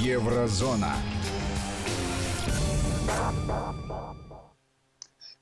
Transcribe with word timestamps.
Еврозона. 0.00 0.96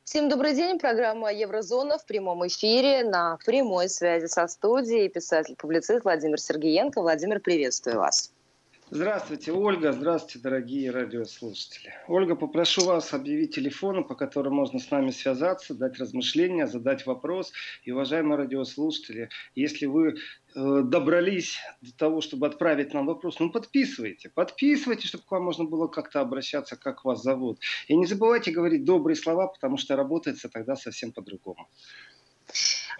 Всем 0.04 0.28
добрый 0.28 0.54
день. 0.54 0.78
Программа 0.78 1.32
«Еврозона» 1.32 1.96
в 1.96 2.04
прямом 2.04 2.46
эфире 2.46 3.02
на 3.02 3.38
прямой 3.46 3.88
связи 3.88 4.26
со 4.26 4.46
студией. 4.46 5.08
Писатель-публицист 5.08 6.04
Владимир 6.04 6.38
Сергеенко. 6.38 7.00
Владимир, 7.00 7.40
приветствую 7.40 7.96
вас. 7.96 8.30
Здравствуйте, 8.94 9.52
Ольга. 9.52 9.90
Здравствуйте, 9.92 10.38
дорогие 10.40 10.90
радиослушатели. 10.90 11.94
Ольга, 12.08 12.36
попрошу 12.36 12.84
вас 12.84 13.14
объявить 13.14 13.54
телефоны, 13.54 14.04
по 14.04 14.14
которым 14.14 14.52
можно 14.52 14.78
с 14.78 14.90
нами 14.90 15.10
связаться, 15.12 15.72
дать 15.72 15.98
размышления, 15.98 16.66
задать 16.66 17.06
вопрос. 17.06 17.52
И, 17.84 17.90
уважаемые 17.90 18.36
радиослушатели, 18.36 19.30
если 19.54 19.86
вы 19.86 20.16
добрались 20.54 21.58
до 21.80 21.96
того, 21.96 22.20
чтобы 22.20 22.46
отправить 22.46 22.92
нам 22.94 23.06
вопрос, 23.06 23.38
ну 23.40 23.50
подписывайте, 23.50 24.28
подписывайте, 24.28 25.06
чтобы 25.06 25.24
к 25.24 25.30
вам 25.30 25.44
можно 25.44 25.64
было 25.64 25.86
как-то 25.86 26.20
обращаться, 26.20 26.76
как 26.76 27.04
вас 27.04 27.22
зовут. 27.22 27.58
И 27.88 27.96
не 27.96 28.06
забывайте 28.06 28.50
говорить 28.50 28.84
добрые 28.84 29.16
слова, 29.16 29.46
потому 29.46 29.76
что 29.76 29.96
работается 29.96 30.48
тогда 30.48 30.76
совсем 30.76 31.12
по-другому. 31.12 31.68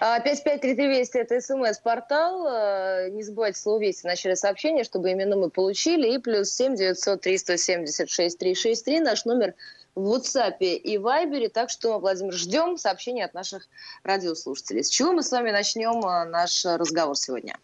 553320 0.01 1.15
это 1.15 1.41
смс-портал. 1.41 2.47
А, 2.47 3.09
не 3.09 3.23
забывайте 3.23 3.61
слово 3.61 3.81
«Вести» 3.81 4.03
в 4.03 4.05
начале 4.05 4.37
сообщения, 4.37 4.85
чтобы 4.85 5.11
именно 5.11 5.37
мы 5.37 5.51
получили. 5.51 6.15
И 6.15 6.19
плюс 6.19 6.51
7 6.51 6.75
900 6.75 7.21
376 7.21 8.39
363 8.39 9.01
наш 9.01 9.25
номер 9.25 9.55
в 9.95 10.15
WhatsApp 10.15 10.59
и 10.61 10.97
Viber. 10.97 11.49
Так 11.49 11.71
что, 11.71 11.99
Владимир, 11.99 12.33
ждем 12.33 12.77
сообщений 12.77 13.25
от 13.25 13.35
наших 13.35 13.69
радиослушателей. 14.05 14.85
С 14.85 14.89
чего 14.89 15.13
мы 15.13 15.23
с 15.23 15.31
вами 15.31 15.51
начнем 15.51 16.05
а, 16.05 16.25
наш 16.25 16.65
разговор 16.65 17.17
сегодня? 17.17 17.59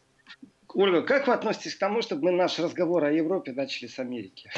Ольга, 0.75 1.03
как 1.03 1.27
вы 1.27 1.35
относитесь 1.35 1.75
к 1.75 1.79
тому, 1.79 2.03
чтобы 2.03 2.25
мы 2.25 2.33
наш 2.33 2.59
разговор 2.59 3.05
о 3.05 3.13
Европе 3.13 3.53
начали 3.53 3.87
с 3.89 3.99
Америки? 3.99 4.51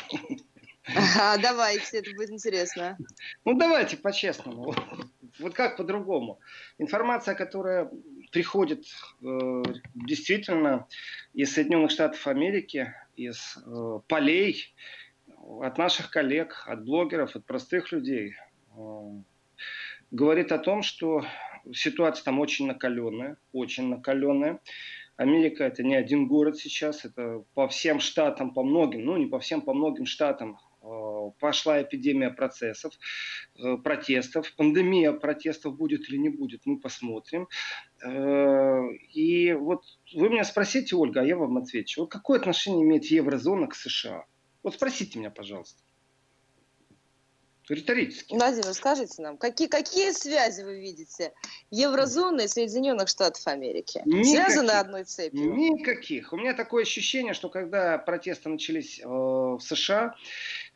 А, 1.19 1.39
давайте, 1.39 1.98
это 1.98 2.11
будет 2.17 2.31
интересно. 2.31 2.98
Ну, 3.44 3.55
давайте 3.55 3.97
по-честному. 3.97 4.75
Вот 5.39 5.55
как 5.55 5.77
по-другому? 5.77 6.41
Информация, 6.78 7.34
которая 7.34 7.91
приходит 8.33 8.84
э, 9.22 9.62
действительно 9.94 10.87
из 11.33 11.55
Соединенных 11.55 11.91
Штатов 11.91 12.27
Америки, 12.27 12.92
из 13.16 13.56
э, 13.64 14.00
полей, 14.09 14.75
от 15.41 15.78
наших 15.78 16.10
коллег, 16.10 16.64
от 16.66 16.84
блогеров, 16.84 17.36
от 17.36 17.44
простых 17.44 17.92
людей, 17.92 18.34
э, 18.77 18.80
говорит 20.10 20.52
о 20.52 20.58
том, 20.58 20.82
что 20.82 21.24
ситуация 21.72 22.24
там 22.24 22.41
очень 22.41 22.66
накаленная, 22.66 23.36
очень 23.52 23.88
накаленная. 23.88 24.60
Америка 25.16 25.64
это 25.64 25.82
не 25.82 25.94
один 25.94 26.28
город 26.28 26.56
сейчас, 26.56 27.05
это 27.05 27.44
по 27.55 27.69
всем 27.69 28.00
штатам, 28.00 28.55
по 28.55 28.62
многим, 28.62 29.05
ну 29.05 29.16
не 29.16 29.27
по 29.27 29.38
всем, 29.38 29.60
по 29.60 29.74
многим 29.74 30.06
штатам 30.06 30.58
Э, 30.82 31.30
пошла 31.38 31.82
эпидемия 31.82 32.30
процессов, 32.30 32.94
э, 33.58 33.77
протестов. 33.77 34.54
Пандемия 34.56 35.12
протестов 35.12 35.77
будет 35.77 36.08
или 36.08 36.16
не 36.16 36.30
будет, 36.30 36.62
мы 36.64 36.78
посмотрим. 36.78 37.48
И 39.12 39.52
вот 39.52 39.82
вы 40.14 40.30
меня 40.30 40.44
спросите, 40.44 40.97
Ольга, 40.97 41.20
а 41.20 41.25
я 41.25 41.36
вам 41.36 41.58
отвечу. 41.58 42.00
Вот 42.00 42.10
какое 42.10 42.38
отношение 42.38 42.82
имеет 42.82 43.04
еврозона 43.04 43.66
к 43.66 43.75
США? 43.75 44.25
Вот 44.62 44.75
спросите 44.75 45.19
меня, 45.19 45.30
пожалуйста. 45.30 45.80
Риторически. 47.70 48.34
Владимир, 48.34 48.75
скажите 48.75 49.22
нам, 49.22 49.36
какие, 49.36 49.69
какие 49.69 50.11
связи 50.11 50.62
вы 50.62 50.80
видите 50.80 51.33
еврозоны 51.70 52.47
и 52.47 52.48
Соединенных 52.48 53.08
Штатов 53.08 53.47
Америки? 53.47 54.03
Никаких. 54.06 54.27
Связаны 54.27 54.70
одной 54.72 55.05
цепью? 55.05 55.55
Никаких. 55.55 56.33
У 56.33 56.36
меня 56.36 56.53
такое 56.55 56.83
ощущение, 56.83 57.33
что 57.33 57.48
когда 57.48 57.97
протесты 57.98 58.48
начались 58.48 58.98
э, 58.98 59.06
в 59.06 59.61
США, 59.61 60.16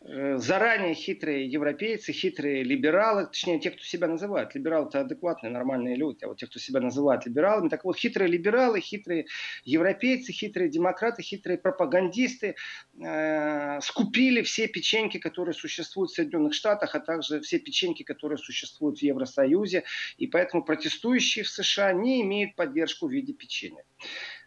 заранее 0.07 0.95
хитрые 0.95 1.47
европейцы, 1.47 2.13
хитрые 2.13 2.63
либералы, 2.63 3.27
точнее, 3.27 3.59
те, 3.59 3.71
кто 3.71 3.83
себя 3.83 4.07
называют. 4.07 4.55
Либералы 4.55 4.89
это 4.89 5.01
адекватные, 5.01 5.51
нормальные 5.51 5.97
люди, 5.97 6.25
а 6.25 6.29
вот 6.29 6.37
те, 6.37 6.47
кто 6.47 6.59
себя 6.59 6.81
называют 6.81 7.25
либералами, 7.25 7.71
так 7.71 7.85
вот, 7.85 7.97
хитрые 7.97 8.29
либералы, 8.29 8.81
хитрые 8.81 9.27
европейцы, 9.65 10.33
хитрые 10.33 10.69
демократы, 10.69 11.23
хитрые 11.23 11.57
пропагандисты 11.57 12.55
э, 13.03 13.81
скупили 13.81 14.43
все 14.43 14.69
печеньки, 14.69 15.17
которые 15.17 15.55
существуют 15.55 16.11
в 16.11 16.15
Соединенных 16.15 16.53
Штатах, 16.53 16.95
а 16.95 17.01
также 17.01 17.41
все 17.41 17.59
печеньки, 17.59 18.03
которые 18.03 18.37
существуют 18.37 18.99
в 18.99 19.03
Евросоюзе, 19.03 19.85
и 20.19 20.27
поэтому 20.27 20.65
протестующие 20.65 21.45
в 21.45 21.49
США 21.49 21.95
не 21.95 22.21
имеют 22.21 22.57
поддержку 22.57 23.09
в 23.09 23.11
виде 23.11 23.33
печенья. 23.33 23.85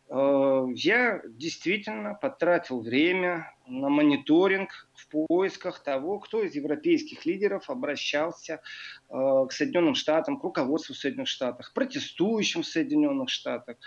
Э, 0.09 0.66
я 0.75 1.22
действительно 1.25 2.13
потратил 2.13 2.81
время 2.81 3.51
на 3.68 3.90
мониторинг 3.90 4.90
в 4.94 5.28
поисках 5.28 5.84
того, 5.84 6.19
кто 6.19 6.44
из 6.44 6.56
европейских 6.56 7.25
лидеров 7.25 7.69
обращался 7.69 8.62
э, 9.09 9.09
к 9.09 9.51
Соединенным 9.51 9.95
Штатам, 9.95 10.40
к 10.40 10.44
руководству 10.44 10.95
Соединенных 10.95 11.28
Штатов, 11.28 11.72
протестующим 11.73 12.62
в 12.62 12.68
Соединенных 12.68 13.29
Штатах. 13.29 13.78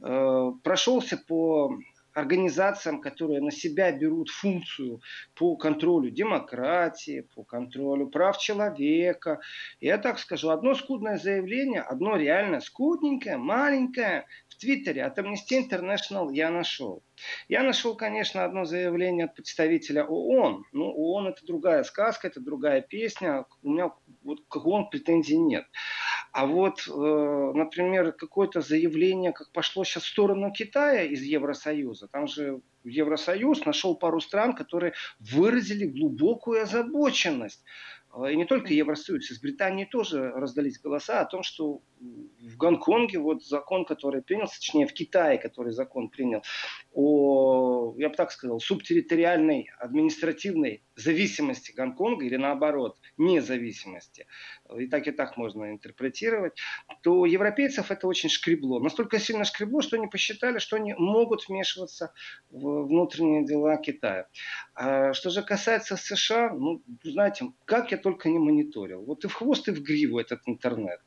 Э, 0.00 0.52
прошелся 0.62 1.18
по 1.18 1.76
организациям, 2.16 3.00
которые 3.00 3.42
на 3.42 3.50
себя 3.50 3.92
берут 3.92 4.30
функцию 4.30 5.02
по 5.34 5.56
контролю 5.56 6.10
демократии, 6.10 7.28
по 7.34 7.44
контролю 7.44 8.08
прав 8.08 8.38
человека. 8.38 9.40
Я 9.80 9.98
так 9.98 10.18
скажу, 10.18 10.48
одно 10.48 10.74
скудное 10.74 11.18
заявление, 11.18 11.82
одно 11.82 12.16
реально 12.16 12.60
скудненькое, 12.60 13.36
маленькое 13.36 14.24
Твиттере 14.58 15.04
от 15.04 15.18
Amnesty 15.18 15.60
International 15.60 16.32
я 16.32 16.50
нашел. 16.50 17.02
Я 17.48 17.62
нашел, 17.62 17.96
конечно, 17.96 18.44
одно 18.44 18.64
заявление 18.64 19.26
от 19.26 19.34
представителя 19.34 20.04
ООН. 20.04 20.64
Ну, 20.72 20.84
ООН 20.84 21.28
это 21.28 21.46
другая 21.46 21.82
сказка, 21.84 22.28
это 22.28 22.40
другая 22.40 22.80
песня. 22.80 23.46
У 23.62 23.70
меня 23.70 23.92
вот 24.22 24.40
к 24.48 24.56
ООН 24.56 24.90
претензий 24.90 25.38
нет. 25.38 25.64
А 26.32 26.46
вот, 26.46 26.86
э, 26.86 27.52
например, 27.54 28.12
какое-то 28.12 28.60
заявление, 28.60 29.32
как 29.32 29.52
пошло 29.52 29.84
сейчас 29.84 30.04
в 30.04 30.08
сторону 30.08 30.52
Китая 30.52 31.02
из 31.04 31.22
Евросоюза. 31.22 32.08
Там 32.08 32.26
же 32.26 32.60
Евросоюз 32.84 33.64
нашел 33.64 33.96
пару 33.96 34.20
стран, 34.20 34.54
которые 34.54 34.92
выразили 35.18 35.86
глубокую 35.86 36.62
озабоченность 36.62 37.64
а, 38.16 38.30
и 38.30 38.36
не 38.36 38.46
только 38.46 38.72
Евросоюз, 38.72 39.30
из 39.30 39.40
Британии 39.40 39.84
тоже 39.84 40.30
раздались 40.30 40.80
голоса 40.80 41.20
о 41.20 41.26
том, 41.26 41.42
что 41.42 41.82
в 42.00 42.56
Гонконге 42.56 43.18
вот 43.18 43.44
закон, 43.44 43.84
который 43.84 44.22
принял, 44.22 44.46
точнее 44.46 44.86
в 44.86 44.92
Китае, 44.92 45.38
который 45.38 45.72
закон 45.72 46.08
принял 46.08 46.42
о, 46.92 47.94
я 47.98 48.08
бы 48.08 48.14
так 48.14 48.32
сказал, 48.32 48.60
субтерриториальной 48.60 49.68
административной 49.78 50.82
зависимости 50.94 51.72
Гонконга 51.72 52.24
или 52.24 52.36
наоборот, 52.36 52.98
независимости, 53.16 54.26
и 54.76 54.86
так 54.86 55.06
и 55.06 55.10
так 55.10 55.36
можно 55.36 55.70
интерпретировать, 55.70 56.58
то 57.02 57.26
европейцев 57.26 57.90
это 57.90 58.06
очень 58.06 58.30
шкребло. 58.30 58.80
Настолько 58.80 59.18
сильно 59.18 59.44
шкребло, 59.44 59.82
что 59.82 59.96
они 59.96 60.06
посчитали, 60.06 60.58
что 60.58 60.76
они 60.76 60.94
могут 60.94 61.48
вмешиваться 61.48 62.12
в 62.50 62.86
внутренние 62.86 63.44
дела 63.44 63.76
Китая. 63.76 64.28
А 64.74 65.12
что 65.12 65.30
же 65.30 65.42
касается 65.42 65.96
США, 65.96 66.52
ну, 66.54 66.82
знаете, 67.02 67.46
как 67.64 67.92
я 67.92 67.98
только 67.98 68.28
не 68.28 68.38
мониторил. 68.38 69.04
Вот 69.04 69.24
и 69.24 69.28
в 69.28 69.34
хвост, 69.34 69.68
и 69.68 69.72
в 69.72 69.82
гриву 69.82 70.18
этот 70.18 70.40
интернет. 70.46 71.00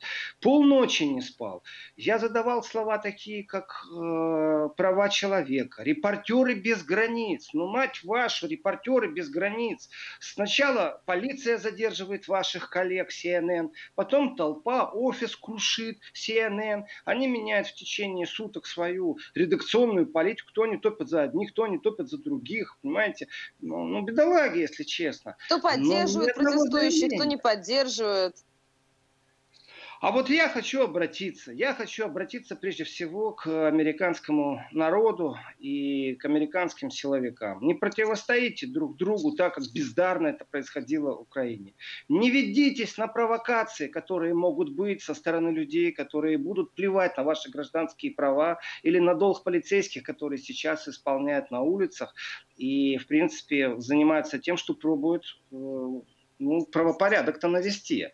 Полночи 0.79 1.03
не 1.03 1.21
спал. 1.21 1.63
Я 1.97 2.19
задавал 2.19 2.63
слова 2.63 2.99
такие, 2.99 3.43
как 3.43 3.83
э, 3.91 4.69
права 4.77 5.09
человека, 5.09 5.83
репортеры 5.83 6.53
без 6.53 6.83
границ. 6.83 7.49
Ну, 7.51 7.67
мать 7.67 8.01
вашу, 8.03 8.47
репортеры 8.47 9.11
без 9.11 9.29
границ. 9.29 9.89
Сначала 10.21 11.01
полиция 11.05 11.57
задерживает 11.57 12.29
ваших 12.29 12.69
коллег 12.69 13.09
CNN, 13.11 13.71
потом 13.95 14.37
толпа, 14.37 14.89
офис 14.93 15.35
крушит 15.35 15.97
CNN. 16.13 16.83
Они 17.03 17.27
меняют 17.27 17.67
в 17.67 17.75
течение 17.75 18.25
суток 18.25 18.65
свою 18.65 19.17
редакционную 19.35 20.07
политику. 20.07 20.51
Кто 20.51 20.65
не 20.65 20.77
топит 20.77 21.09
за 21.09 21.23
одних, 21.23 21.51
кто 21.51 21.67
не 21.67 21.77
топит 21.77 22.07
за 22.07 22.19
других. 22.19 22.77
Понимаете? 22.81 23.27
Ну, 23.59 23.83
ну 23.83 24.01
бедолаги, 24.01 24.59
если 24.59 24.83
честно. 24.83 25.35
Кто 25.47 25.59
поддерживает 25.59 26.35
протестующих 26.35 26.69
поддерживающие, 26.69 27.09
кто 27.17 27.23
не 27.25 27.37
поддерживает. 27.37 28.35
А 30.01 30.11
вот 30.11 30.29
я 30.29 30.47
хочу 30.47 30.81
обратиться, 30.81 31.51
я 31.51 31.73
хочу 31.73 32.05
обратиться 32.05 32.55
прежде 32.55 32.85
всего 32.85 33.33
к 33.33 33.67
американскому 33.67 34.65
народу 34.71 35.35
и 35.59 36.15
к 36.15 36.23
американским 36.23 36.89
силовикам. 36.89 37.59
Не 37.61 37.73
противостоите 37.73 38.65
друг 38.65 38.95
другу 38.95 39.33
так, 39.35 39.55
как 39.55 39.65
бездарно 39.73 40.27
это 40.27 40.45
происходило 40.45 41.17
в 41.17 41.21
Украине. 41.21 41.73
Не 42.07 42.31
ведитесь 42.31 42.97
на 42.97 43.07
провокации, 43.07 43.89
которые 43.89 44.33
могут 44.33 44.69
быть 44.69 45.01
со 45.01 45.13
стороны 45.13 45.49
людей, 45.49 45.91
которые 45.91 46.37
будут 46.37 46.73
плевать 46.75 47.17
на 47.17 47.23
ваши 47.23 47.49
гражданские 47.49 48.13
права 48.13 48.59
или 48.83 48.99
на 48.99 49.15
долг 49.15 49.43
полицейских, 49.43 50.03
которые 50.03 50.39
сейчас 50.39 50.87
исполняют 50.87 51.51
на 51.51 51.59
улицах 51.59 52.15
и, 52.55 52.97
в 52.97 53.05
принципе, 53.05 53.77
занимаются 53.81 54.39
тем, 54.39 54.55
что 54.55 54.75
пробуют 54.75 55.25
э, 55.51 55.55
ну, 55.55 56.65
правопорядок-то 56.71 57.49
навести. 57.49 58.07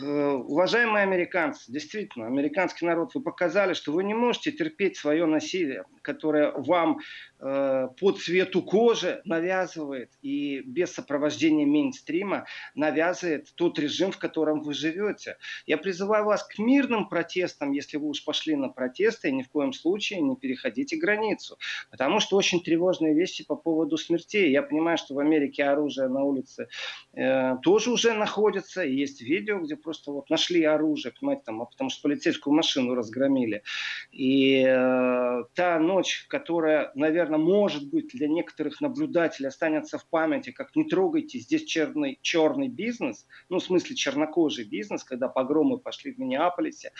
Э, 0.00 0.32
уважаемые 0.32 1.04
американцы, 1.04 1.70
действительно, 1.70 2.26
американский 2.26 2.84
народ, 2.84 3.14
вы 3.14 3.22
показали, 3.22 3.74
что 3.74 3.92
вы 3.92 4.02
не 4.02 4.14
можете 4.14 4.50
терпеть 4.50 4.96
свое 4.96 5.24
насилие. 5.26 5.84
которая 6.02 6.52
вам 6.52 6.98
э, 7.40 7.88
по 7.98 8.12
цвету 8.12 8.62
кожи 8.62 9.22
навязывает 9.24 10.10
и 10.20 10.60
без 10.60 10.92
сопровождения 10.92 11.64
мейнстрима 11.64 12.44
навязывает 12.74 13.48
тот 13.54 13.78
режим, 13.78 14.12
в 14.12 14.18
котором 14.18 14.60
вы 14.60 14.74
живете. 14.74 15.38
Я 15.64 15.78
призываю 15.78 16.26
вас 16.26 16.44
к 16.44 16.58
мирным 16.58 17.08
протестам, 17.08 17.72
если 17.72 17.96
вы 17.96 18.08
уж 18.08 18.22
пошли 18.22 18.54
на 18.54 18.68
протесты, 18.68 19.30
и 19.30 19.32
ни 19.32 19.42
в 19.42 19.48
коем 19.48 19.72
случае 19.72 20.20
не 20.20 20.36
переходите 20.36 20.96
границу. 20.96 21.56
Потому 21.90 22.20
что 22.20 22.36
очень 22.36 22.62
тревожные 22.62 23.14
вещи 23.14 23.46
по 23.46 23.56
поводу 23.56 23.96
смертей. 23.96 24.50
Я 24.50 24.62
понимаю, 24.62 24.98
что 24.98 25.14
в 25.14 25.18
Америке 25.20 25.64
оружие 25.64 26.08
на 26.08 26.22
улице 26.22 26.68
э, 27.14 27.56
тоже 27.62 27.90
уже 27.90 28.12
находится. 28.12 28.82
И 28.82 28.94
есть 28.94 29.22
видео, 29.22 29.60
где 29.60 29.76
просто 29.84 30.10
вот 30.10 30.30
нашли 30.30 30.64
оружие, 30.64 31.12
понимаете, 31.18 31.42
там, 31.44 31.62
а 31.62 31.66
потому 31.66 31.90
что 31.90 32.02
полицейскую 32.02 32.54
машину 32.54 32.94
разгромили. 32.94 33.62
И 34.10 34.64
э, 34.66 35.44
та 35.54 35.78
ночь, 35.78 36.26
которая, 36.28 36.90
наверное, 36.94 37.38
может 37.38 37.88
быть 37.88 38.08
для 38.08 38.26
некоторых 38.26 38.80
наблюдателей 38.80 39.48
останется 39.48 39.98
в 39.98 40.06
памяти, 40.06 40.50
как 40.50 40.74
не 40.74 40.84
трогайте, 40.84 41.38
здесь 41.38 41.64
черный, 41.64 42.18
черный 42.22 42.68
бизнес, 42.68 43.26
ну, 43.48 43.58
в 43.58 43.62
смысле 43.64 43.94
чернокожий 43.94 44.64
бизнес, 44.64 45.04
когда 45.04 45.28
погромы 45.28 45.78
пошли 45.78 46.12
в 46.12 46.18
Миннеаполисе, 46.18 46.92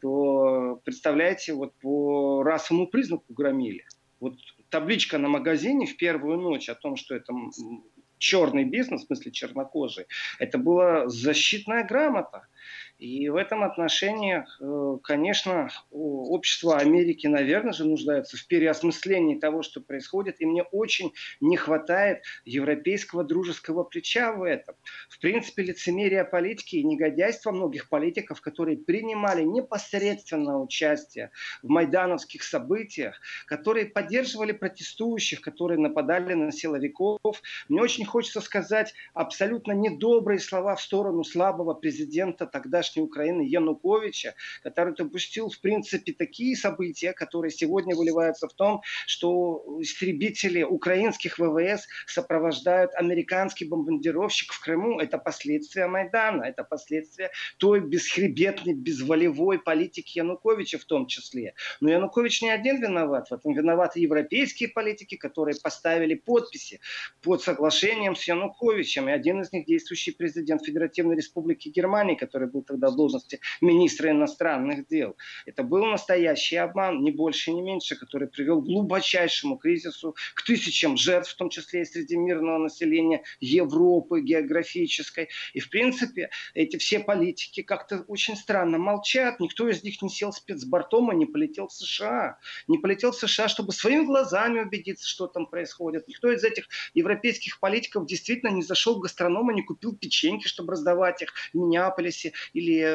то, 0.00 0.80
представляете, 0.84 1.54
вот 1.54 1.72
по 1.80 2.42
расовому 2.42 2.88
признаку 2.88 3.32
громили. 3.32 3.84
Вот 4.20 4.34
табличка 4.68 5.18
на 5.18 5.28
магазине 5.28 5.86
в 5.86 5.96
первую 5.96 6.38
ночь 6.38 6.68
о 6.68 6.74
том, 6.74 6.96
что 6.96 7.14
это 7.14 7.32
черный 8.24 8.64
бизнес, 8.64 9.02
в 9.02 9.06
смысле 9.06 9.32
чернокожий, 9.32 10.06
это 10.38 10.56
была 10.56 11.08
защитная 11.08 11.84
грамота. 11.84 12.46
И 12.98 13.28
в 13.28 13.36
этом 13.36 13.64
отношении, 13.64 14.44
э, 14.60 14.98
конечно, 15.02 15.68
общество 15.90 16.78
Америки, 16.78 17.26
наверное 17.26 17.72
же, 17.72 17.84
нуждается 17.84 18.36
в 18.36 18.46
переосмыслении 18.46 19.38
того, 19.38 19.62
что 19.62 19.80
происходит. 19.80 20.40
И 20.40 20.46
мне 20.46 20.62
очень 20.62 21.12
не 21.40 21.56
хватает 21.56 22.22
европейского 22.44 23.24
дружеского 23.24 23.82
плеча 23.84 24.32
в 24.32 24.42
этом. 24.42 24.76
В 25.08 25.18
принципе, 25.20 25.62
лицемерие 25.64 26.24
политики 26.24 26.76
и 26.76 26.84
негодяйство 26.84 27.50
многих 27.50 27.88
политиков, 27.88 28.40
которые 28.40 28.78
принимали 28.78 29.42
непосредственное 29.42 30.56
участие 30.56 31.30
в 31.62 31.68
майдановских 31.68 32.42
событиях, 32.42 33.20
которые 33.46 33.86
поддерживали 33.86 34.52
протестующих, 34.52 35.40
которые 35.40 35.78
нападали 35.78 36.34
на 36.34 36.52
силовиков. 36.52 37.42
Мне 37.68 37.82
очень 37.82 38.04
хочется 38.04 38.40
сказать 38.40 38.94
абсолютно 39.12 39.72
недобрые 39.72 40.38
слова 40.38 40.76
в 40.76 40.82
сторону 40.82 41.24
слабого 41.24 41.74
президента 41.74 42.46
тогдашней 42.54 43.02
Украины 43.02 43.42
Януковича, 43.42 44.34
который 44.62 44.94
допустил, 44.94 45.50
в 45.50 45.60
принципе, 45.60 46.12
такие 46.12 46.56
события, 46.56 47.12
которые 47.12 47.50
сегодня 47.50 47.96
выливаются 47.96 48.46
в 48.46 48.52
том, 48.52 48.80
что 49.06 49.64
истребители 49.80 50.62
украинских 50.62 51.40
ВВС 51.40 51.88
сопровождают 52.06 52.94
американский 52.94 53.64
бомбардировщик 53.64 54.52
в 54.52 54.60
Крыму. 54.60 55.00
Это 55.00 55.18
последствия 55.18 55.88
Майдана, 55.88 56.44
это 56.44 56.62
последствия 56.62 57.32
той 57.58 57.80
бесхребетной, 57.80 58.74
безволевой 58.74 59.58
политики 59.58 60.18
Януковича 60.18 60.78
в 60.78 60.84
том 60.84 61.06
числе. 61.08 61.54
Но 61.80 61.90
Янукович 61.90 62.42
не 62.42 62.50
один 62.50 62.80
виноват. 62.80 63.30
В 63.30 63.34
этом 63.34 63.52
виноваты 63.52 63.98
европейские 63.98 64.68
политики, 64.68 65.16
которые 65.16 65.56
поставили 65.60 66.14
подписи 66.14 66.80
под 67.20 67.42
соглашением 67.42 68.14
с 68.14 68.22
Януковичем. 68.28 69.08
И 69.08 69.12
один 69.12 69.40
из 69.40 69.52
них 69.52 69.66
действующий 69.66 70.12
президент 70.12 70.64
Федеративной 70.64 71.16
Республики 71.16 71.68
Германии, 71.68 72.14
который 72.14 72.43
был 72.46 72.62
тогда 72.62 72.90
в 72.90 72.96
должности 72.96 73.40
министра 73.60 74.10
иностранных 74.10 74.86
дел. 74.88 75.16
Это 75.46 75.62
был 75.62 75.84
настоящий 75.86 76.56
обман, 76.56 77.02
не 77.02 77.10
больше, 77.10 77.52
не 77.52 77.62
меньше, 77.62 77.96
который 77.96 78.28
привел 78.28 78.60
к 78.60 78.64
глубочайшему 78.64 79.56
кризису, 79.56 80.14
к 80.34 80.42
тысячам 80.42 80.96
жертв, 80.96 81.32
в 81.32 81.36
том 81.36 81.50
числе 81.50 81.82
и 81.82 81.84
среди 81.84 82.16
мирного 82.16 82.58
населения 82.58 83.22
Европы 83.40 84.20
географической. 84.20 85.28
И, 85.52 85.60
в 85.60 85.70
принципе, 85.70 86.30
эти 86.54 86.76
все 86.76 87.00
политики 87.00 87.62
как-то 87.62 88.04
очень 88.08 88.36
странно 88.36 88.78
молчат. 88.78 89.40
Никто 89.40 89.68
из 89.68 89.82
них 89.82 90.00
не 90.02 90.08
сел 90.08 90.32
спецбортом 90.32 91.12
и 91.12 91.16
не 91.16 91.26
полетел 91.26 91.68
в 91.68 91.72
США. 91.72 92.38
Не 92.68 92.78
полетел 92.78 93.12
в 93.12 93.16
США, 93.16 93.48
чтобы 93.48 93.72
своими 93.72 94.04
глазами 94.04 94.60
убедиться, 94.60 95.08
что 95.08 95.26
там 95.26 95.46
происходит. 95.46 96.08
Никто 96.08 96.30
из 96.30 96.44
этих 96.44 96.68
европейских 96.94 97.60
политиков 97.60 98.06
действительно 98.06 98.50
не 98.50 98.62
зашел 98.62 98.96
в 98.96 99.00
гастроном 99.00 99.50
и 99.50 99.54
не 99.54 99.62
купил 99.62 99.96
печеньки, 99.96 100.46
чтобы 100.46 100.72
раздавать 100.72 101.22
их 101.22 101.32
в 101.52 101.56
Миннеаполисе 101.56 102.32
или 102.52 102.74
или 102.74 102.94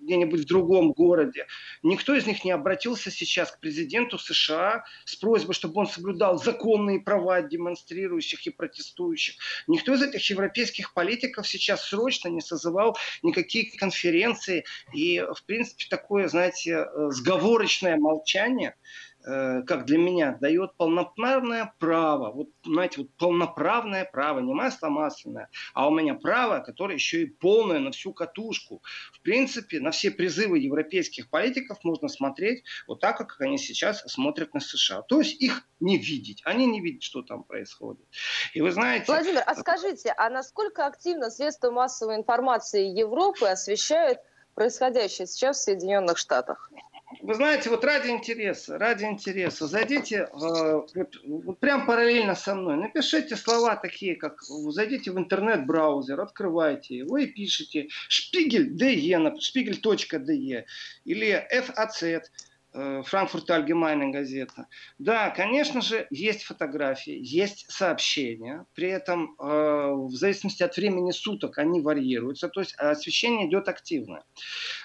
где-нибудь 0.00 0.40
в 0.40 0.46
другом 0.46 0.92
городе. 0.92 1.46
Никто 1.82 2.14
из 2.14 2.26
них 2.26 2.44
не 2.44 2.50
обратился 2.50 3.10
сейчас 3.10 3.50
к 3.50 3.60
президенту 3.60 4.18
США 4.18 4.84
с 5.04 5.16
просьбой, 5.16 5.54
чтобы 5.54 5.80
он 5.80 5.86
соблюдал 5.86 6.38
законные 6.38 7.00
права 7.00 7.42
демонстрирующих 7.42 8.46
и 8.46 8.50
протестующих. 8.50 9.36
Никто 9.66 9.94
из 9.94 10.02
этих 10.02 10.28
европейских 10.30 10.94
политиков 10.94 11.46
сейчас 11.46 11.84
срочно 11.88 12.28
не 12.28 12.40
созывал 12.40 12.96
никакие 13.22 13.76
конференции. 13.76 14.64
И, 14.94 15.20
в 15.20 15.44
принципе, 15.44 15.84
такое, 15.90 16.28
знаете, 16.28 16.86
э, 16.86 17.10
сговорочное 17.10 17.96
молчание– 17.96 18.74
Э, 18.84 19.07
как 19.22 19.84
для 19.84 19.98
меня, 19.98 20.38
дает 20.40 20.74
полноправное 20.76 21.74
право, 21.78 22.30
вот, 22.30 22.48
знаете, 22.64 23.02
вот 23.02 23.10
полноправное 23.16 24.04
право, 24.04 24.38
не 24.40 24.54
масло 24.54 24.88
масляное, 24.88 25.48
а 25.74 25.88
у 25.88 25.90
меня 25.90 26.14
право, 26.14 26.60
которое 26.60 26.94
еще 26.94 27.22
и 27.22 27.26
полное 27.26 27.78
на 27.80 27.90
всю 27.90 28.12
катушку. 28.12 28.82
В 29.12 29.20
принципе, 29.20 29.80
на 29.80 29.90
все 29.90 30.10
призывы 30.10 30.58
европейских 30.58 31.28
политиков 31.30 31.78
можно 31.82 32.08
смотреть 32.08 32.64
вот 32.86 33.00
так, 33.00 33.18
как 33.18 33.40
они 33.40 33.58
сейчас 33.58 34.00
смотрят 34.02 34.54
на 34.54 34.60
США. 34.60 35.02
То 35.02 35.18
есть 35.20 35.40
их 35.40 35.66
не 35.80 35.98
видеть, 35.98 36.40
они 36.44 36.66
не 36.66 36.80
видят, 36.80 37.02
что 37.02 37.22
там 37.22 37.42
происходит. 37.42 38.06
И 38.54 38.60
вы 38.60 38.70
знаете... 38.70 39.06
Владимир, 39.06 39.42
а 39.44 39.54
скажите, 39.54 40.14
а 40.16 40.30
насколько 40.30 40.86
активно 40.86 41.30
средства 41.30 41.70
массовой 41.70 42.16
информации 42.16 42.86
Европы 42.86 43.46
освещают 43.46 44.18
происходящее 44.54 45.26
сейчас 45.26 45.58
в 45.58 45.62
Соединенных 45.62 46.18
Штатах? 46.18 46.70
Вы 47.22 47.34
знаете, 47.34 47.70
вот 47.70 47.84
ради 47.84 48.08
интереса, 48.10 48.78
ради 48.78 49.04
интереса, 49.04 49.66
зайдите 49.66 50.16
э, 50.16 50.28
вот, 50.32 51.16
вот 51.24 51.58
прям 51.58 51.86
параллельно 51.86 52.34
со 52.34 52.54
мной, 52.54 52.76
напишите 52.76 53.34
слова 53.34 53.76
такие, 53.76 54.14
как 54.14 54.42
зайдите 54.42 55.10
в 55.10 55.18
интернет-браузер, 55.18 56.20
открывайте 56.20 56.98
его 56.98 57.16
и 57.16 57.26
пишите. 57.26 57.88
Шпигель 58.08 58.74
де, 58.74 58.94
шпигель.де 59.40 60.66
или 61.04 61.46
Э, 61.50 62.20
Франкфурт 63.04 63.50
Альгемайна 63.50 64.10
газета. 64.10 64.66
Да, 64.98 65.30
конечно 65.30 65.80
же, 65.80 66.06
есть 66.10 66.44
фотографии, 66.44 67.18
есть 67.20 67.70
сообщения. 67.70 68.66
При 68.74 68.88
этом 68.88 69.34
э, 69.38 69.44
в 69.44 70.14
зависимости 70.14 70.62
от 70.62 70.76
времени 70.76 71.10
суток 71.10 71.58
они 71.58 71.80
варьируются. 71.80 72.48
То 72.48 72.60
есть 72.60 72.74
освещение 72.78 73.48
идет 73.48 73.68
активно. 73.68 74.24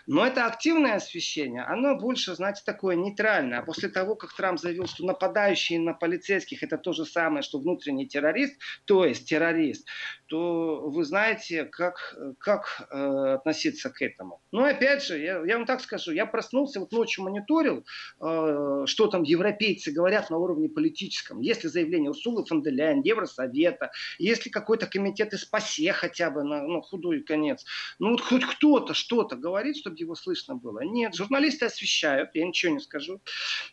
Но 0.07 0.25
это 0.25 0.45
активное 0.45 0.95
освещение, 0.95 1.63
оно 1.63 1.95
больше, 1.95 2.35
знаете, 2.35 2.62
такое 2.65 2.95
нейтральное. 2.95 3.59
А 3.59 3.63
после 3.63 3.89
того, 3.89 4.15
как 4.15 4.33
Трамп 4.33 4.59
заявил, 4.59 4.88
что 4.88 5.05
нападающие 5.05 5.79
на 5.79 5.93
полицейских 5.93 6.63
это 6.63 6.77
то 6.77 6.93
же 6.93 7.05
самое, 7.05 7.43
что 7.43 7.59
внутренний 7.59 8.07
террорист, 8.07 8.59
то 8.85 9.05
есть 9.05 9.27
террорист, 9.27 9.88
то 10.33 10.89
вы 10.89 11.05
знаете, 11.05 11.63
как, 11.63 12.17
как 12.39 12.87
э, 12.89 13.33
относиться 13.35 13.91
к 13.91 14.01
этому. 14.01 14.41
Но 14.51 14.63
опять 14.63 15.03
же, 15.03 15.19
я, 15.19 15.45
я 15.45 15.57
вам 15.57 15.67
так 15.67 15.79
скажу, 15.79 16.11
я 16.11 16.25
проснулся, 16.25 16.79
вот 16.79 16.91
ночью 16.91 17.23
мониторил, 17.23 17.85
э, 18.19 18.83
что 18.87 19.07
там 19.09 19.21
европейцы 19.21 19.91
говорят 19.91 20.31
на 20.31 20.37
уровне 20.39 20.69
политическом. 20.69 21.39
Если 21.39 21.67
заявление 21.67 22.09
Урсулы 22.09 22.45
фон 22.45 22.63
де 22.63 22.71
Ляйен, 22.71 23.01
Евросовета, 23.01 23.91
если 24.17 24.49
какой-то 24.49 24.87
комитет 24.87 25.33
из 25.33 25.45
ПАСЕ 25.45 25.93
хотя 25.93 26.31
бы 26.31 26.43
на 26.43 26.63
ну, 26.63 26.81
худой 26.81 27.21
конец, 27.21 27.63
ну 27.99 28.09
вот 28.09 28.21
хоть 28.21 28.43
кто-то 28.43 28.95
что-то 28.95 29.35
говорит, 29.35 29.77
чтобы 29.77 29.97
его 29.99 30.15
слышно 30.15 30.55
было. 30.55 30.83
Нет, 30.83 31.13
журналисты 31.13 31.67
освещают, 31.67 32.31
я 32.33 32.47
ничего 32.47 32.73
не 32.73 32.79
скажу. 32.79 33.21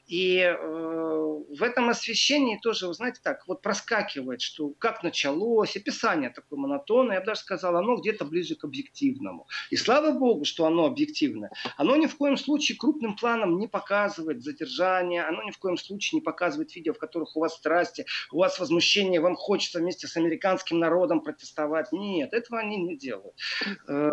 И 0.06 0.36
э, 0.40 0.56
в 0.58 1.62
этом 1.62 1.88
освещении 1.88 2.58
тоже, 2.62 2.86
вы 2.86 2.92
знаете, 2.92 3.20
так 3.22 3.48
вот 3.48 3.62
проскакивает, 3.62 4.42
что 4.42 4.74
как 4.78 5.02
началось, 5.02 5.74
описание 5.74 6.28
такое 6.28 6.49
монотонное, 6.56 7.16
я 7.16 7.20
бы 7.20 7.26
даже 7.26 7.40
сказал, 7.40 7.76
оно 7.76 7.96
где-то 7.96 8.24
ближе 8.24 8.54
к 8.54 8.64
объективному. 8.64 9.46
И 9.70 9.76
слава 9.76 10.12
богу, 10.12 10.44
что 10.44 10.66
оно 10.66 10.86
объективное. 10.86 11.50
Оно 11.76 11.96
ни 11.96 12.06
в 12.06 12.16
коем 12.16 12.36
случае 12.36 12.78
крупным 12.78 13.16
планом 13.16 13.58
не 13.58 13.68
показывает 13.68 14.42
задержание, 14.42 15.22
оно 15.22 15.42
ни 15.42 15.50
в 15.50 15.58
коем 15.58 15.76
случае 15.76 16.18
не 16.18 16.22
показывает 16.22 16.74
видео, 16.74 16.92
в 16.92 16.98
которых 16.98 17.36
у 17.36 17.40
вас 17.40 17.54
страсти, 17.54 18.06
у 18.32 18.38
вас 18.38 18.58
возмущение, 18.58 19.20
вам 19.20 19.36
хочется 19.36 19.78
вместе 19.78 20.06
с 20.06 20.16
американским 20.16 20.78
народом 20.78 21.20
протестовать. 21.20 21.92
Нет, 21.92 22.32
этого 22.32 22.60
они 22.60 22.76
не 22.76 22.96
делают. 22.96 23.34
Э, 23.88 24.10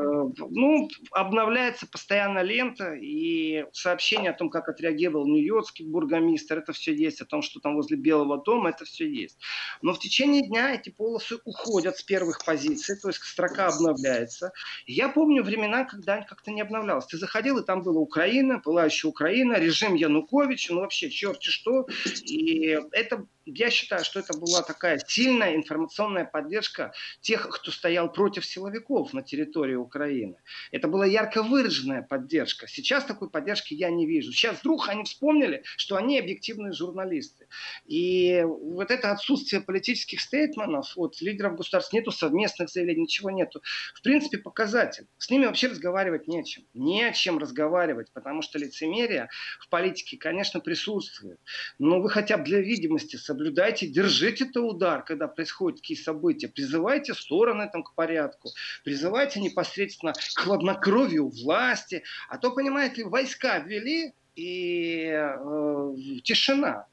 ну, 0.49 0.89
обновляется 1.11 1.87
постоянно 1.87 2.41
лента, 2.41 2.93
и 2.93 3.65
сообщение 3.71 4.31
о 4.31 4.33
том, 4.33 4.49
как 4.49 4.69
отреагировал 4.69 5.27
нью-йоркский 5.27 5.85
бургомистр, 5.85 6.59
это 6.59 6.73
все 6.73 6.93
есть, 6.93 7.21
о 7.21 7.25
том, 7.25 7.41
что 7.41 7.59
там 7.59 7.75
возле 7.75 7.97
Белого 7.97 8.41
дома, 8.41 8.69
это 8.69 8.85
все 8.85 9.09
есть. 9.09 9.37
Но 9.81 9.93
в 9.93 9.99
течение 9.99 10.45
дня 10.45 10.75
эти 10.75 10.89
полосы 10.89 11.37
уходят 11.45 11.97
с 11.97 12.03
первых 12.17 12.43
позиций, 12.43 12.95
то 12.95 13.09
есть 13.09 13.21
строка 13.23 13.67
обновляется. 13.67 14.51
я 14.87 15.07
помню 15.07 15.43
времена, 15.43 15.83
когда 15.83 16.23
как-то 16.23 16.49
не 16.51 16.61
обновлялась. 16.61 17.05
Ты 17.05 17.17
заходил, 17.17 17.59
и 17.59 17.65
там 17.65 17.83
была 17.83 17.99
Украина, 17.99 18.59
была 18.65 18.85
еще 18.85 19.07
Украина, 19.07 19.59
режим 19.59 19.93
Януковича, 19.93 20.73
ну 20.73 20.79
вообще 20.81 21.11
черти 21.11 21.49
что. 21.49 21.87
И 22.23 22.79
это 22.91 23.27
я 23.47 23.69
считаю, 23.69 24.03
что 24.03 24.19
это 24.19 24.37
была 24.37 24.61
такая 24.61 24.99
сильная 25.07 25.55
информационная 25.55 26.25
поддержка 26.25 26.91
тех, 27.21 27.47
кто 27.49 27.71
стоял 27.71 28.11
против 28.11 28.45
силовиков 28.45 29.13
на 29.13 29.21
территории 29.21 29.75
Украины. 29.75 30.35
Это 30.71 30.87
была 30.87 31.05
ярко 31.05 31.43
выраженная 31.43 32.01
поддержка. 32.01 32.67
Сейчас 32.67 33.05
такой 33.05 33.29
поддержки 33.29 33.73
я 33.73 33.89
не 33.89 34.05
вижу. 34.05 34.33
Сейчас 34.33 34.59
вдруг 34.59 34.89
они 34.89 35.03
вспомнили, 35.03 35.63
что 35.77 35.95
они 35.95 36.19
объективные 36.19 36.73
журналисты. 36.73 37.47
И 37.85 38.43
вот 38.43 38.91
это 38.91 39.11
отсутствие 39.11 39.61
политических 39.61 40.19
стейтментов 40.19 40.91
от 40.97 41.21
лидеров 41.21 41.55
государств, 41.55 41.93
нету 42.07 42.11
совместных 42.11 42.69
заявлений, 42.69 43.01
ничего 43.01 43.29
нету. 43.29 43.61
В 43.93 44.01
принципе, 44.01 44.37
показатель. 44.37 45.07
С 45.17 45.29
ними 45.29 45.45
вообще 45.45 45.67
разговаривать 45.67 46.27
нечем. 46.27 46.63
Не 46.73 47.03
о 47.03 47.13
чем 47.13 47.37
разговаривать, 47.37 48.11
потому 48.13 48.41
что 48.41 48.59
лицемерие 48.59 49.29
в 49.59 49.69
политике, 49.69 50.17
конечно, 50.17 50.59
присутствует. 50.59 51.39
Но 51.79 51.99
вы 51.99 52.09
хотя 52.09 52.37
бы 52.37 52.43
для 52.43 52.59
видимости 52.59 53.17
соблюдайте, 53.17 53.87
держите 53.87 54.45
это 54.45 54.61
удар, 54.61 55.03
когда 55.03 55.27
происходят 55.27 55.81
такие 55.81 55.99
события. 55.99 56.47
Призывайте 56.47 57.13
стороны 57.13 57.69
там, 57.71 57.83
к 57.83 57.93
порядку, 57.95 58.49
призывайте 58.83 59.39
непосредственно 59.39 60.13
к 60.13 60.39
хладнокровию 60.39 61.29
власти. 61.29 62.03
А 62.29 62.37
то, 62.37 62.51
понимаете 62.51 63.05
войска 63.05 63.59
ввели, 63.59 64.13
и 64.35 65.09
э, 65.09 65.95
тишина. 66.23 66.85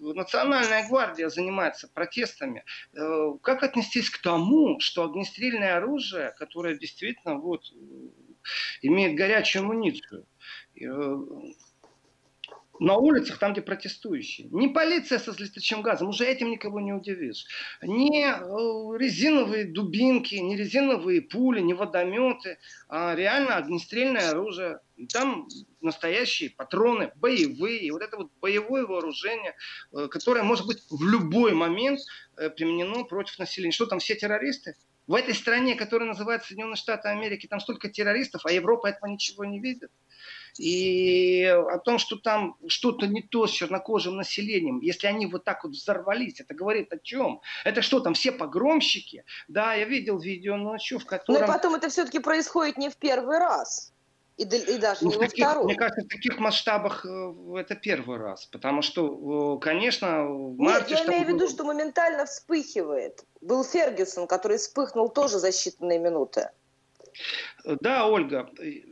Национальная 0.00 0.88
гвардия 0.88 1.28
занимается 1.28 1.88
протестами. 1.88 2.64
Э, 2.94 3.32
как 3.42 3.62
отнестись 3.62 4.10
к 4.10 4.20
тому, 4.20 4.80
что 4.80 5.04
огнестрельное 5.04 5.76
оружие, 5.76 6.34
которое 6.38 6.76
действительно 6.76 7.36
вот, 7.36 7.64
имеет 8.82 9.16
горячую 9.16 9.64
амуницию, 9.64 10.26
э, 10.80 11.16
на 12.82 12.96
улицах, 12.96 13.38
там, 13.38 13.52
где 13.52 13.62
протестующие. 13.62 14.48
Не 14.50 14.68
полиция 14.68 15.18
со 15.18 15.32
слезточным 15.32 15.82
газом, 15.82 16.08
уже 16.08 16.26
этим 16.26 16.50
никого 16.50 16.80
не 16.80 16.92
удивишь. 16.92 17.46
Не 17.82 18.26
э, 18.26 18.98
резиновые 18.98 19.66
дубинки, 19.66 20.34
не 20.34 20.56
резиновые 20.56 21.22
пули, 21.22 21.60
не 21.60 21.74
водометы, 21.74 22.58
а 22.88 23.14
реально 23.14 23.56
огнестрельное 23.56 24.30
оружие. 24.30 24.80
Там 25.06 25.48
настоящие 25.80 26.50
патроны, 26.50 27.12
боевые. 27.16 27.92
Вот 27.92 28.02
это 28.02 28.16
вот 28.16 28.30
боевое 28.40 28.86
вооружение, 28.86 29.54
э, 29.92 30.08
которое 30.08 30.42
может 30.42 30.66
быть 30.66 30.82
в 30.90 31.04
любой 31.04 31.52
момент 31.52 32.00
э, 32.36 32.50
применено 32.50 33.04
против 33.04 33.38
населения. 33.38 33.72
Что 33.72 33.86
там, 33.86 33.98
все 33.98 34.14
террористы? 34.14 34.76
В 35.06 35.14
этой 35.14 35.34
стране, 35.34 35.74
которая 35.74 36.08
называется 36.08 36.48
Соединенные 36.48 36.76
Штаты 36.76 37.08
Америки, 37.08 37.46
там 37.46 37.60
столько 37.60 37.88
террористов, 37.88 38.46
а 38.46 38.52
Европа 38.52 38.86
этого 38.86 39.10
ничего 39.10 39.44
не 39.44 39.60
видит 39.60 39.90
и 40.58 41.44
о 41.44 41.78
том, 41.78 41.98
что 41.98 42.16
там 42.16 42.56
что-то 42.66 43.06
не 43.06 43.22
то 43.22 43.46
с 43.46 43.50
чернокожим 43.50 44.16
населением, 44.16 44.80
если 44.80 45.06
они 45.06 45.26
вот 45.26 45.44
так 45.44 45.64
вот 45.64 45.72
взорвались, 45.72 46.40
это 46.40 46.54
говорит 46.54 46.92
о 46.92 46.98
чем? 46.98 47.40
Это 47.64 47.82
что 47.82 48.00
там, 48.00 48.14
все 48.14 48.32
погромщики? 48.32 49.24
Да, 49.48 49.74
я 49.74 49.84
видел 49.84 50.18
видео 50.18 50.56
ночью, 50.56 50.98
в 50.98 51.06
котором... 51.06 51.40
Но 51.40 51.46
потом 51.46 51.74
это 51.74 51.88
все-таки 51.88 52.18
происходит 52.18 52.76
не 52.76 52.90
в 52.90 52.96
первый 52.96 53.38
раз. 53.38 53.92
И, 54.36 54.44
и 54.44 54.78
даже 54.78 55.04
ну, 55.04 55.10
не 55.10 55.16
во 55.16 55.24
таких, 55.24 55.44
второй. 55.44 55.64
Мне 55.64 55.74
кажется, 55.74 56.02
в 56.02 56.08
таких 56.08 56.38
масштабах 56.38 57.04
э, 57.04 57.34
это 57.58 57.74
первый 57.74 58.18
раз. 58.18 58.46
Потому 58.46 58.82
что, 58.82 59.58
конечно, 59.58 60.24
в 60.24 60.56
марте... 60.58 60.94
Нет, 60.94 61.00
я 61.00 61.06
имею 61.06 61.26
в 61.26 61.28
виду, 61.28 61.48
что 61.48 61.64
моментально 61.64 62.24
вспыхивает. 62.24 63.24
Был 63.40 63.62
Фергюсон, 63.62 64.26
который 64.26 64.56
вспыхнул 64.56 65.08
тоже 65.10 65.38
за 65.38 65.48
считанные 65.48 65.98
минуты. 65.98 66.50
Да, 67.64 68.08
Ольга, 68.08 68.50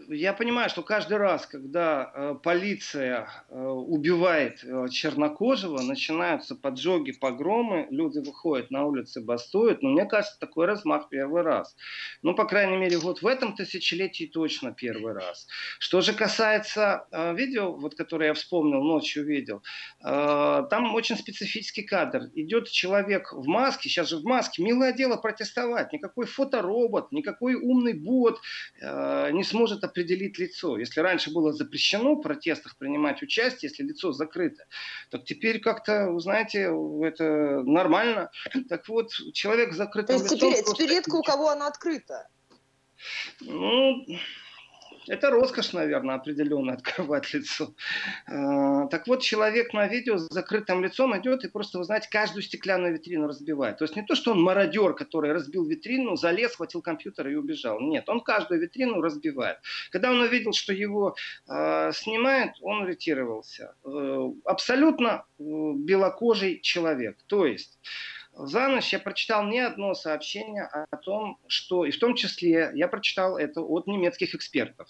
я 0.09 0.33
понимаю, 0.33 0.71
что 0.71 0.83
каждый 0.83 1.17
раз, 1.17 1.47
когда 1.47 2.13
э, 2.15 2.35
полиция 2.41 3.29
э, 3.49 3.61
убивает 3.61 4.63
э, 4.63 4.87
чернокожего, 4.89 5.81
начинаются 5.83 6.55
поджоги, 6.55 7.11
погромы, 7.11 7.89
люди 7.91 8.19
выходят 8.19 8.71
на 8.71 8.85
улицы, 8.85 9.21
бастуют, 9.21 9.83
но 9.83 9.91
мне 9.91 10.05
кажется, 10.05 10.39
такой 10.39 10.67
размах 10.67 11.09
первый 11.09 11.43
раз. 11.43 11.75
Ну, 12.23 12.35
по 12.35 12.45
крайней 12.45 12.77
мере, 12.77 12.99
вот 12.99 13.23
в 13.23 13.27
этом 13.27 13.57
тысячелетии 13.57 14.27
точно 14.27 14.73
первый 14.73 15.15
раз. 15.15 15.49
Что 15.81 16.01
же 16.01 16.13
касается 16.13 17.07
видео, 17.35 17.73
вот, 17.73 17.97
которое 17.97 18.27
я 18.27 18.35
вспомнил, 18.35 18.83
ночью 18.83 19.25
видел, 19.25 19.63
там 20.01 20.95
очень 20.95 21.17
специфический 21.17 21.83
кадр. 21.83 22.31
Идет 22.35 22.71
человек 22.71 23.33
в 23.33 23.47
маске, 23.47 23.89
сейчас 23.89 24.09
же 24.09 24.19
в 24.19 24.25
маске, 24.25 24.63
милое 24.63 24.93
дело 24.93 25.17
протестовать, 25.17 25.93
никакой 25.93 26.27
фоторобот, 26.27 27.11
никакой 27.11 27.55
умный 27.55 27.95
бот, 27.95 28.41
не 28.81 29.45
сможет 29.45 29.85
определить 29.85 30.39
лицо. 30.39 30.79
Если 30.79 31.01
раньше 31.01 31.33
было 31.33 31.53
запрещено 31.53 32.15
в 32.15 32.23
протестах 32.23 32.77
принимать 32.77 33.23
участие, 33.23 33.69
если 33.71 33.83
лицо 33.83 34.13
закрыто, 34.13 34.65
то 35.11 35.19
теперь 35.19 35.61
как-то, 35.61 36.11
вы 36.11 36.21
знаете, 36.21 36.71
это 37.03 37.63
нормально. 37.65 38.31
Так 38.69 38.89
вот, 38.89 39.11
человек 39.33 39.73
закрыт. 39.73 40.07
То 40.07 40.13
есть 40.13 40.29
теперь, 40.29 40.63
теперь 40.63 40.91
редко 40.91 41.17
у 41.17 41.23
кого 41.23 41.49
оно 41.49 41.67
открыто? 41.67 42.29
Ну, 43.41 44.07
это 45.07 45.31
роскошь, 45.31 45.73
наверное, 45.73 46.17
определенно 46.17 46.73
открывать 46.75 47.33
лицо. 47.33 47.75
А, 48.27 48.87
так 48.89 49.07
вот, 49.07 49.23
человек 49.23 49.73
на 49.73 49.87
видео 49.87 50.19
с 50.19 50.29
закрытым 50.31 50.83
лицом 50.83 51.19
идет 51.19 51.45
и 51.45 51.49
просто, 51.49 51.79
вы 51.79 51.85
знаете, 51.85 52.09
каждую 52.11 52.43
стеклянную 52.43 52.95
витрину 52.95 53.27
разбивает. 53.27 53.79
То 53.79 53.85
есть 53.85 53.97
не 53.97 54.03
то, 54.03 54.15
что 54.15 54.33
он 54.33 54.43
мародер, 54.43 54.95
который 54.95 55.33
разбил 55.33 55.65
витрину, 55.65 56.17
залез, 56.17 56.53
схватил 56.53 56.83
компьютер 56.83 57.29
и 57.29 57.35
убежал. 57.35 57.81
Нет, 57.81 58.09
он 58.09 58.21
каждую 58.21 58.61
витрину 58.61 59.01
разбивает. 59.01 59.59
Когда 59.91 60.11
он 60.11 60.21
увидел, 60.21 60.53
что 60.53 60.73
его 60.73 61.17
э, 61.49 61.93
снимают, 61.93 62.53
он 62.61 62.87
ретировался. 62.87 63.75
Э, 63.85 64.31
абсолютно 64.45 65.25
э, 65.39 65.43
белокожий 65.77 66.61
человек. 66.61 67.17
То 67.27 67.47
есть 67.47 67.79
за 68.47 68.69
ночь 68.69 68.93
я 68.93 68.99
прочитал 68.99 69.45
не 69.45 69.61
одно 69.61 69.95
сообщение 69.95 70.65
о 70.65 70.97
том, 70.97 71.39
что, 71.47 71.85
и 71.85 71.91
в 71.91 71.99
том 71.99 72.15
числе 72.15 72.71
я 72.75 72.89
прочитал 72.89 73.39
это 73.39 73.61
от 73.61 73.87
немецких 73.87 74.35
экспертов, 74.35 74.89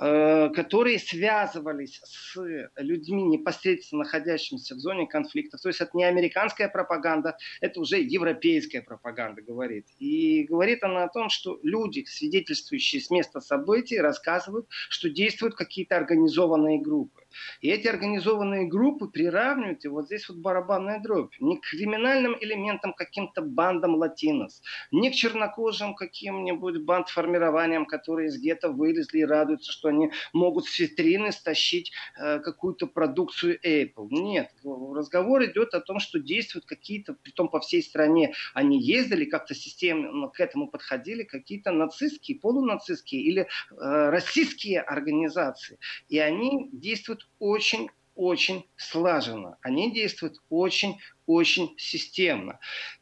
э, 0.00 0.50
которые 0.50 0.98
связывались 0.98 2.00
с 2.04 2.36
людьми, 2.76 3.22
непосредственно 3.22 4.04
находящимися 4.04 4.74
в 4.74 4.78
зоне 4.78 5.06
конфликта. 5.06 5.58
То 5.58 5.68
есть 5.68 5.80
это 5.80 5.90
не 5.94 6.04
американская 6.04 6.68
пропаганда, 6.68 7.36
это 7.60 7.80
уже 7.80 8.00
европейская 8.00 8.82
пропаганда 8.82 9.42
говорит. 9.42 9.86
И 9.98 10.44
говорит 10.44 10.82
она 10.82 11.04
о 11.04 11.08
том, 11.08 11.28
что 11.28 11.58
люди, 11.62 12.04
свидетельствующие 12.04 13.00
с 13.00 13.10
места 13.10 13.40
событий, 13.40 13.98
рассказывают, 13.98 14.66
что 14.88 15.08
действуют 15.08 15.54
какие-то 15.54 15.96
организованные 15.96 16.80
группы. 16.80 17.22
И 17.60 17.68
эти 17.68 17.88
организованные 17.88 18.66
группы 18.66 19.08
приравнивают, 19.08 19.84
и 19.84 19.88
вот 19.88 20.06
здесь 20.06 20.28
вот 20.28 20.38
барабанная 20.38 21.00
дробь, 21.00 21.34
не 21.40 21.58
к 21.58 21.62
криминальным 21.62 22.36
элементам, 22.40 22.92
каким-то 22.92 23.42
бандам 23.42 23.96
латинос, 23.96 24.62
не 24.90 25.10
к 25.10 25.14
чернокожим 25.14 25.94
каким-нибудь 25.94 26.82
бандформированиям, 26.82 27.86
которые 27.86 28.28
из 28.28 28.38
гетто 28.38 28.70
вылезли 28.70 29.18
и 29.18 29.24
радуются, 29.24 29.72
что 29.72 29.88
они 29.88 30.10
могут 30.32 30.66
с 30.66 30.78
витрины 30.78 31.32
стащить 31.32 31.92
э, 32.18 32.38
какую-то 32.40 32.86
продукцию 32.86 33.58
Apple. 33.64 34.08
Нет, 34.10 34.50
разговор 34.64 35.44
идет 35.44 35.74
о 35.74 35.80
том, 35.80 36.00
что 36.00 36.18
действуют 36.18 36.64
какие-то, 36.66 37.14
притом 37.14 37.48
по 37.48 37.60
всей 37.60 37.82
стране, 37.82 38.34
они 38.54 38.80
ездили, 38.80 39.24
как-то 39.24 39.54
системно 39.54 40.28
к 40.28 40.40
этому 40.40 40.68
подходили, 40.68 41.22
какие-то 41.22 41.72
нацистские, 41.72 42.38
полунацистские 42.38 43.22
или 43.22 43.42
э, 43.42 44.10
российские 44.10 44.80
организации. 44.80 45.78
И 46.08 46.18
они 46.18 46.68
действуют 46.72 47.27
очень-очень 47.38 48.66
слаженно. 48.76 49.58
Они 49.62 49.92
действуют 49.92 50.36
очень-очень 50.48 51.74
системно. 51.78 52.58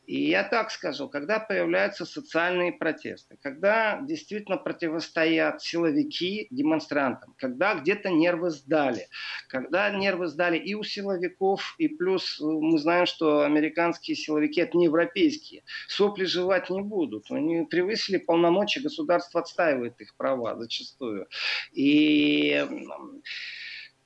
И 0.06 0.28
я 0.28 0.44
так 0.44 0.70
скажу, 0.70 1.08
когда 1.08 1.40
появляются 1.40 2.04
социальные 2.04 2.72
протесты, 2.72 3.36
когда 3.42 4.00
действительно 4.02 4.56
противостоят 4.56 5.62
силовики 5.62 6.46
демонстрантам, 6.50 7.34
когда 7.38 7.74
где-то 7.74 8.10
нервы 8.10 8.50
сдали, 8.50 9.08
когда 9.48 9.90
нервы 9.90 10.28
сдали 10.28 10.58
и 10.58 10.74
у 10.74 10.84
силовиков, 10.84 11.74
и 11.78 11.88
плюс 11.88 12.40
э, 12.40 12.44
мы 12.44 12.78
знаем, 12.78 13.06
что 13.06 13.42
американские 13.42 14.16
силовики 14.16 14.60
это 14.60 14.78
не 14.78 14.84
европейские, 14.84 15.64
сопли 15.88 16.24
жевать 16.24 16.70
не 16.70 16.82
будут, 16.82 17.30
они 17.32 17.64
превысили 17.64 18.18
полномочия, 18.18 18.80
государство 18.80 19.40
отстаивает 19.40 20.00
их 20.00 20.14
права 20.14 20.56
зачастую. 20.56 21.26
И 21.72 22.64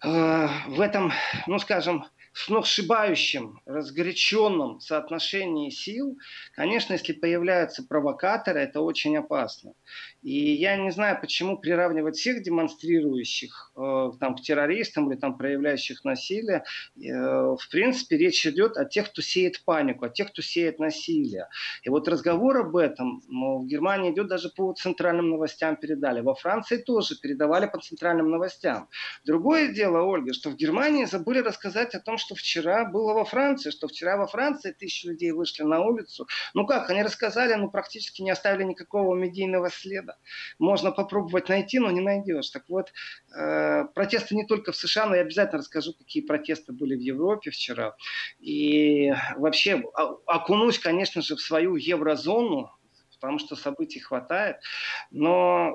в 0.03 0.81
этом, 0.81 1.13
ну 1.47 1.59
скажем, 1.59 2.05
сногсшибающем, 2.33 3.61
разгоряченном 3.67 4.81
соотношении 4.81 5.71
сил, 5.71 6.17
конечно, 6.55 6.93
если 6.93 7.13
появляются 7.13 7.83
провокаторы, 7.83 8.61
это 8.61 8.81
очень 8.81 9.17
опасно. 9.17 9.73
И 10.23 10.53
я 10.53 10.77
не 10.77 10.91
знаю, 10.91 11.19
почему 11.21 11.59
приравнивать 11.59 12.17
всех 12.17 12.43
демонстрирующих 12.43 13.73
э, 13.77 14.11
там, 14.21 14.37
к 14.37 14.43
террористам 14.43 15.11
или 15.11 15.19
там, 15.19 15.37
проявляющих 15.37 16.05
насилие. 16.05 16.63
Э, 16.97 17.57
в 17.57 17.69
принципе, 17.71 18.17
речь 18.17 18.47
идет 18.47 18.77
о 18.77 18.85
тех, 18.85 19.11
кто 19.11 19.23
сеет 19.23 19.65
панику, 19.65 20.05
о 20.05 20.11
тех, 20.11 20.31
кто 20.31 20.43
сеет 20.43 20.79
насилие. 20.79 21.49
И 21.83 21.89
вот 21.89 22.07
разговор 22.07 22.59
об 22.59 22.77
этом 22.77 23.23
ну, 23.29 23.59
в 23.59 23.67
Германии 23.67 24.13
идет 24.13 24.29
даже 24.29 24.51
по 24.51 24.73
центральным 24.75 25.31
новостям 25.31 25.77
передали. 25.77 26.21
Во 26.21 26.35
Франции 26.35 26.77
тоже 26.77 27.17
передавали 27.21 27.67
по 27.67 27.79
центральным 27.79 28.31
новостям. 28.31 28.89
Другое 29.25 29.69
дело, 29.73 30.03
Ольга, 30.03 30.33
что 30.35 30.51
в 30.51 30.57
Германии 30.57 31.07
забыли 31.07 31.39
рассказать 31.39 31.95
о 31.95 32.01
том, 32.01 32.19
что 32.21 32.35
вчера 32.35 32.85
было 32.85 33.15
во 33.15 33.25
Франции, 33.25 33.71
что 33.71 33.89
вчера 33.89 34.17
во 34.17 34.27
Франции 34.27 34.73
тысячи 34.73 35.07
людей 35.07 35.33
вышли 35.33 35.63
на 35.63 35.81
улицу. 35.81 36.29
Ну 36.55 36.67
как, 36.67 36.91
они 36.91 37.03
рассказали, 37.03 37.55
но 37.55 37.69
практически 37.69 38.23
не 38.23 38.31
оставили 38.31 38.65
никакого 38.65 39.15
медийного 39.15 39.71
следа. 39.71 40.17
Можно 40.59 40.93
попробовать 40.93 41.49
найти, 41.49 41.79
но 41.79 41.91
не 41.91 42.01
найдешь. 42.01 42.51
Так 42.51 42.65
вот, 42.69 42.93
э, 43.35 43.85
протесты 43.95 44.37
не 44.37 44.47
только 44.47 44.73
в 44.73 44.77
США, 44.77 45.07
но 45.07 45.15
я 45.17 45.23
обязательно 45.23 45.59
расскажу, 45.59 45.95
какие 45.95 46.23
протесты 46.23 46.73
были 46.73 46.95
в 46.95 47.01
Европе 47.01 47.51
вчера. 47.51 47.97
И 48.39 49.13
вообще 49.37 49.83
окунусь, 50.27 50.79
конечно 50.79 51.23
же, 51.23 51.37
в 51.37 51.41
свою 51.41 51.77
еврозону, 51.77 52.71
потому 53.21 53.39
что 53.39 53.55
событий 53.55 54.01
хватает. 54.01 54.57
Но 55.11 55.75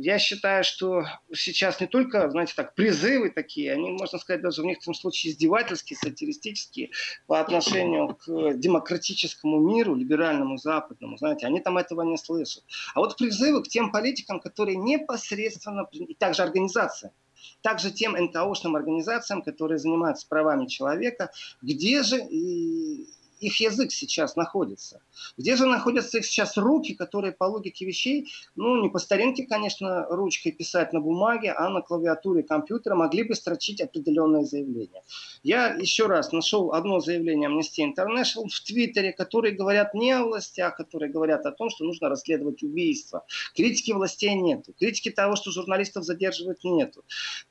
я 0.00 0.18
считаю, 0.18 0.64
что 0.64 1.04
сейчас 1.32 1.80
не 1.80 1.86
только, 1.86 2.30
знаете, 2.30 2.54
так, 2.56 2.74
призывы 2.74 3.30
такие, 3.30 3.72
они, 3.72 3.90
можно 3.90 4.18
сказать, 4.18 4.42
даже 4.42 4.62
в 4.62 4.64
некотором 4.64 4.94
случае 4.94 5.32
издевательские, 5.32 5.98
сатиристические 5.98 6.90
по 7.26 7.40
отношению 7.40 8.16
к 8.16 8.54
демократическому 8.54 9.60
миру, 9.60 9.94
либеральному, 9.94 10.56
западному, 10.56 11.18
знаете, 11.18 11.46
они 11.46 11.60
там 11.60 11.76
этого 11.76 12.02
не 12.02 12.16
слышат. 12.16 12.64
А 12.94 13.00
вот 13.00 13.16
призывы 13.16 13.62
к 13.62 13.68
тем 13.68 13.92
политикам, 13.92 14.40
которые 14.40 14.76
непосредственно, 14.76 15.86
и 15.92 16.14
также 16.14 16.42
организациям, 16.42 17.12
также 17.60 17.90
тем 17.90 18.12
НКОшным 18.12 18.76
организациям, 18.76 19.42
которые 19.42 19.78
занимаются 19.78 20.26
правами 20.28 20.66
человека, 20.66 21.30
где 21.60 22.02
же 22.02 22.18
и 22.18 23.06
их 23.40 23.60
язык 23.60 23.92
сейчас 23.92 24.36
находится? 24.36 25.02
Где 25.36 25.56
же 25.56 25.66
находятся 25.66 26.18
их 26.18 26.26
сейчас 26.26 26.56
руки, 26.56 26.94
которые 26.94 27.32
по 27.32 27.44
логике 27.44 27.84
вещей, 27.84 28.28
ну, 28.56 28.80
не 28.82 28.88
по 28.88 28.98
старинке, 28.98 29.46
конечно, 29.46 30.06
ручкой 30.08 30.52
писать 30.52 30.92
на 30.92 31.00
бумаге, 31.00 31.52
а 31.52 31.68
на 31.68 31.80
клавиатуре 31.80 32.42
компьютера 32.42 32.94
могли 32.94 33.22
бы 33.24 33.34
строчить 33.34 33.80
определенные 33.80 34.44
заявления. 34.44 35.02
Я 35.42 35.74
еще 35.74 36.06
раз 36.06 36.32
нашел 36.32 36.72
одно 36.72 37.00
заявление 37.00 37.48
Amnesty 37.48 37.84
International 37.84 38.48
в 38.48 38.60
Твиттере, 38.60 39.12
которые 39.12 39.54
говорят 39.54 39.94
не 39.94 40.12
о 40.12 40.24
властях, 40.24 40.76
которые 40.76 41.10
говорят 41.10 41.46
о 41.46 41.52
том, 41.52 41.70
что 41.70 41.84
нужно 41.84 42.08
расследовать 42.08 42.62
убийства. 42.62 43.24
Критики 43.54 43.92
властей 43.92 44.34
нету. 44.34 44.72
Критики 44.78 45.10
того, 45.10 45.36
что 45.36 45.50
журналистов 45.50 46.04
задерживают, 46.04 46.64
нету. 46.64 47.04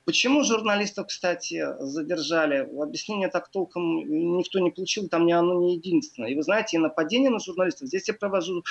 Почему 0.05 0.43
журналистов, 0.43 1.07
кстати, 1.07 1.65
задержали? 1.79 2.67
Объяснение 2.81 3.29
так 3.29 3.49
толком 3.49 4.37
никто 4.37 4.59
не 4.59 4.71
получил, 4.71 5.07
там 5.07 5.25
ни 5.25 5.31
оно 5.31 5.61
не 5.61 5.76
единственное. 5.77 6.29
И 6.29 6.35
вы 6.35 6.43
знаете, 6.43 6.79
нападение 6.79 7.29
на 7.29 7.39
журналистов, 7.39 7.87
здесь 7.87 8.07
я 8.07 8.13
провожу 8.13 8.63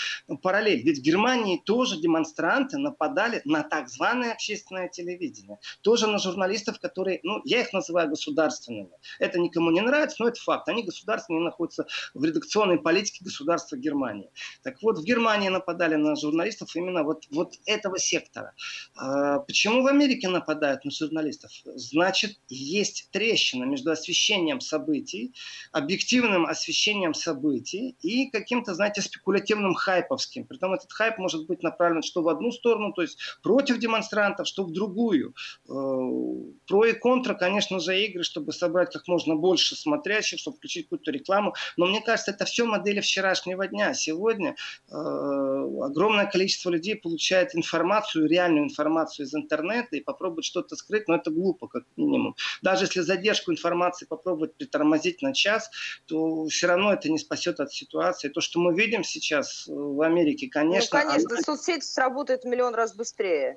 параллель. 0.42 0.82
Ведь 0.82 0.98
в 0.98 1.02
Германии 1.02 1.60
тоже 1.64 2.00
демонстранты 2.00 2.78
нападали 2.78 3.42
на 3.44 3.62
так 3.62 3.88
званое 3.88 4.32
общественное 4.32 4.88
телевидение. 4.88 5.58
Тоже 5.82 6.06
на 6.06 6.18
журналистов, 6.18 6.78
которые, 6.80 7.20
ну, 7.22 7.40
я 7.44 7.60
их 7.60 7.72
называю 7.72 8.08
государственными. 8.08 8.90
Это 9.18 9.38
никому 9.38 9.70
не 9.70 9.80
нравится, 9.80 10.16
но 10.20 10.28
это 10.28 10.40
факт. 10.40 10.68
Они 10.68 10.82
государственные, 10.82 11.42
находятся 11.42 11.86
в 12.14 12.25
редакционной 12.25 12.78
политике 12.78 13.25
государства 13.25 13.76
Германии. 13.76 14.30
Так 14.62 14.82
вот, 14.82 14.98
в 14.98 15.04
Германии 15.04 15.48
нападали 15.48 15.96
на 15.96 16.16
журналистов 16.16 16.75
именно 16.76 17.02
вот, 17.02 17.25
вот 17.30 17.54
этого 17.66 17.98
сектора. 17.98 18.54
А 18.96 19.38
почему 19.40 19.82
в 19.82 19.86
Америке 19.86 20.28
нападают 20.28 20.84
на 20.84 20.90
журналистов? 20.90 21.50
Значит, 21.64 22.38
есть 22.48 23.08
трещина 23.10 23.64
между 23.64 23.90
освещением 23.90 24.60
событий, 24.60 25.34
объективным 25.72 26.46
освещением 26.46 26.95
освещением 26.96 27.14
событий 27.14 27.96
и 28.02 28.30
каким-то, 28.30 28.74
знаете, 28.74 29.02
спекулятивным 29.02 29.74
хайповским. 29.74 30.46
Притом 30.46 30.74
этот 30.74 30.92
хайп 30.92 31.18
может 31.18 31.46
быть 31.46 31.62
направлен 31.62 32.02
что 32.02 32.22
в 32.22 32.28
одну 32.28 32.50
сторону, 32.52 32.92
то 32.92 33.02
есть 33.02 33.18
против 33.42 33.78
демонстрантов, 33.78 34.46
что 34.46 34.64
в 34.64 34.72
другую. 34.72 35.34
Э, 35.68 35.72
про 36.66 36.84
и 36.86 36.92
контра, 36.92 37.34
конечно 37.34 37.80
же, 37.80 37.98
игры, 37.98 38.22
чтобы 38.22 38.52
собрать 38.52 38.92
как 38.92 39.08
можно 39.08 39.34
больше 39.34 39.76
смотрящих, 39.76 40.38
чтобы 40.38 40.56
включить 40.56 40.86
какую-то 40.86 41.10
рекламу. 41.10 41.54
Но 41.76 41.86
мне 41.86 42.00
кажется, 42.00 42.30
это 42.30 42.44
все 42.44 42.64
модели 42.64 43.00
вчерашнего 43.00 43.66
дня. 43.66 43.94
Сегодня 43.94 44.54
э, 44.90 44.94
огромное 44.94 46.26
количество 46.26 46.71
людей 46.71 46.97
получает 46.97 47.54
информацию, 47.54 48.28
реальную 48.28 48.64
информацию 48.64 49.26
из 49.26 49.34
интернета 49.34 49.97
и 49.97 50.00
попробует 50.00 50.44
что-то 50.44 50.76
скрыть, 50.76 51.08
но 51.08 51.16
это 51.16 51.30
глупо, 51.30 51.68
как 51.68 51.84
минимум. 51.97 52.34
Даже 52.62 52.84
если 52.84 53.00
задержку 53.00 53.52
информации 53.52 54.06
попробовать 54.06 54.54
притормозить 54.54 55.23
на 55.23 55.32
час, 55.32 55.71
то 56.06 56.47
все 56.49 56.66
равно 56.66 56.85
это 56.92 57.10
не 57.10 57.18
спасет 57.18 57.60
от 57.60 57.72
ситуации. 57.72 58.28
То, 58.28 58.40
что 58.40 58.58
мы 58.60 58.75
видим 58.75 59.04
сейчас 59.04 59.66
в 59.66 60.00
Америке, 60.02 60.49
конечно... 60.49 60.99
Ну, 60.99 61.08
конечно, 61.08 61.30
она... 61.34 61.42
соцсети 61.42 61.84
сработают 61.84 62.44
миллион 62.44 62.75
раз 62.75 62.94
быстрее. 62.94 63.56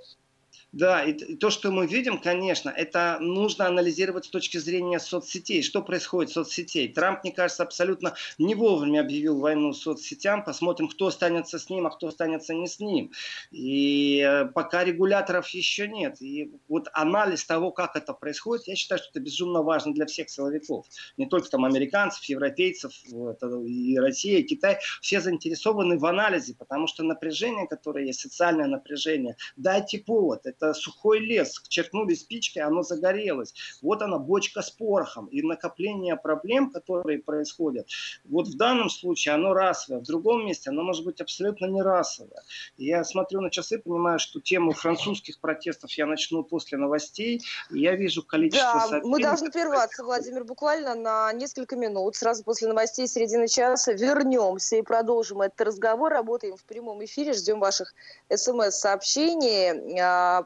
Да, 0.72 1.04
и, 1.04 1.14
то, 1.14 1.50
что 1.50 1.72
мы 1.72 1.88
видим, 1.88 2.20
конечно, 2.20 2.70
это 2.70 3.18
нужно 3.20 3.66
анализировать 3.66 4.26
с 4.26 4.30
точки 4.30 4.58
зрения 4.58 5.00
соцсетей. 5.00 5.64
Что 5.64 5.82
происходит 5.82 6.30
в 6.30 6.34
соцсетей? 6.34 6.88
Трамп, 6.88 7.24
мне 7.24 7.32
кажется, 7.32 7.64
абсолютно 7.64 8.14
не 8.38 8.54
вовремя 8.54 9.00
объявил 9.00 9.40
войну 9.40 9.74
соцсетям. 9.74 10.44
Посмотрим, 10.44 10.88
кто 10.88 11.08
останется 11.08 11.58
с 11.58 11.72
ним, 11.72 11.88
а 11.88 11.90
кто 11.90 12.08
останется 12.08 12.54
не 12.54 12.68
с 12.68 12.80
ним. 12.80 13.12
И 13.50 14.20
э, 14.20 14.46
пока 14.46 14.84
регуляторов 14.84 15.48
еще 15.50 15.88
нет. 15.88 16.22
И 16.22 16.52
вот 16.68 16.88
анализ 16.94 17.46
того, 17.46 17.72
как 17.72 17.96
это 17.96 18.14
происходит, 18.14 18.68
я 18.68 18.76
считаю, 18.76 19.00
что 19.00 19.10
это 19.10 19.22
безумно 19.22 19.64
важно 19.64 19.92
для 19.92 20.06
всех 20.06 20.30
силовиков. 20.30 20.86
Не 21.18 21.26
только 21.26 21.50
там 21.50 21.66
американцев, 21.66 22.24
европейцев, 22.26 22.94
вот, 23.10 23.42
и 23.42 23.98
Россия, 23.98 24.40
и 24.40 24.44
Китай. 24.44 24.78
Все 25.02 25.20
заинтересованы 25.20 25.98
в 25.98 26.06
анализе, 26.06 26.54
потому 26.54 26.86
что 26.86 27.04
напряжение, 27.04 27.68
которое 27.68 28.06
есть, 28.06 28.20
социальное 28.20 28.68
напряжение, 28.68 29.36
дайте 29.56 29.98
повод 29.98 30.46
это 30.46 30.59
сухой 30.74 31.20
лес. 31.20 31.62
Черкнули 31.68 32.14
спичкой, 32.14 32.64
оно 32.64 32.84
загорелось. 32.84 33.54
Вот 33.82 34.02
она, 34.02 34.18
бочка 34.18 34.62
с 34.62 34.70
порохом. 34.70 35.28
И 35.28 35.42
накопление 35.42 36.16
проблем, 36.16 36.72
которые 36.72 37.20
происходят, 37.20 37.88
вот 38.26 38.48
в 38.48 38.58
данном 38.58 38.90
случае 38.90 39.36
оно 39.36 39.54
расовое, 39.54 40.02
в 40.02 40.06
другом 40.06 40.46
месте 40.46 40.70
оно 40.70 40.84
может 40.84 41.06
быть 41.06 41.22
абсолютно 41.22 41.66
не 41.66 41.82
расовое. 41.82 42.42
Я 42.78 43.04
смотрю 43.04 43.42
на 43.42 43.50
часы, 43.50 43.80
понимаю, 43.80 44.20
что 44.20 44.40
тему 44.40 44.74
французских 44.74 45.40
протестов 45.40 45.92
я 45.94 46.06
начну 46.06 46.44
после 46.44 46.78
новостей. 46.78 47.42
И 47.72 47.80
я 47.80 47.96
вижу 47.96 48.24
количество... 48.24 48.74
Да, 48.74 48.80
сообщений, 48.80 49.10
мы 49.10 49.22
должны 49.22 49.52
прерваться, 49.52 50.04
Владимир, 50.04 50.44
буквально 50.44 50.96
на 50.96 51.32
несколько 51.34 51.76
минут. 51.76 52.16
Сразу 52.16 52.44
после 52.44 52.68
новостей 52.68 53.08
середины 53.08 53.48
часа 53.48 53.94
вернемся 53.94 54.78
и 54.78 54.82
продолжим 54.82 55.42
этот 55.42 55.62
разговор. 55.62 56.12
Работаем 56.12 56.58
в 56.58 56.64
прямом 56.64 57.04
эфире, 57.06 57.34
ждем 57.34 57.60
ваших 57.60 57.94
смс-сообщений. 58.30 60.00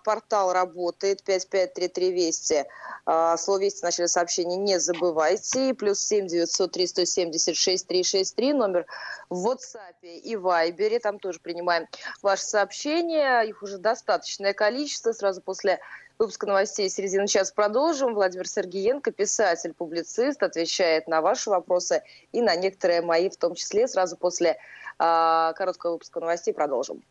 А, 0.03 0.15
портал 0.15 0.53
работает 0.53 1.23
5533 1.23 2.11
Вести. 2.11 2.65
А, 3.05 3.37
слово 3.37 3.61
Вести 3.61 3.79
в 3.79 3.83
начале 3.83 4.07
сообщения 4.07 4.57
не 4.57 4.79
забывайте. 4.79 5.73
Плюс 5.73 5.99
7 5.99 6.27
903 6.27 6.87
176 6.87 7.87
363 7.87 8.53
номер 8.53 8.85
в 9.29 9.47
WhatsApp 9.47 10.01
и 10.01 10.35
Viber. 10.35 10.99
Там 10.99 11.19
тоже 11.19 11.39
принимаем 11.39 11.87
ваши 12.21 12.43
сообщения. 12.43 13.41
Их 13.41 13.63
уже 13.63 13.77
достаточное 13.77 14.53
количество. 14.53 15.11
Сразу 15.11 15.41
после 15.41 15.79
выпуска 16.19 16.47
новостей 16.47 16.89
середины 16.89 17.27
часа 17.27 17.53
продолжим. 17.53 18.13
Владимир 18.13 18.47
Сергеенко, 18.47 19.11
писатель, 19.11 19.73
публицист, 19.73 20.43
отвечает 20.43 21.07
на 21.07 21.21
ваши 21.21 21.49
вопросы 21.49 22.03
и 22.31 22.41
на 22.41 22.55
некоторые 22.55 23.01
мои, 23.01 23.29
в 23.29 23.37
том 23.37 23.55
числе. 23.55 23.87
Сразу 23.87 24.17
после 24.17 24.51
э, 24.51 24.55
короткого 24.99 25.93
выпуска 25.93 26.19
новостей 26.19 26.53
продолжим. 26.53 27.03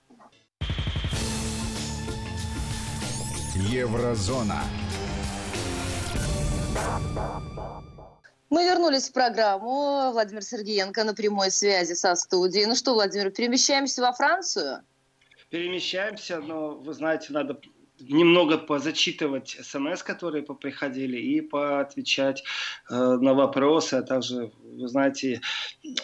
Еврозона. 3.68 4.62
Мы 8.51 8.64
вернулись 8.64 9.09
в 9.09 9.12
программу. 9.12 10.11
Владимир 10.12 10.42
Сергеенко 10.42 11.05
на 11.05 11.14
прямой 11.14 11.51
связи 11.51 11.94
со 11.94 12.14
студией. 12.14 12.66
Ну 12.66 12.75
что, 12.75 12.94
Владимир, 12.94 13.31
перемещаемся 13.31 14.03
во 14.03 14.12
Францию? 14.12 14.83
Перемещаемся, 15.51 16.38
но, 16.38 16.70
вы 16.70 16.92
знаете, 16.92 17.33
надо 17.33 17.59
немного 18.08 18.58
позачитывать 18.58 19.56
смс, 19.60 20.02
которые 20.02 20.42
поприходили, 20.42 21.18
и 21.18 21.40
поотвечать 21.40 22.42
э, 22.90 22.94
на 22.94 23.34
вопросы, 23.34 23.94
а 23.94 24.02
также 24.02 24.52
вы 24.62 24.88
знаете, 24.88 25.40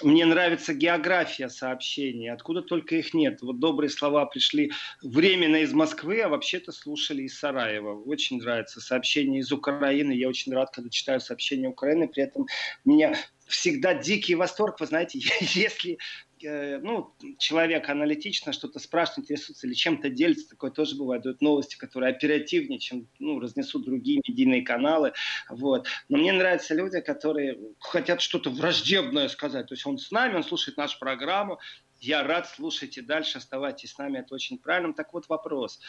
мне 0.02 0.26
нравится 0.26 0.74
география 0.74 1.48
сообщений, 1.48 2.30
откуда 2.30 2.62
только 2.62 2.96
их 2.96 3.14
нет. 3.14 3.40
Вот 3.42 3.58
добрые 3.58 3.90
слова 3.90 4.26
пришли 4.26 4.72
временно 5.02 5.56
из 5.56 5.72
Москвы, 5.72 6.20
а 6.20 6.28
вообще-то 6.28 6.72
слушали 6.72 7.22
из 7.22 7.38
Сараева. 7.38 8.02
Очень 8.02 8.38
нравится 8.38 8.80
сообщение 8.80 9.40
из 9.40 9.50
Украины. 9.52 10.12
Я 10.12 10.28
очень 10.28 10.52
рад, 10.52 10.70
когда 10.70 10.90
читаю 10.90 11.20
сообщения 11.20 11.68
Украины, 11.68 12.08
при 12.08 12.24
этом 12.24 12.46
меня 12.84 13.16
всегда 13.46 13.94
дикий 13.94 14.34
восторг, 14.34 14.78
вы 14.80 14.86
знаете, 14.86 15.18
если 15.40 15.98
ну, 16.42 17.14
человек 17.38 17.88
аналитично 17.88 18.52
что-то 18.52 18.78
спрашивает, 18.78 19.18
интересуется 19.24 19.66
или 19.66 19.74
чем-то 19.74 20.10
делится, 20.10 20.48
такое 20.48 20.70
тоже 20.70 20.96
бывает, 20.96 21.22
дают 21.22 21.40
новости, 21.40 21.76
которые 21.76 22.10
оперативнее, 22.10 22.78
чем 22.78 23.08
ну, 23.18 23.40
разнесут 23.40 23.84
другие 23.84 24.20
медийные 24.26 24.62
каналы. 24.62 25.12
Вот. 25.48 25.86
Но 26.08 26.18
мне 26.18 26.32
нравятся 26.32 26.74
люди, 26.74 27.00
которые 27.00 27.58
хотят 27.78 28.20
что-то 28.20 28.50
враждебное 28.50 29.28
сказать. 29.28 29.66
То 29.66 29.74
есть 29.74 29.86
он 29.86 29.98
с 29.98 30.10
нами, 30.10 30.36
он 30.36 30.44
слушает 30.44 30.76
нашу 30.76 30.98
программу, 30.98 31.58
я 32.00 32.22
рад, 32.22 32.48
слушайте 32.48 33.02
дальше, 33.02 33.38
оставайтесь 33.38 33.92
с 33.92 33.98
нами, 33.98 34.18
это 34.18 34.34
очень 34.34 34.58
правильно. 34.58 34.94
Так 34.94 35.12
вот 35.12 35.28
вопрос. 35.28 35.80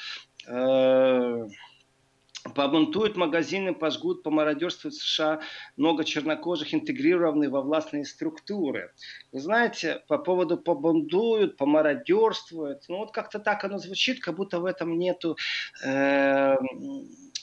Э, 2.49 2.53
Побунтуют 2.53 3.15
магазины, 3.15 3.73
пожгут, 3.73 4.23
помародерствуют 4.23 4.95
в 4.95 5.03
США 5.03 5.41
много 5.77 6.03
чернокожих, 6.03 6.73
интегрированные 6.73 7.49
во 7.49 7.61
властные 7.61 8.05
структуры. 8.05 8.91
Вы 9.31 9.39
знаете, 9.39 10.03
по 10.07 10.17
поводу 10.17 10.57
побунтуют, 10.57 11.57
помародерствуют, 11.57 12.83
ну 12.87 12.97
вот 12.97 13.11
как-то 13.11 13.39
так 13.39 13.63
оно 13.63 13.77
звучит, 13.77 14.19
как 14.21 14.35
будто 14.35 14.59
в 14.59 14.65
этом 14.65 14.97
нету 14.97 15.37
э, 15.83 16.55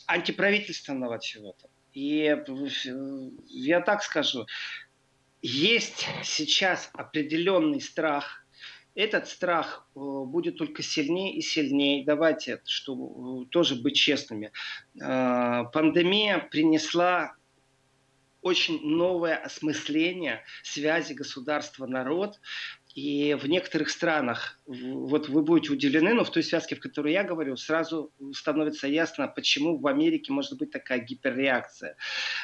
антиправительственного 0.06 1.18
чего-то. 1.18 1.68
И 1.92 2.36
я 3.48 3.80
так 3.80 4.02
скажу, 4.02 4.46
есть 5.40 6.06
сейчас 6.22 6.90
определенный 6.92 7.80
страх– 7.80 8.42
этот 8.96 9.28
страх 9.28 9.86
э, 9.94 9.98
будет 10.00 10.56
только 10.56 10.82
сильнее 10.82 11.34
и 11.34 11.42
сильнее. 11.42 12.04
Давайте, 12.04 12.62
чтобы 12.64 13.44
э, 13.44 13.46
тоже 13.50 13.76
быть 13.76 13.94
честными. 13.94 14.52
Э, 15.00 15.64
пандемия 15.72 16.38
принесла 16.50 17.34
очень 18.40 18.80
новое 18.82 19.36
осмысление 19.36 20.42
связи 20.62 21.12
государства-народ. 21.12 22.40
И 22.94 23.34
в 23.34 23.46
некоторых 23.46 23.90
странах, 23.90 24.55
вот 24.66 25.28
вы 25.28 25.42
будете 25.42 25.72
удивлены, 25.72 26.14
но 26.14 26.24
в 26.24 26.30
той 26.30 26.42
связке, 26.42 26.74
в 26.74 26.80
которой 26.80 27.12
я 27.12 27.22
говорю, 27.22 27.56
сразу 27.56 28.12
становится 28.32 28.88
ясно, 28.88 29.28
почему 29.28 29.78
в 29.78 29.86
Америке 29.86 30.32
может 30.32 30.58
быть 30.58 30.72
такая 30.72 30.98
гиперреакция. 30.98 31.96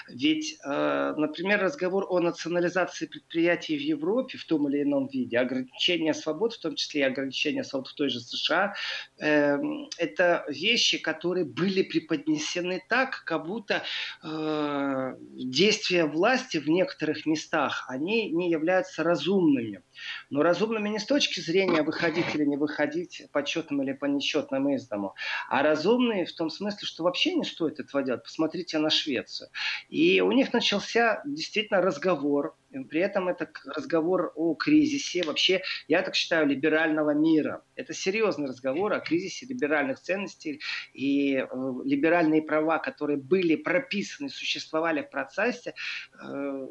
Ведь, 0.08 0.58
э, 0.64 1.14
например, 1.16 1.60
разговор 1.60 2.06
о 2.08 2.20
национализации 2.20 3.06
предприятий 3.06 3.76
в 3.76 3.80
Европе 3.80 4.38
в 4.38 4.44
том 4.44 4.68
или 4.68 4.82
ином 4.82 5.08
виде, 5.08 5.38
ограничение 5.38 6.14
свобод, 6.14 6.54
в 6.54 6.60
том 6.60 6.76
числе 6.76 7.00
и 7.00 7.04
ограничение 7.04 7.64
свобод 7.64 7.88
в 7.88 7.94
той 7.94 8.08
же 8.08 8.20
США, 8.20 8.74
э, 9.20 9.58
это 9.98 10.44
вещи, 10.48 10.98
которые 10.98 11.44
были 11.44 11.82
преподнесены 11.82 12.82
так, 12.88 13.24
как 13.24 13.46
будто 13.46 13.82
э, 14.22 15.14
действия 15.18 16.04
власти 16.04 16.58
в 16.58 16.68
некоторых 16.68 17.26
местах, 17.26 17.84
они 17.88 18.30
не 18.30 18.50
являются 18.50 19.02
разумными. 19.02 19.82
Но 20.30 20.42
разумными 20.42 20.88
не 20.88 20.98
с 21.00 21.04
точки 21.04 21.40
зрения 21.40 21.82
выходить 22.12 22.34
или 22.34 22.44
не 22.44 22.56
выходить 22.56 23.22
по 23.32 23.42
четным 23.42 23.82
или 23.82 23.92
по 23.92 24.06
нечетным 24.06 24.74
издаму, 24.74 25.14
а 25.48 25.62
разумные 25.62 26.26
в 26.26 26.32
том 26.34 26.50
смысле, 26.50 26.86
что 26.86 27.04
вообще 27.04 27.34
не 27.34 27.44
стоит 27.44 27.80
этого 27.80 28.02
делать. 28.02 28.22
Посмотрите 28.22 28.78
на 28.78 28.90
Швецию. 28.90 29.48
И 29.88 30.20
у 30.20 30.32
них 30.32 30.52
начался 30.52 31.22
действительно 31.24 31.80
разговор, 31.80 32.56
при 32.88 33.00
этом 33.00 33.28
это 33.28 33.50
разговор 33.66 34.32
о 34.34 34.54
кризисе, 34.54 35.22
вообще, 35.24 35.62
я 35.88 36.02
так 36.02 36.14
считаю, 36.14 36.46
либерального 36.46 37.14
мира. 37.14 37.62
Это 37.76 37.92
серьезный 37.92 38.48
разговор 38.48 38.92
о 38.92 39.00
кризисе 39.00 39.46
либеральных 39.46 40.00
ценностей 40.00 40.60
и 40.94 41.36
э, 41.36 41.46
либеральные 41.84 42.42
права, 42.42 42.78
которые 42.78 43.18
были 43.18 43.56
прописаны, 43.56 44.30
существовали 44.30 45.02
в 45.02 45.10
процессе, 45.10 45.74
э, 46.22 46.68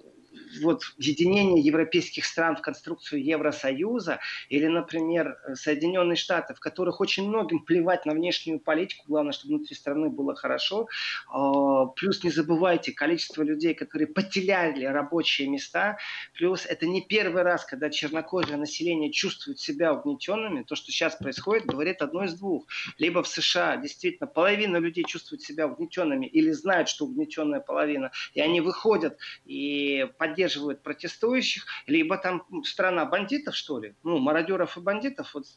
вот 0.62 0.84
единение 0.98 1.64
европейских 1.64 2.26
стран 2.26 2.56
в 2.56 2.62
конструкцию 2.62 3.24
Евросоюза 3.24 4.20
или, 4.50 4.68
например, 4.68 5.38
Соединенные 5.56 6.16
Штаты, 6.16 6.54
в 6.54 6.60
которых 6.60 7.02
очень 7.02 7.28
многим 7.28 7.60
плевать 7.60 8.06
на 8.06 8.14
внешнюю 8.14 8.60
политику, 8.60 9.06
главное, 9.08 9.32
чтобы 9.32 9.56
внутри 9.56 9.76
страны 9.76 10.10
было 10.10 10.36
хорошо. 10.36 10.88
А, 11.30 11.86
плюс 11.88 12.24
не 12.24 12.30
забывайте 12.30 12.92
количество 12.92 13.44
людей, 13.44 13.74
которые 13.74 14.08
потеряли 14.08 14.86
рабочие 14.86 15.48
места. 15.48 15.98
Плюс 16.34 16.66
это 16.66 16.86
не 16.86 17.02
первый 17.02 17.44
раз, 17.44 17.66
когда 17.66 17.90
чернокожее 17.90 18.58
население 18.58 19.12
чувствует 19.12 19.60
себя 19.60 19.94
угнетенными. 19.94 20.64
То, 20.64 20.76
что 20.76 20.92
сейчас 20.92 21.16
происходит, 21.16 21.66
говорит 21.66 22.02
одно 22.02 22.24
из 22.24 22.34
двух. 22.34 22.68
Либо 22.98 23.24
в 23.24 23.28
США 23.28 23.78
действительно 23.78 24.28
половина 24.28 24.78
людей 24.78 25.04
чувствует 25.04 25.42
себя 25.42 25.68
угнетенными 25.68 26.26
или 26.26 26.52
знают, 26.52 26.90
что 26.90 27.06
угнетенная 27.06 27.60
половина, 27.60 28.12
и 28.34 28.42
они 28.42 28.62
выходят 28.62 29.18
и 29.46 30.08
поддерживают 30.22 30.84
протестующих, 30.84 31.66
либо 31.88 32.16
там 32.16 32.46
страна 32.64 33.06
бандитов, 33.06 33.56
что 33.56 33.80
ли, 33.80 33.96
ну, 34.04 34.20
мародеров 34.20 34.78
и 34.78 34.80
бандитов, 34.80 35.34
вот 35.34 35.48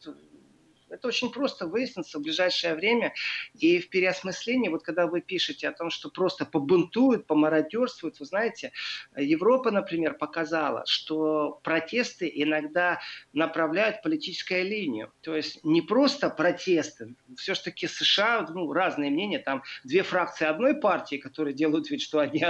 это 0.95 1.09
очень 1.09 1.31
просто 1.31 1.67
выяснится 1.67 2.19
в 2.19 2.23
ближайшее 2.23 2.75
время. 2.75 3.13
И 3.59 3.79
в 3.81 3.89
переосмыслении, 3.89 4.69
вот 4.69 4.83
когда 4.83 5.07
вы 5.07 5.21
пишете 5.21 5.69
о 5.69 5.73
том, 5.73 5.91
что 5.91 6.09
просто 6.09 6.47
побунтуют, 6.47 7.27
помародерствуют, 7.27 8.21
вы 8.21 8.27
знаете, 8.27 8.73
Европа, 9.17 9.71
например, 9.71 10.15
показала, 10.15 10.85
что 10.87 11.61
протесты 11.63 12.31
иногда 12.33 13.01
направляют 13.33 14.03
политическую 14.03 14.65
линию. 14.65 15.13
То 15.21 15.37
есть 15.37 15.65
не 15.65 15.83
просто 15.83 16.31
протесты. 16.31 17.15
Все-таки 17.37 17.87
США, 17.87 18.47
ну, 18.49 18.73
разные 18.73 19.11
мнения, 19.11 19.39
там 19.39 19.63
две 19.83 20.03
фракции 20.03 20.47
одной 20.47 20.75
партии, 20.75 21.17
которые 21.17 21.55
делают 21.55 21.91
вид, 21.91 22.01
что 22.01 22.21
они 22.21 22.45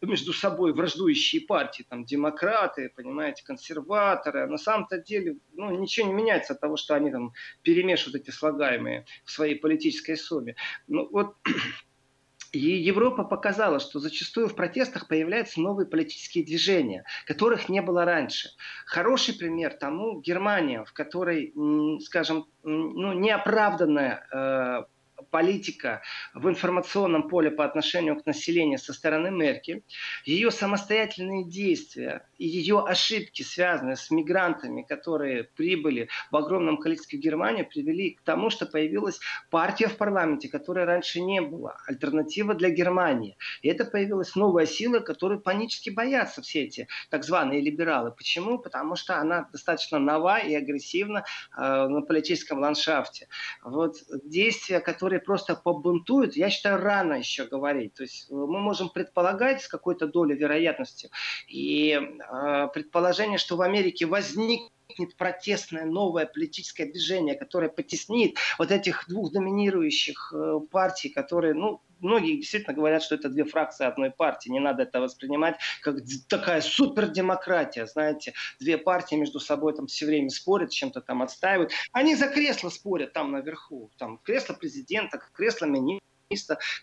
между 0.00 0.32
собой 0.32 0.72
враждующие 0.72 1.42
партии, 1.42 1.84
там 1.88 2.04
демократы, 2.04 2.90
понимаете, 2.94 3.44
консерваторы. 3.44 4.42
А 4.42 4.46
на 4.46 4.58
самом-то 4.58 4.98
деле 4.98 5.36
ну, 5.52 5.70
ничего 5.78 6.06
не 6.06 6.12
меняется 6.12 6.54
от 6.54 6.60
того, 6.60 6.76
что 6.76 6.87
они 6.94 7.10
там 7.10 7.32
перемешивают 7.62 8.22
эти 8.22 8.30
слагаемые 8.30 9.04
в 9.24 9.30
своей 9.30 9.54
политической 9.54 10.16
сумме. 10.16 10.56
Ну, 10.86 11.08
вот 11.10 11.36
и 12.52 12.58
Европа 12.58 13.24
показала, 13.24 13.78
что 13.78 14.00
зачастую 14.00 14.48
в 14.48 14.54
протестах 14.54 15.08
появляются 15.08 15.60
новые 15.60 15.86
политические 15.86 16.44
движения, 16.44 17.04
которых 17.26 17.68
не 17.68 17.82
было 17.82 18.04
раньше. 18.04 18.50
Хороший 18.86 19.34
пример 19.34 19.74
тому 19.74 20.20
Германия, 20.20 20.84
в 20.84 20.92
которой, 20.92 21.52
скажем, 22.00 22.46
ну, 22.62 23.12
неоправданная 23.12 24.26
э, 24.32 24.84
политика 25.30 26.02
в 26.34 26.48
информационном 26.48 27.28
поле 27.28 27.50
по 27.50 27.64
отношению 27.64 28.16
к 28.16 28.26
населению 28.26 28.78
со 28.78 28.92
стороны 28.92 29.30
Меркель, 29.30 29.82
ее 30.24 30.50
самостоятельные 30.50 31.44
действия 31.44 32.26
и 32.38 32.46
ее 32.46 32.84
ошибки, 32.86 33.42
связанные 33.42 33.96
с 33.96 34.10
мигрантами, 34.10 34.82
которые 34.82 35.44
прибыли 35.44 36.08
в 36.30 36.36
огромном 36.36 36.78
количестве 36.78 37.18
в 37.18 37.22
Германию, 37.22 37.68
привели 37.68 38.12
к 38.12 38.22
тому, 38.22 38.50
что 38.50 38.66
появилась 38.66 39.20
партия 39.50 39.88
в 39.88 39.96
парламенте, 39.96 40.48
которой 40.48 40.84
раньше 40.84 41.20
не 41.20 41.40
было, 41.40 41.76
альтернатива 41.86 42.54
для 42.54 42.70
Германии. 42.70 43.36
И 43.62 43.68
это 43.68 43.84
появилась 43.84 44.34
новая 44.34 44.66
сила, 44.66 45.00
которую 45.00 45.40
панически 45.40 45.90
боятся 45.90 46.42
все 46.42 46.64
эти 46.64 46.88
так 47.10 47.24
званые 47.24 47.60
либералы. 47.60 48.12
Почему? 48.12 48.58
Потому 48.58 48.96
что 48.96 49.18
она 49.18 49.48
достаточно 49.52 49.98
нова 49.98 50.38
и 50.38 50.54
агрессивна 50.54 51.24
э, 51.56 51.60
на 51.88 52.02
политическом 52.02 52.60
ландшафте. 52.60 53.28
Вот 53.62 53.96
действия, 54.24 54.80
которые 54.80 55.17
которые 55.18 55.20
просто 55.20 55.54
побунтуют, 55.54 56.36
я 56.36 56.50
считаю, 56.50 56.78
рано 56.78 57.14
еще 57.14 57.44
говорить. 57.44 57.94
То 57.94 58.02
есть 58.02 58.30
э, 58.30 58.34
мы 58.34 58.60
можем 58.60 58.88
предполагать 58.88 59.62
с 59.62 59.68
какой-то 59.68 60.06
долей 60.06 60.36
вероятности. 60.36 61.10
И 61.48 61.92
э, 61.92 62.68
предположение, 62.72 63.38
что 63.38 63.56
в 63.56 63.62
Америке 63.62 64.06
возникнет 64.06 64.70
протестное 65.16 65.84
новое 65.84 66.26
политическое 66.26 66.86
движение, 66.86 67.34
которое 67.34 67.68
потеснит 67.68 68.38
вот 68.58 68.70
этих 68.70 69.06
двух 69.08 69.32
доминирующих 69.32 70.32
э, 70.34 70.60
партий, 70.70 71.10
которые, 71.10 71.54
ну, 71.54 71.80
многие 72.00 72.36
действительно 72.36 72.74
говорят, 72.74 73.02
что 73.02 73.14
это 73.14 73.28
две 73.28 73.44
фракции 73.44 73.86
одной 73.86 74.10
партии. 74.10 74.48
Не 74.48 74.60
надо 74.60 74.82
это 74.82 75.00
воспринимать 75.00 75.56
как 75.82 75.96
такая 76.28 76.60
супердемократия. 76.60 77.86
Знаете, 77.86 78.34
две 78.60 78.78
партии 78.78 79.16
между 79.16 79.40
собой 79.40 79.74
там 79.74 79.86
все 79.86 80.06
время 80.06 80.30
спорят, 80.30 80.70
чем-то 80.70 81.00
там 81.00 81.22
отстаивают. 81.22 81.72
Они 81.92 82.14
за 82.14 82.28
кресло 82.28 82.68
спорят 82.68 83.12
там 83.12 83.32
наверху. 83.32 83.90
Там 83.98 84.18
кресло 84.18 84.54
президента, 84.54 85.20
кресло 85.32 85.66
министра 85.66 86.00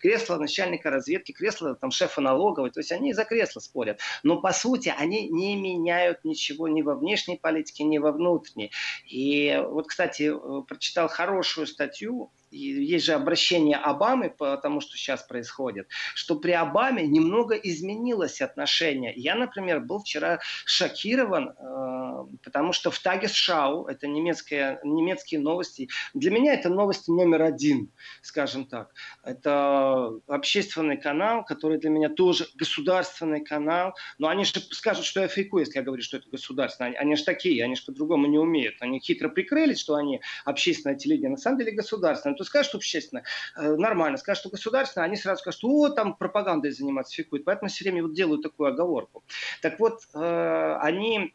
кресло 0.01 0.37
начальника 0.37 0.89
разведки, 0.89 1.31
кресло 1.31 1.75
там, 1.75 1.91
шефа 1.91 2.21
налоговой. 2.21 2.71
То 2.71 2.79
есть 2.79 2.91
они 2.91 3.13
за 3.13 3.25
кресло 3.25 3.59
спорят. 3.59 3.99
Но 4.23 4.41
по 4.41 4.51
сути 4.51 4.93
они 4.97 5.29
не 5.29 5.55
меняют 5.55 6.23
ничего 6.25 6.67
ни 6.67 6.81
во 6.81 6.95
внешней 6.95 7.37
политике, 7.37 7.83
ни 7.83 7.97
во 7.97 8.11
внутренней. 8.11 8.71
И 9.07 9.61
вот, 9.69 9.87
кстати, 9.87 10.31
э, 10.33 10.61
прочитал 10.63 11.07
хорошую 11.07 11.67
статью 11.67 12.31
есть 12.55 13.05
же 13.05 13.13
обращение 13.13 13.77
Обамы, 13.77 14.29
потому 14.29 14.81
что 14.81 14.97
сейчас 14.97 15.23
происходит, 15.23 15.87
что 16.13 16.35
при 16.35 16.51
Обаме 16.51 17.05
немного 17.05 17.55
изменилось 17.55 18.41
отношение. 18.41 19.13
Я, 19.15 19.35
например, 19.35 19.79
был 19.81 19.99
вчера 19.99 20.39
шокирован, 20.65 21.49
э, 21.49 22.35
потому 22.43 22.73
что 22.73 22.91
в 22.91 22.99
Тагес-Шау, 23.01 23.87
это 23.87 24.07
немецкие, 24.07 24.79
немецкие 24.83 25.39
новости, 25.39 25.89
для 26.13 26.31
меня 26.31 26.53
это 26.53 26.69
новости 26.69 27.11
номер 27.11 27.43
один, 27.43 27.91
скажем 28.21 28.65
так. 28.65 28.93
Это 29.23 30.11
общественный 30.27 30.97
канал, 30.97 31.43
который 31.43 31.77
для 31.77 31.89
меня 31.89 32.09
тоже 32.09 32.47
государственный 32.55 33.43
канал, 33.43 33.95
но 34.17 34.27
они 34.27 34.45
же 34.45 34.59
скажут, 34.71 35.05
что 35.05 35.21
я 35.21 35.27
фейкую, 35.27 35.65
если 35.65 35.79
я 35.79 35.83
говорю, 35.83 36.01
что 36.01 36.17
это 36.17 36.29
государственное. 36.29 36.91
Они, 36.91 36.97
они 36.97 37.15
же 37.15 37.23
такие, 37.23 37.63
они 37.63 37.75
же 37.75 37.83
по-другому 37.85 38.27
не 38.27 38.37
умеют. 38.37 38.75
Они 38.79 38.99
хитро 38.99 39.29
прикрылись, 39.29 39.79
что 39.79 39.95
они 39.95 40.21
общественное 40.45 40.95
телевидение, 40.95 41.31
на 41.31 41.37
самом 41.37 41.59
деле 41.59 41.71
государственное. 41.71 42.35
То 42.35 42.43
скажут, 42.45 42.69
что 42.69 42.77
общественное, 42.77 43.23
э, 43.57 43.75
нормально. 43.75 44.17
Скажут, 44.17 44.41
что 44.41 44.49
государственное, 44.49 45.05
они 45.05 45.15
сразу 45.15 45.41
скажут, 45.41 45.63
о, 45.63 45.89
там 45.89 46.15
пропагандой 46.15 46.71
заниматься 46.71 47.15
фейкуют. 47.15 47.45
Поэтому 47.45 47.69
все 47.69 47.83
время 47.83 48.03
вот 48.03 48.13
делают 48.13 48.41
такую 48.41 48.69
оговорку. 48.69 49.23
Так 49.61 49.79
вот, 49.79 50.01
э, 50.13 50.77
они 50.81 51.33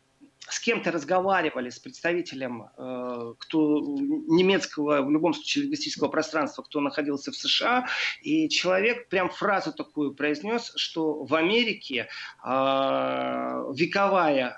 с 0.49 0.59
кем-то 0.59 0.91
разговаривали, 0.91 1.71
с 1.71 1.79
представителем 1.79 2.69
э, 2.77 3.35
кто, 3.39 3.79
немецкого, 3.81 5.03
в 5.03 5.11
любом 5.11 5.35
случае, 5.35 5.63
лингвистического 5.63 6.09
пространства, 6.09 6.63
кто 6.63 6.81
находился 6.81 7.31
в 7.31 7.37
США, 7.37 7.87
и 8.23 8.49
человек 8.49 9.09
прям 9.09 9.31
фразу 9.31 9.73
такую 9.73 10.15
произнес, 10.15 10.73
что 10.77 11.25
в 11.25 11.35
Америке 11.35 12.09
э, 12.45 12.49
вековая 13.75 14.57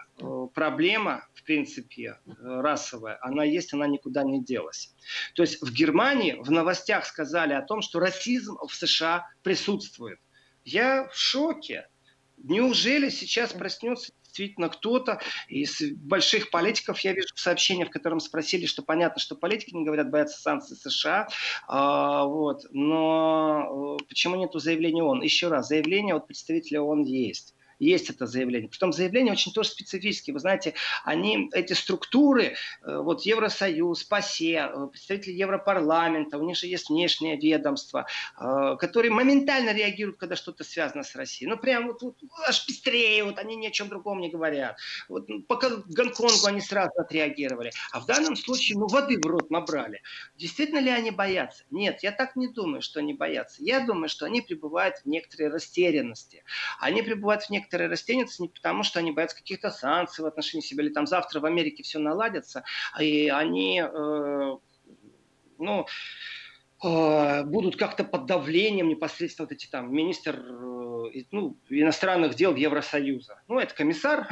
проблема, 0.54 1.26
в 1.34 1.42
принципе, 1.44 2.18
э, 2.26 2.32
расовая, 2.42 3.18
она 3.20 3.44
есть, 3.44 3.72
она 3.72 3.86
никуда 3.86 4.22
не 4.22 4.42
делась. 4.42 4.94
То 5.34 5.42
есть 5.42 5.60
в 5.62 5.72
Германии 5.72 6.36
в 6.38 6.50
новостях 6.50 7.06
сказали 7.06 7.52
о 7.52 7.62
том, 7.62 7.82
что 7.82 8.00
расизм 8.00 8.56
в 8.56 8.74
США 8.74 9.26
присутствует. 9.42 10.18
Я 10.64 11.08
в 11.08 11.16
шоке. 11.16 11.88
Неужели 12.36 13.08
сейчас 13.08 13.52
проснется 13.52 14.12
действительно 14.24 14.70
кто-то 14.70 15.20
из 15.48 15.80
больших 15.92 16.50
политиков, 16.50 16.98
я 17.00 17.12
вижу 17.12 17.28
сообщение, 17.34 17.84
в 17.84 17.90
котором 17.90 18.18
спросили, 18.18 18.66
что 18.66 18.82
понятно, 18.82 19.20
что 19.20 19.36
политики 19.36 19.74
не 19.74 19.84
говорят, 19.84 20.10
боятся 20.10 20.40
санкций 20.40 20.76
США, 20.76 21.28
а, 21.68 22.24
вот, 22.24 22.64
но 22.70 23.98
э, 24.00 24.04
почему 24.08 24.36
нету 24.36 24.58
заявления 24.58 25.02
ООН? 25.02 25.22
Еще 25.22 25.48
раз, 25.48 25.68
заявление 25.68 26.14
от 26.14 26.26
представителя 26.26 26.80
ООН 26.80 27.02
есть 27.02 27.54
есть 27.82 28.10
это 28.10 28.26
заявление. 28.26 28.68
Притом 28.68 28.92
заявление 28.92 29.32
очень 29.32 29.52
тоже 29.52 29.70
специфические. 29.70 30.34
Вы 30.34 30.40
знаете, 30.40 30.74
они, 31.04 31.50
эти 31.52 31.72
структуры, 31.72 32.54
э, 32.82 32.98
вот 32.98 33.22
Евросоюз, 33.22 34.04
ПАСЕ, 34.04 34.70
э, 34.72 34.86
представители 34.90 35.32
Европарламента, 35.32 36.38
у 36.38 36.44
них 36.44 36.56
же 36.56 36.66
есть 36.66 36.90
внешнее 36.90 37.36
ведомство, 37.36 38.06
э, 38.38 38.76
которые 38.78 39.10
моментально 39.10 39.72
реагируют, 39.74 40.18
когда 40.18 40.36
что-то 40.36 40.64
связано 40.64 41.02
с 41.02 41.16
Россией. 41.16 41.50
Ну, 41.50 41.56
прям 41.56 41.86
вот, 41.88 42.02
вот 42.02 42.16
аж 42.46 42.66
быстрее, 42.66 43.24
вот 43.24 43.38
они 43.38 43.56
ни 43.56 43.66
о 43.66 43.70
чем 43.70 43.88
другом 43.88 44.20
не 44.20 44.30
говорят. 44.30 44.78
Вот 45.08 45.26
пока 45.48 45.70
Гонконгу 45.70 46.46
они 46.46 46.60
сразу 46.60 46.92
отреагировали. 46.96 47.72
А 47.92 48.00
в 48.00 48.06
данном 48.06 48.36
случае, 48.36 48.78
ну, 48.78 48.86
воды 48.86 49.18
в 49.18 49.26
рот 49.26 49.50
набрали. 49.50 50.02
Действительно 50.36 50.78
ли 50.78 50.90
они 50.90 51.10
боятся? 51.10 51.64
Нет, 51.70 52.02
я 52.02 52.12
так 52.12 52.36
не 52.36 52.48
думаю, 52.48 52.82
что 52.82 53.00
они 53.00 53.14
боятся. 53.14 53.62
Я 53.62 53.80
думаю, 53.80 54.08
что 54.08 54.26
они 54.26 54.40
пребывают 54.40 54.96
в 54.98 55.06
некоторой 55.06 55.48
растерянности. 55.48 56.44
Они 56.78 57.02
пребывают 57.02 57.42
в 57.44 57.50
некоторой 57.50 57.71
некоторые 57.72 57.90
растенятся 57.90 58.42
не 58.42 58.48
потому, 58.48 58.82
что 58.82 58.98
они 58.98 59.12
боятся 59.12 59.36
каких-то 59.36 59.70
санкций 59.70 60.22
в 60.22 60.26
отношении 60.26 60.64
себя, 60.64 60.84
или 60.84 60.92
там 60.92 61.06
завтра 61.06 61.40
в 61.40 61.46
Америке 61.46 61.82
все 61.82 61.98
наладится, 61.98 62.64
и 63.00 63.28
они, 63.28 63.82
э, 63.82 64.56
ну, 65.58 65.86
э, 66.84 67.44
будут 67.44 67.76
как-то 67.76 68.04
под 68.04 68.26
давлением 68.26 68.88
непосредственно 68.88 69.46
вот 69.46 69.52
эти 69.52 69.68
там 69.68 69.90
министр 69.90 70.36
э, 70.36 71.22
ну, 71.30 71.56
иностранных 71.70 72.34
дел 72.34 72.54
Евросоюза. 72.54 73.42
Ну, 73.48 73.58
это 73.58 73.74
комиссар, 73.74 74.28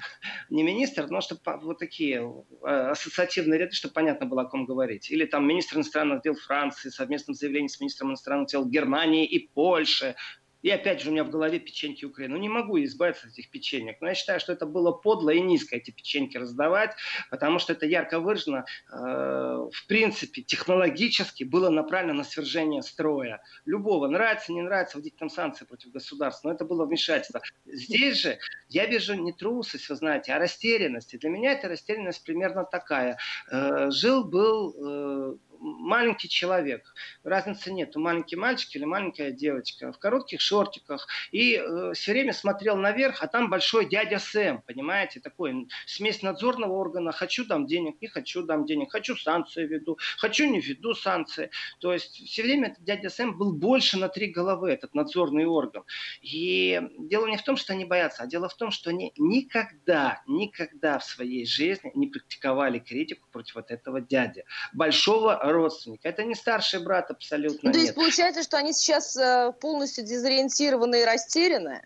не 0.50 0.64
министр, 0.64 1.06
но 1.08 1.20
чтобы 1.20 1.40
вот 1.62 1.78
такие 1.78 2.16
э, 2.62 2.66
ассоциативные 2.66 3.60
ряды, 3.60 3.72
чтобы 3.72 3.94
понятно 3.94 4.26
было, 4.26 4.42
о 4.42 4.46
ком 4.46 4.66
говорить. 4.66 5.08
Или 5.10 5.24
там 5.24 5.46
министр 5.46 5.76
иностранных 5.76 6.22
дел 6.22 6.34
Франции, 6.34 6.88
совместном 6.88 7.34
заявлении 7.34 7.68
с 7.68 7.78
министром 7.78 8.08
иностранных 8.08 8.48
дел 8.48 8.66
Германии 8.66 9.24
и 9.24 9.46
Польши, 9.46 10.16
и 10.62 10.70
опять 10.70 11.00
же 11.00 11.10
у 11.10 11.12
меня 11.12 11.24
в 11.24 11.30
голове 11.30 11.58
печеньки 11.58 12.04
Украины. 12.04 12.34
Ну 12.34 12.40
не 12.40 12.48
могу 12.48 12.82
избавиться 12.82 13.26
от 13.26 13.32
этих 13.32 13.50
печенек. 13.50 14.00
Но 14.00 14.08
я 14.08 14.14
считаю, 14.14 14.40
что 14.40 14.52
это 14.52 14.64
было 14.64 14.92
подло 14.92 15.30
и 15.30 15.40
низко 15.40 15.76
эти 15.76 15.90
печеньки 15.90 16.36
раздавать, 16.36 16.94
потому 17.30 17.58
что 17.58 17.72
это 17.72 17.86
ярко 17.86 18.20
выражено, 18.20 18.64
э, 18.90 18.96
в 18.96 19.86
принципе, 19.88 20.42
технологически 20.42 21.44
было 21.44 21.68
направлено 21.68 22.14
на 22.14 22.24
свержение 22.24 22.82
строя. 22.82 23.42
Любого, 23.64 24.06
нравится, 24.06 24.52
не 24.52 24.62
нравится, 24.62 24.96
вводить 24.96 25.16
там 25.16 25.28
санкции 25.28 25.64
против 25.64 25.90
государства. 25.90 26.48
Но 26.48 26.54
это 26.54 26.64
было 26.64 26.86
вмешательство. 26.86 27.42
Здесь 27.66 28.18
же 28.18 28.38
я 28.68 28.86
вижу 28.86 29.14
не 29.14 29.32
трусость, 29.32 29.88
вы 29.88 29.96
знаете, 29.96 30.32
а 30.32 30.38
растерянность. 30.38 31.12
И 31.14 31.18
для 31.18 31.30
меня 31.30 31.52
эта 31.52 31.68
растерянность 31.68 32.24
примерно 32.24 32.64
такая. 32.64 33.18
Э, 33.50 33.90
Жил-был 33.90 34.74
э, 34.78 35.36
маленький 35.62 36.28
человек. 36.28 36.94
Разницы 37.22 37.72
нет, 37.72 37.94
маленький 37.96 38.36
мальчик 38.36 38.74
или 38.76 38.84
маленькая 38.84 39.30
девочка 39.30 39.92
в 39.92 39.98
коротких 39.98 40.40
шортиках. 40.40 41.06
И 41.30 41.56
э, 41.56 41.92
все 41.94 42.12
время 42.12 42.32
смотрел 42.32 42.76
наверх, 42.76 43.22
а 43.22 43.28
там 43.28 43.48
большой 43.48 43.88
дядя 43.88 44.18
Сэм, 44.18 44.62
понимаете, 44.62 45.20
такой 45.20 45.68
смесь 45.86 46.22
надзорного 46.22 46.72
органа. 46.72 47.12
Хочу 47.12 47.44
дам 47.44 47.66
денег, 47.66 48.00
не 48.00 48.08
хочу 48.08 48.42
дам 48.42 48.64
денег, 48.66 48.90
хочу 48.90 49.16
санкции 49.16 49.66
веду, 49.66 49.98
хочу 50.18 50.46
не 50.50 50.60
веду 50.60 50.94
санкции. 50.94 51.50
То 51.80 51.92
есть 51.92 52.16
все 52.16 52.42
время 52.42 52.68
этот 52.68 52.84
дядя 52.84 53.08
Сэм 53.08 53.38
был 53.38 53.52
больше 53.52 53.98
на 53.98 54.08
три 54.08 54.28
головы, 54.28 54.70
этот 54.70 54.94
надзорный 54.94 55.46
орган. 55.46 55.84
И 56.22 56.80
дело 56.98 57.26
не 57.26 57.36
в 57.36 57.42
том, 57.42 57.56
что 57.56 57.72
они 57.72 57.84
боятся, 57.84 58.24
а 58.24 58.26
дело 58.26 58.48
в 58.48 58.56
том, 58.56 58.70
что 58.70 58.90
они 58.90 59.12
никогда, 59.16 60.22
никогда 60.26 60.98
в 60.98 61.04
своей 61.04 61.46
жизни 61.46 61.92
не 61.94 62.08
практиковали 62.08 62.78
критику 62.78 63.28
против 63.30 63.54
вот 63.54 63.70
этого 63.70 64.00
дяди. 64.00 64.44
Большого 64.72 65.51
родственника. 65.52 66.08
Это 66.08 66.24
не 66.24 66.34
старший 66.34 66.82
брат 66.82 67.10
абсолютно. 67.10 67.68
Ну, 67.68 67.72
то 67.72 67.78
есть 67.78 67.94
получается, 67.94 68.42
что 68.42 68.56
они 68.56 68.72
сейчас 68.72 69.16
э, 69.16 69.52
полностью 69.60 70.04
дезориентированы 70.04 71.02
и 71.02 71.04
растеряны? 71.04 71.82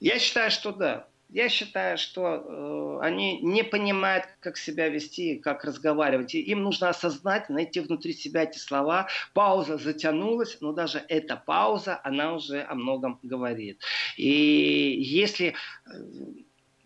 Я 0.00 0.18
считаю, 0.18 0.50
что 0.50 0.72
да. 0.72 1.06
Я 1.30 1.48
считаю, 1.48 1.98
что 1.98 3.00
э, 3.00 3.04
они 3.04 3.40
не 3.40 3.64
понимают, 3.64 4.24
как 4.38 4.56
себя 4.56 4.88
вести, 4.88 5.36
как 5.36 5.64
разговаривать. 5.64 6.34
И 6.34 6.40
им 6.40 6.62
нужно 6.62 6.90
осознать, 6.90 7.48
найти 7.48 7.80
внутри 7.80 8.12
себя 8.12 8.44
эти 8.44 8.58
слова. 8.58 9.08
Пауза 9.32 9.76
затянулась, 9.76 10.58
но 10.60 10.72
даже 10.72 11.04
эта 11.08 11.36
пауза, 11.36 12.00
она 12.04 12.34
уже 12.34 12.62
о 12.62 12.76
многом 12.76 13.18
говорит. 13.24 13.80
И 14.16 14.96
если 15.00 15.54
э, 15.86 15.90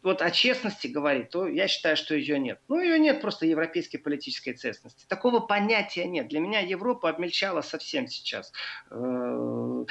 вот 0.03 0.23
о 0.23 0.31
честности 0.31 0.87
говорить, 0.87 1.31
то 1.31 1.47
я 1.49 1.69
считаю, 1.69 1.97
что 1.97 2.15
ее 2.15 2.39
нет. 2.39 2.61
Ну, 2.69 2.81
ее 2.81 2.99
нет 2.99 3.21
просто 3.21 3.47
европейской 3.47 3.99
политической 3.99 4.53
ценности. 4.53 5.05
Такого 5.09 5.41
понятия 5.41 6.05
нет. 6.05 6.29
Для 6.29 6.41
меня 6.41 6.61
Европа 6.61 7.09
обмельчала 7.09 7.63
совсем 7.63 8.07
сейчас. 8.07 8.53
Э, 8.91 9.85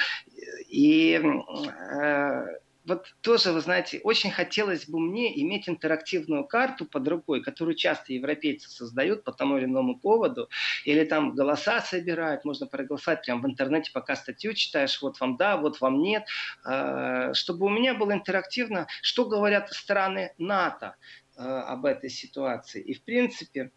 и 0.68 1.20
э, 1.20 2.46
вот 2.88 3.14
тоже, 3.20 3.52
вы 3.52 3.60
знаете, 3.60 4.00
очень 4.02 4.30
хотелось 4.30 4.88
бы 4.88 4.98
мне 4.98 5.40
иметь 5.42 5.68
интерактивную 5.68 6.44
карту 6.44 6.86
под 6.86 7.06
рукой, 7.06 7.42
которую 7.42 7.76
часто 7.76 8.14
европейцы 8.14 8.70
создают 8.70 9.24
по 9.24 9.32
тому 9.32 9.58
или 9.58 9.66
иному 9.66 9.98
поводу, 9.98 10.48
или 10.84 11.04
там 11.04 11.34
голоса 11.34 11.82
собирают, 11.82 12.44
можно 12.44 12.66
проголосовать 12.66 13.22
прямо 13.22 13.42
в 13.42 13.46
интернете, 13.46 13.90
пока 13.92 14.16
статью 14.16 14.54
читаешь, 14.54 15.00
вот 15.02 15.20
вам 15.20 15.36
да, 15.36 15.58
вот 15.58 15.80
вам 15.80 16.00
нет, 16.00 16.26
а, 16.64 17.34
чтобы 17.34 17.66
у 17.66 17.68
меня 17.68 17.94
было 17.94 18.12
интерактивно, 18.12 18.86
что 19.02 19.26
говорят 19.26 19.70
страны 19.70 20.32
НАТО 20.38 20.96
а, 21.36 21.64
об 21.64 21.84
этой 21.84 22.08
ситуации. 22.08 22.80
И, 22.80 22.94
в 22.94 23.04
принципе, 23.04 23.70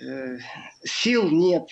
э, 0.00 0.38
сил 0.82 1.30
нет 1.30 1.68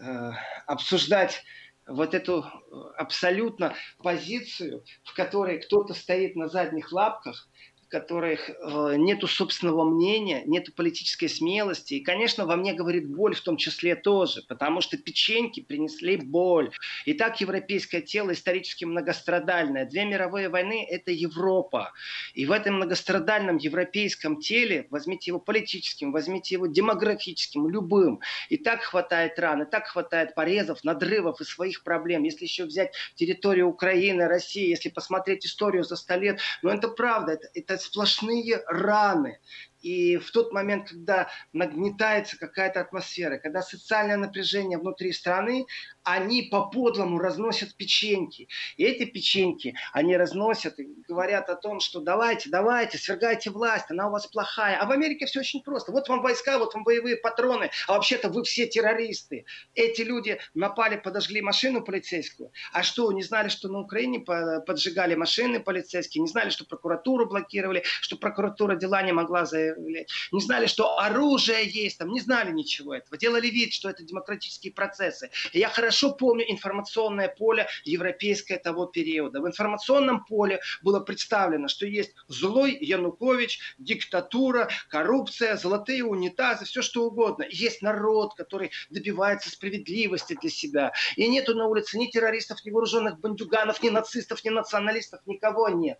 э, 0.00 0.32
обсуждать 0.66 1.44
вот 1.88 2.14
эту 2.14 2.44
э, 2.44 2.76
абсолютно 2.98 3.74
позицию, 4.02 4.84
в 5.04 5.14
которой 5.14 5.60
кто-то 5.60 5.94
стоит 5.94 6.36
на 6.36 6.48
задних 6.48 6.92
лапках, 6.92 7.48
которых 7.88 8.50
э, 8.50 8.96
нету 8.96 9.26
собственного 9.26 9.84
мнения, 9.84 10.42
нету 10.46 10.72
политической 10.72 11.28
смелости. 11.28 11.94
И, 11.94 12.00
конечно, 12.00 12.46
во 12.46 12.56
мне 12.56 12.74
говорит 12.74 13.08
боль 13.08 13.34
в 13.34 13.40
том 13.40 13.56
числе 13.56 13.96
тоже, 13.96 14.42
потому 14.48 14.80
что 14.80 14.98
печеньки 14.98 15.60
принесли 15.60 16.16
боль. 16.16 16.70
И 17.06 17.14
так 17.14 17.40
европейское 17.40 18.00
тело 18.02 18.32
исторически 18.32 18.84
многострадальное. 18.84 19.86
Две 19.86 20.04
мировые 20.04 20.48
войны– 20.48 20.86
это 20.90 21.10
Европа. 21.12 21.92
И 22.34 22.46
в 22.46 22.52
этом 22.52 22.76
многострадальном 22.76 23.56
европейском 23.56 24.40
теле, 24.40 24.86
возьмите 24.90 25.30
его 25.30 25.40
политическим, 25.40 26.12
возьмите 26.12 26.54
его 26.54 26.66
демографическим, 26.66 27.68
любым, 27.68 28.20
и 28.50 28.56
так 28.56 28.82
хватает 28.82 29.38
ран, 29.38 29.62
и 29.62 29.70
так 29.70 29.86
хватает 29.86 30.34
порезов, 30.34 30.84
надрывов 30.84 31.40
и 31.40 31.44
своих 31.44 31.82
проблем. 31.82 32.24
Если 32.24 32.44
еще 32.44 32.64
взять 32.64 32.94
территорию 33.14 33.68
Украины, 33.68 34.28
России, 34.28 34.68
если 34.68 34.90
посмотреть 34.90 35.46
историю 35.46 35.84
за 35.84 35.96
сто 35.96 36.16
лет, 36.16 36.40
ну 36.62 36.70
это 36.70 36.88
правда, 36.88 37.32
это, 37.32 37.48
это 37.54 37.77
сплошные 37.82 38.62
раны. 38.68 39.38
И 39.80 40.16
в 40.16 40.30
тот 40.32 40.52
момент, 40.52 40.88
когда 40.88 41.28
нагнетается 41.52 42.38
какая-то 42.38 42.80
атмосфера, 42.80 43.38
когда 43.38 43.62
социальное 43.62 44.16
напряжение 44.16 44.78
внутри 44.78 45.12
страны, 45.12 45.66
они 46.02 46.42
по-подлому 46.42 47.18
разносят 47.18 47.76
печеньки. 47.76 48.48
И 48.76 48.84
эти 48.84 49.04
печеньки 49.04 49.74
они 49.92 50.16
разносят 50.16 50.78
и 50.80 50.88
говорят 51.06 51.50
о 51.50 51.54
том, 51.54 51.80
что 51.80 52.00
давайте, 52.00 52.50
давайте, 52.50 52.98
свергайте 52.98 53.50
власть, 53.50 53.86
она 53.90 54.08
у 54.08 54.10
вас 54.10 54.26
плохая. 54.26 54.78
А 54.80 54.86
в 54.86 54.90
Америке 54.90 55.26
все 55.26 55.40
очень 55.40 55.62
просто. 55.62 55.92
Вот 55.92 56.08
вам 56.08 56.22
войска, 56.22 56.58
вот 56.58 56.74
вам 56.74 56.84
боевые 56.84 57.16
патроны, 57.16 57.70
а 57.86 57.92
вообще-то 57.92 58.30
вы 58.30 58.42
все 58.44 58.66
террористы. 58.66 59.44
Эти 59.74 60.02
люди 60.02 60.38
напали, 60.54 60.96
подожгли 60.96 61.42
машину 61.42 61.82
полицейскую. 61.82 62.50
А 62.72 62.82
что, 62.82 63.12
не 63.12 63.22
знали, 63.22 63.48
что 63.48 63.68
на 63.68 63.80
Украине 63.80 64.20
поджигали 64.20 65.14
машины 65.14 65.60
полицейские, 65.60 66.22
не 66.22 66.28
знали, 66.28 66.50
что 66.50 66.64
прокуратуру 66.64 67.26
блокировали, 67.26 67.82
что 67.84 68.16
прокуратура 68.16 68.76
дела 68.76 69.02
не 69.02 69.12
могла 69.12 69.44
заявлять, 69.44 69.67
не 69.76 70.40
знали, 70.40 70.66
что 70.66 70.98
оружие 70.98 71.68
есть 71.68 71.98
там, 71.98 72.10
не 72.10 72.20
знали 72.20 72.52
ничего 72.52 72.94
этого. 72.94 73.18
Делали 73.18 73.48
вид, 73.48 73.72
что 73.72 73.90
это 73.90 74.02
демократические 74.02 74.72
процессы. 74.72 75.30
И 75.52 75.58
я 75.58 75.68
хорошо 75.68 76.12
помню 76.12 76.44
информационное 76.50 77.28
поле 77.28 77.66
европейское 77.84 78.58
того 78.58 78.86
периода. 78.86 79.40
В 79.40 79.46
информационном 79.46 80.24
поле 80.24 80.60
было 80.82 81.00
представлено, 81.00 81.68
что 81.68 81.86
есть 81.86 82.14
злой 82.28 82.76
Янукович, 82.80 83.60
диктатура, 83.78 84.68
коррупция, 84.88 85.56
золотые 85.56 86.04
унитазы, 86.04 86.64
все 86.64 86.82
что 86.82 87.04
угодно. 87.04 87.42
И 87.44 87.56
есть 87.56 87.82
народ, 87.82 88.34
который 88.34 88.70
добивается 88.90 89.50
справедливости 89.50 90.36
для 90.40 90.50
себя. 90.50 90.92
И 91.16 91.28
нету 91.28 91.54
на 91.54 91.66
улице 91.66 91.98
ни 91.98 92.06
террористов, 92.06 92.64
ни 92.64 92.70
вооруженных 92.70 93.18
бандюганов, 93.20 93.82
ни 93.82 93.90
нацистов, 93.90 94.44
ни 94.44 94.50
националистов, 94.50 95.20
никого 95.26 95.68
нет. 95.68 95.98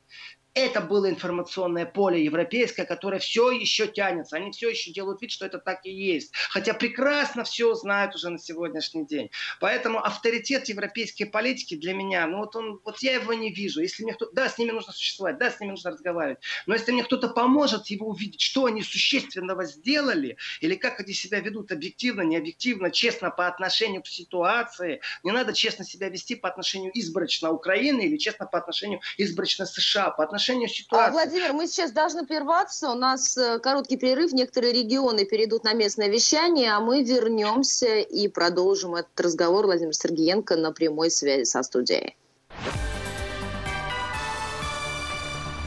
Это 0.61 0.81
было 0.81 1.09
информационное 1.09 1.87
поле 1.87 2.25
европейское, 2.25 2.85
которое 2.85 3.21
все 3.21 3.53
еще 3.53 3.87
тянется. 3.87 4.35
Они 4.35 4.51
все 4.51 4.69
еще 4.71 4.91
делают 4.91 5.23
вид, 5.23 5.31
что 5.31 5.47
это 5.47 5.59
так 5.59 5.87
и 5.87 5.91
есть. 5.91 6.33
Хотя 6.51 6.75
прекрасно 6.75 7.45
все 7.45 7.73
знают 7.75 8.17
уже 8.17 8.29
на 8.29 8.41
сегодняшний 8.41 9.07
день. 9.07 9.31
Поэтому 9.61 10.05
авторитет 10.05 10.69
европейской 10.69 11.27
политики 11.27 11.77
для 11.77 11.95
меня, 11.95 12.27
ну 12.27 12.39
вот 12.39 12.57
он, 12.57 12.81
вот 12.85 12.99
я 13.05 13.15
его 13.15 13.35
не 13.35 13.53
вижу. 13.53 13.83
Если 13.83 14.03
мне 14.03 14.15
кто, 14.15 14.29
да, 14.33 14.49
с 14.49 14.59
ними 14.59 14.73
нужно 14.73 14.93
существовать, 14.93 15.39
да, 15.39 15.53
с 15.53 15.61
ними 15.61 15.71
нужно 15.71 15.93
разговаривать. 15.93 16.41
Но 16.67 16.75
если 16.75 16.91
мне 16.91 17.05
кто-то 17.05 17.29
поможет 17.29 17.87
его 17.87 18.09
увидеть, 18.09 18.41
что 18.41 18.65
они 18.65 18.83
существенного 18.83 19.65
сделали, 19.65 20.39
или 20.61 20.75
как 20.75 20.99
они 20.99 21.13
себя 21.13 21.39
ведут 21.39 21.71
объективно, 21.71 22.23
необъективно, 22.23 22.91
честно 22.91 23.31
по 23.31 23.47
отношению 23.47 24.03
к 24.03 24.09
ситуации, 24.09 25.03
не 25.23 25.31
надо 25.31 25.53
честно 25.53 25.85
себя 25.85 26.09
вести 26.09 26.35
по 26.35 26.49
отношению 26.49 26.91
избрачно 26.99 27.53
Украины 27.53 28.01
или 28.01 28.17
честно 28.17 28.47
по 28.47 28.59
отношению 28.59 29.01
избрачно 29.19 29.65
США, 29.65 30.11
по 30.11 30.25
отношению 30.25 30.48
отношению 30.49 30.69
ситуации. 30.69 31.09
А, 31.09 31.13
Владимир, 31.13 31.53
мы 31.53 31.67
сейчас 31.67 31.93
должны 31.93 32.27
прерваться. 32.27 32.91
У 32.91 32.95
нас 32.95 33.37
э, 33.37 33.59
короткий 33.59 33.97
перерыв. 33.97 34.33
Некоторые 34.33 34.73
регионы 34.73 35.25
перейдут 35.25 35.65
на 35.65 35.75
местное 35.75 36.09
вещание, 36.09 36.73
а 36.73 36.81
мы 36.81 37.03
вернемся 37.03 37.99
и 37.99 38.29
продолжим 38.29 38.95
этот 38.95 39.21
разговор. 39.21 39.67
Владимир 39.67 39.95
Сергеенко 39.95 40.57
на 40.57 40.73
прямой 40.73 41.11
связи 41.11 41.45
со 41.45 41.63
студией. 41.63 42.17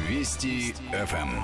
Вести 0.07 0.73
ФМ. 0.91 1.43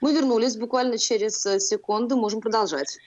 Мы 0.00 0.14
вернулись 0.14 0.56
буквально 0.56 0.98
через 0.98 1.44
э, 1.46 1.58
секунду. 1.58 2.16
Можем 2.16 2.40
продолжать. 2.40 2.98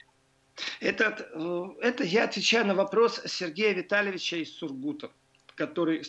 Этот, 0.80 1.26
э, 1.32 1.66
это 1.80 2.04
я 2.04 2.24
отвечаю 2.24 2.66
на 2.66 2.74
вопрос 2.74 3.20
Сергея 3.26 3.72
Витальевича 3.72 4.36
из 4.36 4.54
Сургута, 4.54 5.10
который 5.54 6.04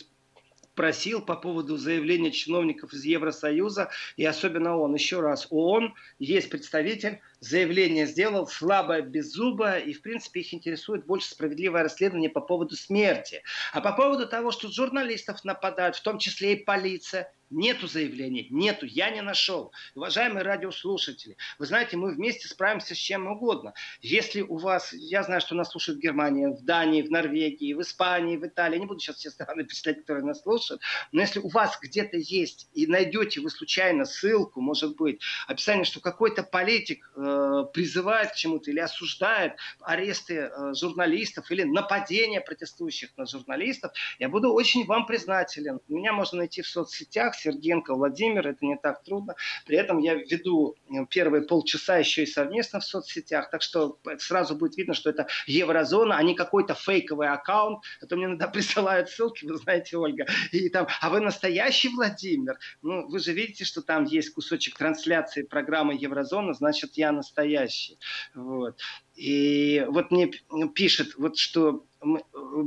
просил 0.75 1.21
по 1.21 1.35
поводу 1.35 1.77
заявления 1.77 2.31
чиновников 2.31 2.93
из 2.93 3.03
Евросоюза, 3.03 3.89
и 4.17 4.25
особенно 4.25 4.77
он. 4.77 4.93
Еще 4.93 5.19
раз, 5.19 5.47
ООН 5.49 5.93
есть 6.19 6.49
представитель, 6.49 7.19
заявление 7.39 8.05
сделал, 8.05 8.47
слабое, 8.47 9.01
беззубое, 9.01 9.79
и, 9.79 9.93
в 9.93 10.01
принципе, 10.01 10.41
их 10.41 10.53
интересует 10.53 11.05
больше 11.05 11.29
справедливое 11.29 11.83
расследование 11.83 12.29
по 12.29 12.41
поводу 12.41 12.75
смерти. 12.75 13.43
А 13.73 13.81
по 13.81 13.93
поводу 13.93 14.27
того, 14.27 14.51
что 14.51 14.71
журналистов 14.71 15.43
нападают, 15.43 15.95
в 15.95 16.03
том 16.03 16.19
числе 16.19 16.53
и 16.53 16.63
полиция, 16.63 17.33
Нету 17.51 17.85
заявлений, 17.85 18.47
нету, 18.49 18.85
я 18.85 19.09
не 19.09 19.21
нашел. 19.21 19.73
Уважаемые 19.93 20.43
радиослушатели, 20.43 21.35
вы 21.59 21.65
знаете, 21.65 21.97
мы 21.97 22.15
вместе 22.15 22.47
справимся 22.47 22.95
с 22.95 22.97
чем 22.97 23.27
угодно. 23.27 23.73
Если 24.01 24.39
у 24.39 24.55
вас, 24.55 24.93
я 24.93 25.21
знаю, 25.23 25.41
что 25.41 25.53
нас 25.53 25.69
слушают 25.69 25.99
в 25.99 26.01
Германии, 26.01 26.45
в 26.45 26.63
Дании, 26.63 27.01
в 27.01 27.11
Норвегии, 27.11 27.73
в 27.73 27.81
Испании, 27.81 28.37
в 28.37 28.47
Италии, 28.47 28.79
не 28.79 28.85
буду 28.85 29.01
сейчас 29.01 29.17
все 29.17 29.31
страны 29.31 29.63
перечислять, 29.65 29.99
которые 29.99 30.23
нас 30.23 30.41
слушают, 30.41 30.81
но 31.11 31.19
если 31.19 31.41
у 31.41 31.49
вас 31.49 31.77
где-то 31.81 32.15
есть 32.15 32.69
и 32.73 32.87
найдете 32.87 33.41
вы 33.41 33.49
случайно 33.49 34.05
ссылку, 34.05 34.61
может 34.61 34.95
быть, 34.95 35.19
описание, 35.45 35.83
что 35.83 35.99
какой-то 35.99 36.43
политик 36.43 37.11
э, 37.17 37.65
призывает 37.73 38.31
к 38.31 38.35
чему-то 38.35 38.71
или 38.71 38.79
осуждает 38.79 39.57
аресты 39.81 40.35
э, 40.35 40.73
журналистов 40.73 41.51
или 41.51 41.63
нападение 41.63 42.39
протестующих 42.39 43.09
на 43.17 43.25
журналистов, 43.25 43.91
я 44.19 44.29
буду 44.29 44.53
очень 44.53 44.85
вам 44.85 45.05
признателен. 45.05 45.81
Меня 45.89 46.13
можно 46.13 46.37
найти 46.37 46.61
в 46.61 46.67
соцсетях, 46.67 47.35
Сергенко, 47.41 47.95
Владимир, 47.95 48.47
это 48.47 48.65
не 48.65 48.77
так 48.77 49.03
трудно. 49.03 49.35
При 49.65 49.77
этом 49.77 49.99
я 49.99 50.15
веду 50.15 50.75
э, 50.89 51.05
первые 51.09 51.43
полчаса 51.43 51.97
еще 51.97 52.23
и 52.23 52.25
совместно 52.25 52.79
в 52.79 52.85
соцсетях, 52.85 53.49
так 53.49 53.61
что 53.61 53.97
сразу 54.19 54.55
будет 54.55 54.77
видно, 54.77 54.93
что 54.93 55.09
это 55.09 55.27
еврозона, 55.47 56.17
а 56.17 56.23
не 56.23 56.35
какой-то 56.35 56.73
фейковый 56.73 57.29
аккаунт. 57.29 57.83
А 58.01 58.05
то 58.05 58.15
мне 58.15 58.25
иногда 58.25 58.47
присылают 58.51 59.09
ссылки, 59.09 59.45
вы 59.45 59.57
знаете, 59.57 59.97
Ольга, 59.97 60.25
и 60.51 60.69
там, 60.69 60.87
а 61.01 61.09
вы 61.09 61.19
настоящий 61.19 61.89
Владимир? 61.89 62.57
Ну, 62.81 63.07
вы 63.07 63.19
же 63.19 63.33
видите, 63.33 63.65
что 63.65 63.81
там 63.81 64.05
есть 64.05 64.33
кусочек 64.33 64.77
трансляции 64.77 65.43
программы 65.43 65.95
Еврозона, 65.95 66.53
значит, 66.53 66.91
я 66.95 67.11
настоящий. 67.11 67.97
Вот. 68.33 68.79
И 69.15 69.85
вот 69.89 70.11
мне 70.11 70.31
пишет, 70.73 71.15
вот 71.17 71.37
что 71.37 71.85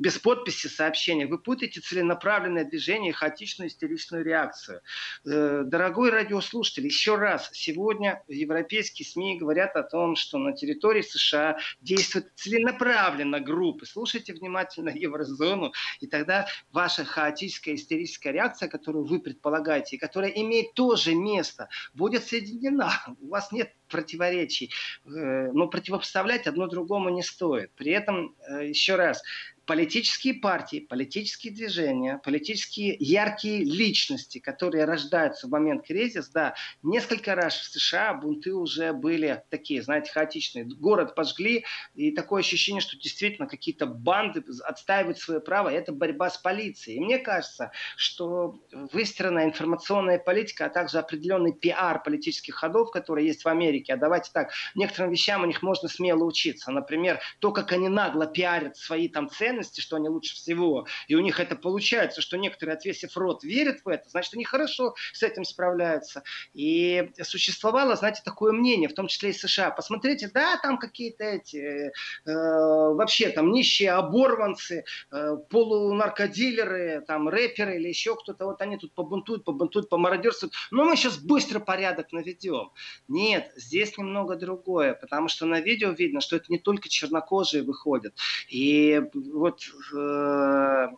без 0.05 0.19
подписи 0.19 0.67
сообщения, 0.67 1.27
вы 1.27 1.39
путаете 1.39 1.81
целенаправленное 1.81 2.67
движение 2.67 3.09
и 3.09 3.15
хаотичную 3.15 3.71
истеричную 3.71 4.23
реакцию. 4.23 4.83
Э, 5.25 5.63
дорогой 5.65 6.11
радиослушатель, 6.11 6.85
еще 6.85 7.17
раз, 7.17 7.49
сегодня 7.55 8.23
европейские 8.29 9.07
СМИ 9.07 9.39
говорят 9.39 9.75
о 9.77 9.83
том, 9.83 10.15
что 10.15 10.37
на 10.37 10.53
территории 10.53 11.01
США 11.01 11.57
действуют 11.81 12.27
целенаправленно 12.35 13.41
группы. 13.41 13.87
Слушайте 13.87 14.35
внимательно 14.35 14.91
Еврозону, 14.95 15.73
и 16.01 16.07
тогда 16.07 16.49
ваша 16.71 17.07
хаотическая 17.07 17.75
истерическая 17.75 18.33
реакция, 18.33 18.69
которую 18.69 19.07
вы 19.07 19.21
предполагаете, 19.21 19.97
и 19.97 19.99
которая 19.99 20.33
имеет 20.33 20.75
тоже 20.75 21.15
место, 21.15 21.71
будет 21.95 22.25
соединена. 22.25 22.93
У 23.23 23.29
вас 23.29 23.51
нет 23.53 23.73
противоречий. 23.89 24.71
Э, 25.07 25.51
но 25.53 25.69
противопоставлять 25.69 26.47
одно 26.47 26.67
другому 26.67 27.11
не 27.11 27.23
стоит. 27.23 27.71
При 27.77 27.93
этом, 27.93 28.35
э, 28.49 28.69
еще 28.69 28.97
раз, 28.97 29.23
политические 29.67 30.35
партии, 30.35 30.81
политические 30.81 31.53
движения, 31.53 32.21
политические 32.23 32.97
яркие 32.99 33.65
личности, 33.65 34.39
которые 34.39 34.85
рождаются 34.85 35.47
в 35.47 35.51
момент 35.51 35.87
кризиса, 35.87 36.31
да, 36.33 36.55
несколько 36.83 37.35
раз 37.35 37.55
в 37.55 37.65
США 37.65 38.15
бунты 38.15 38.55
уже 38.55 38.93
были 38.93 39.43
такие, 39.51 39.83
знаете, 39.83 40.13
хаотичные. 40.13 40.65
Город 40.65 41.15
пожгли, 41.15 41.65
и 41.95 42.11
такое 42.11 42.41
ощущение, 42.41 42.81
что 42.81 42.99
действительно 42.99 43.49
какие-то 43.49 43.87
банды 43.87 44.45
отстаивают 44.65 45.19
свое 45.19 45.41
право, 45.41 45.69
и 45.69 45.77
это 45.77 45.93
борьба 45.93 46.31
с 46.31 46.39
полицией. 46.39 46.99
И 46.99 47.01
мне 47.01 47.19
кажется, 47.19 47.73
что 47.97 48.61
выстиранная 48.93 49.47
информационная 49.47 50.19
политика, 50.19 50.67
а 50.67 50.71
также 50.71 50.99
определенный 50.99 51.53
пиар 51.53 52.03
политических 52.03 52.55
ходов, 52.55 52.91
которые 52.91 53.27
есть 53.27 53.45
в 53.45 53.49
Америке, 53.49 53.84
а 53.93 53.97
давайте 53.97 54.31
так, 54.33 54.53
некоторым 54.75 55.13
вещам 55.13 55.43
у 55.43 55.47
них 55.47 55.63
можно 55.63 55.89
смело 55.89 56.25
учиться. 56.25 56.71
Например, 56.71 57.21
то, 57.39 57.53
как 57.53 57.73
они 57.73 57.89
нагло 57.89 58.27
пиарят 58.27 58.77
свои 58.77 59.09
там 59.09 59.29
ценности, 59.29 59.81
что 59.81 59.97
они 59.97 60.09
лучше 60.09 60.35
всего, 60.35 60.87
и 61.09 61.15
у 61.15 61.21
них 61.21 61.41
это 61.41 61.57
получается, 61.57 62.21
что 62.21 62.37
некоторые, 62.37 62.75
отвесив 62.75 63.17
рот, 63.17 63.45
верят 63.45 63.81
в 63.85 63.89
это, 63.89 64.09
значит, 64.09 64.35
они 64.35 64.45
хорошо 64.45 64.95
с 65.13 65.23
этим 65.23 65.45
справляются. 65.45 66.23
И 66.53 67.11
существовало, 67.23 67.97
знаете, 67.97 68.23
такое 68.25 68.53
мнение, 68.53 68.89
в 68.89 68.95
том 68.95 69.07
числе 69.07 69.31
и 69.31 69.33
США. 69.33 69.71
Посмотрите, 69.71 70.31
да, 70.33 70.59
там 70.59 70.79
какие-то 70.79 71.25
эти, 71.25 71.57
э, 71.57 71.91
вообще 72.25 73.31
там 73.31 73.53
нищие 73.53 73.93
оборванцы, 73.93 74.85
э, 75.11 75.37
полунаркодилеры, 75.51 77.03
там 77.07 77.29
рэперы 77.29 77.77
или 77.77 77.89
еще 77.89 78.17
кто-то, 78.17 78.47
вот 78.47 78.61
они 78.61 78.77
тут 78.77 78.93
побунтуют, 78.95 79.45
побунтуют, 79.45 79.89
помародерствуют, 79.89 80.55
но 80.71 80.85
мы 80.85 80.97
сейчас 80.97 81.19
быстро 81.19 81.61
порядок 81.61 82.13
наведем. 82.13 82.71
Нет, 83.09 83.53
здесь 83.65 83.97
немного 83.99 84.37
другое, 84.37 84.95
потому 84.95 85.29
что 85.29 85.47
на 85.47 85.61
видео 85.61 85.91
видно, 85.91 86.21
что 86.21 86.37
это 86.37 86.47
не 86.49 86.59
только 86.59 86.89
чернокожие 86.89 87.63
выходят. 87.63 88.15
И 88.49 89.03
вот 89.15 89.61
э, 89.97 90.89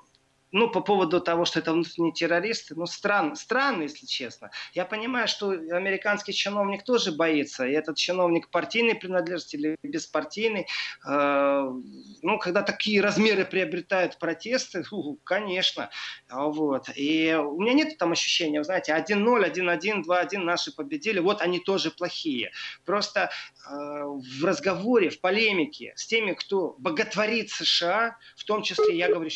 ну, 0.52 0.70
по 0.70 0.80
поводу 0.80 1.20
того, 1.20 1.44
что 1.44 1.58
это 1.58 1.72
внутренние 1.72 2.12
террористы, 2.12 2.74
ну, 2.74 2.86
странно, 2.86 3.34
странно, 3.34 3.82
если 3.82 4.06
честно. 4.06 4.50
Я 4.72 4.84
понимаю, 4.84 5.28
что 5.28 5.50
американский 5.50 6.32
чиновник 6.32 6.84
тоже 6.84 7.12
боится, 7.12 7.66
и 7.66 7.72
этот 7.72 7.96
чиновник 7.96 8.50
партийной 8.50 8.94
принадлежности 8.94 9.56
или 9.56 9.76
беспартийный, 9.82 10.66
э, 11.06 11.70
ну, 12.22 12.38
когда 12.38 12.62
такие 12.62 13.00
размеры 13.00 13.44
приобретают 13.44 14.18
протесты, 14.18 14.84
ну, 14.90 15.18
конечно, 15.24 15.90
вот. 16.30 16.90
И 16.94 17.34
у 17.34 17.60
меня 17.60 17.72
нет 17.72 17.98
там 17.98 18.12
ощущения, 18.12 18.62
знаете, 18.62 18.92
1-0, 18.92 19.50
1-1, 19.52 20.04
2-1 20.04 20.38
наши 20.38 20.74
победили, 20.74 21.18
вот 21.18 21.42
они 21.42 21.58
тоже 21.58 21.90
плохие. 21.90 22.52
Просто 22.84 23.30
э, 23.68 23.70
в 23.70 24.44
разговоре, 24.44 25.10
в 25.10 25.20
полемике 25.20 25.92
с 25.96 26.06
теми, 26.06 26.32
кто 26.32 26.76
боготворит 26.78 27.50
США, 27.50 28.16
в 28.36 28.44
том 28.44 28.62
числе, 28.62 28.96
я 28.96 29.08
говорю 29.08 29.30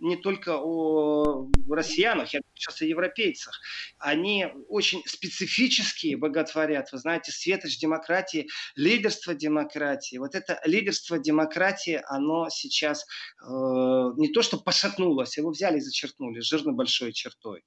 не 0.00 0.16
только 0.16 0.58
о 0.58 1.48
россиянах, 1.68 2.32
я 2.32 2.40
сейчас 2.54 2.80
о 2.80 2.84
европейцах. 2.84 3.60
Они 3.98 4.46
очень 4.68 5.02
специфические 5.06 6.16
боготворят. 6.16 6.90
Вы 6.92 6.98
знаете, 6.98 7.32
светоч 7.32 7.78
демократии, 7.78 8.48
лидерство 8.76 9.34
демократии. 9.34 10.16
Вот 10.16 10.34
это 10.34 10.60
лидерство 10.64 11.18
демократии, 11.18 12.02
оно 12.06 12.48
сейчас 12.50 13.06
э, 13.42 13.46
не 14.16 14.28
то 14.32 14.42
что 14.42 14.58
пошатнулось, 14.58 15.36
его 15.36 15.50
взяли 15.50 15.78
и 15.78 15.80
зачеркнули 15.80 16.40
жирно 16.40 16.72
большой 16.72 17.12
чертой. 17.12 17.64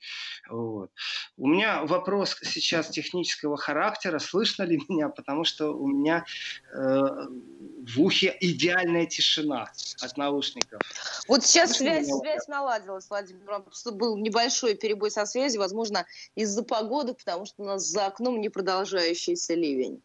Вот. 0.49 0.91
У 1.38 1.47
меня 1.47 1.84
вопрос 1.86 2.38
сейчас 2.43 2.89
технического 2.89 3.57
характера. 3.57 4.19
Слышно 4.19 4.63
ли 4.63 4.81
меня? 4.89 5.09
Потому 5.09 5.43
что 5.43 5.71
у 5.71 5.88
меня 5.88 6.25
э, 6.73 6.77
в 6.77 8.01
ухе 8.01 8.36
идеальная 8.39 9.05
тишина 9.05 9.71
от 10.01 10.17
наушников. 10.17 10.81
Вот 11.27 11.43
сейчас 11.43 11.77
связь 11.77 12.09
связь 12.24 12.47
наладилась, 12.47 13.09
Владимир. 13.09 13.61
Просто 13.61 13.91
был 13.91 14.17
небольшой 14.17 14.76
перебой 14.76 15.11
со 15.11 15.26
связью, 15.26 15.59
возможно, 15.59 16.05
из-за 16.36 16.63
погоды, 16.63 17.13
потому 17.13 17.45
что 17.45 17.63
у 17.63 17.65
нас 17.65 17.84
за 17.84 18.05
окном 18.05 18.39
непродолжающийся 18.39 19.55
ливень. 19.55 20.01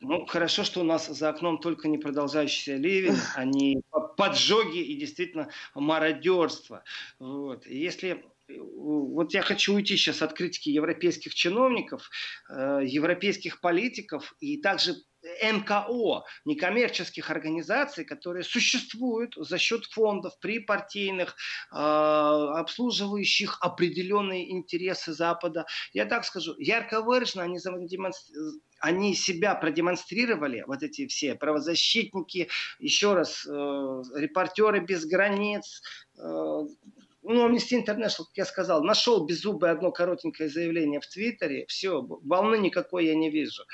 Ну, 0.00 0.26
хорошо, 0.26 0.64
что 0.64 0.80
у 0.80 0.84
нас 0.84 1.06
за 1.06 1.28
окном 1.28 1.58
только 1.58 1.88
не 1.88 1.98
продолжающийся 1.98 2.76
ливень, 2.76 3.16
а 3.36 3.44
не 3.44 3.82
поджоги 4.16 4.78
и 4.78 4.96
действительно 4.96 5.48
мародерство. 5.74 6.84
Вот. 7.18 7.66
Если 7.66 8.24
вот 8.48 9.32
я 9.32 9.40
хочу 9.40 9.74
уйти 9.74 9.96
сейчас 9.96 10.20
от 10.20 10.34
критики 10.34 10.68
европейских 10.68 11.34
чиновников, 11.34 12.10
э, 12.50 12.80
европейских 12.84 13.60
политиков 13.60 14.34
и 14.40 14.58
также 14.58 14.96
НКО, 15.42 16.24
некоммерческих 16.44 17.30
организаций, 17.30 18.04
которые 18.04 18.44
существуют 18.44 19.34
за 19.36 19.58
счет 19.58 19.84
фондов 19.86 20.38
при 20.40 20.58
партийных, 20.58 21.36
э, 21.72 21.76
обслуживающих 21.76 23.58
определенные 23.60 24.52
интересы 24.52 25.12
Запада. 25.12 25.66
Я 25.92 26.06
так 26.06 26.24
скажу, 26.24 26.54
ярко 26.58 27.00
выраженно 27.00 27.44
они, 27.44 27.58
они 28.80 29.14
себя 29.14 29.54
продемонстрировали, 29.54 30.64
вот 30.66 30.82
эти 30.82 31.06
все 31.06 31.34
правозащитники, 31.34 32.48
еще 32.78 33.14
раз, 33.14 33.46
э, 33.46 33.50
репортеры 34.16 34.80
без 34.80 35.06
границ, 35.06 35.82
э, 36.18 36.66
ну, 37.24 37.48
Amnesty 37.48 37.82
International, 37.82 38.24
как 38.26 38.36
я 38.36 38.44
сказал, 38.44 38.84
нашел 38.84 39.24
беззубое 39.26 39.72
одно 39.72 39.90
коротенькое 39.90 40.48
заявление 40.48 41.00
в 41.00 41.06
Твиттере, 41.06 41.66
все, 41.66 42.02
волны 42.02 42.56
никакой 42.56 43.06
я 43.06 43.14
не 43.14 43.30
вижу. 43.30 43.64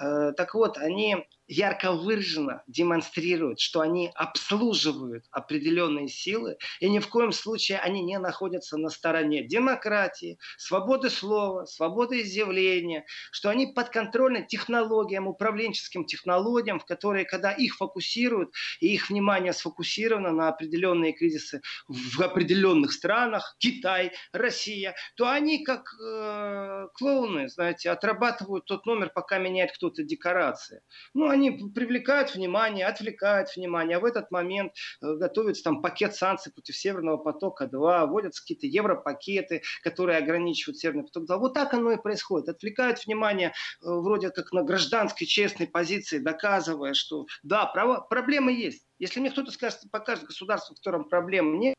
Э, 0.00 0.32
так 0.36 0.54
вот, 0.54 0.76
они 0.78 1.16
ярко 1.48 1.92
выраженно 1.92 2.62
демонстрируют, 2.66 3.58
что 3.58 3.80
они 3.80 4.10
обслуживают 4.14 5.24
определенные 5.30 6.08
силы, 6.08 6.58
и 6.80 6.88
ни 6.88 6.98
в 6.98 7.08
коем 7.08 7.32
случае 7.32 7.78
они 7.78 8.02
не 8.02 8.18
находятся 8.18 8.76
на 8.76 8.90
стороне 8.90 9.42
демократии, 9.42 10.38
свободы 10.58 11.10
слова, 11.10 11.64
свободы 11.64 12.22
изъявления, 12.22 13.06
что 13.32 13.48
они 13.48 13.66
подконтрольны 13.66 14.46
технологиям, 14.46 15.26
управленческим 15.26 16.04
технологиям, 16.04 16.78
в 16.78 16.84
которые, 16.84 17.24
когда 17.24 17.50
их 17.52 17.76
фокусируют, 17.76 18.52
и 18.80 18.92
их 18.92 19.08
внимание 19.08 19.52
сфокусировано 19.52 20.32
на 20.32 20.48
определенные 20.48 21.12
кризисы 21.12 21.62
в 21.88 22.20
определенных 22.20 22.92
странах, 22.92 23.56
Китай, 23.58 24.12
Россия, 24.32 24.94
то 25.16 25.30
они 25.30 25.64
как 25.64 25.94
э, 26.00 26.88
клоуны, 26.94 27.48
знаете, 27.48 27.90
отрабатывают 27.90 28.66
тот 28.66 28.84
номер, 28.84 29.10
пока 29.14 29.38
меняет 29.38 29.72
кто-то 29.72 30.02
декорации. 30.02 30.82
Ну, 31.14 31.28
они 31.38 31.50
привлекают 31.74 32.34
внимание, 32.34 32.86
отвлекают 32.86 33.54
внимание, 33.54 33.96
а 33.96 34.00
в 34.00 34.04
этот 34.04 34.30
момент 34.30 34.72
э, 35.00 35.14
готовится 35.14 35.64
там 35.64 35.82
пакет 35.82 36.14
санкций 36.14 36.52
против 36.52 36.76
Северного 36.76 37.16
потока-2, 37.16 38.06
вводятся 38.06 38.42
какие-то 38.42 38.66
европакеты, 38.66 39.62
которые 39.82 40.18
ограничивают 40.18 40.78
Северный 40.78 41.04
поток-2. 41.04 41.38
Вот 41.38 41.54
так 41.54 41.72
оно 41.74 41.92
и 41.92 41.96
происходит. 41.96 42.48
Отвлекают 42.48 43.04
внимание 43.04 43.48
э, 43.48 43.52
вроде 43.82 44.30
как 44.30 44.52
на 44.52 44.62
гражданской 44.62 45.26
честной 45.26 45.66
позиции, 45.66 46.18
доказывая, 46.18 46.94
что 46.94 47.26
да, 47.42 47.66
права, 47.66 48.00
проблемы 48.00 48.52
есть. 48.52 48.87
Если 48.98 49.20
мне 49.20 49.30
кто-то 49.30 49.50
скажет, 49.50 49.80
покажет 49.90 50.24
государство, 50.24 50.74
в 50.74 50.78
котором 50.78 51.08
проблем 51.08 51.58
нет, 51.58 51.74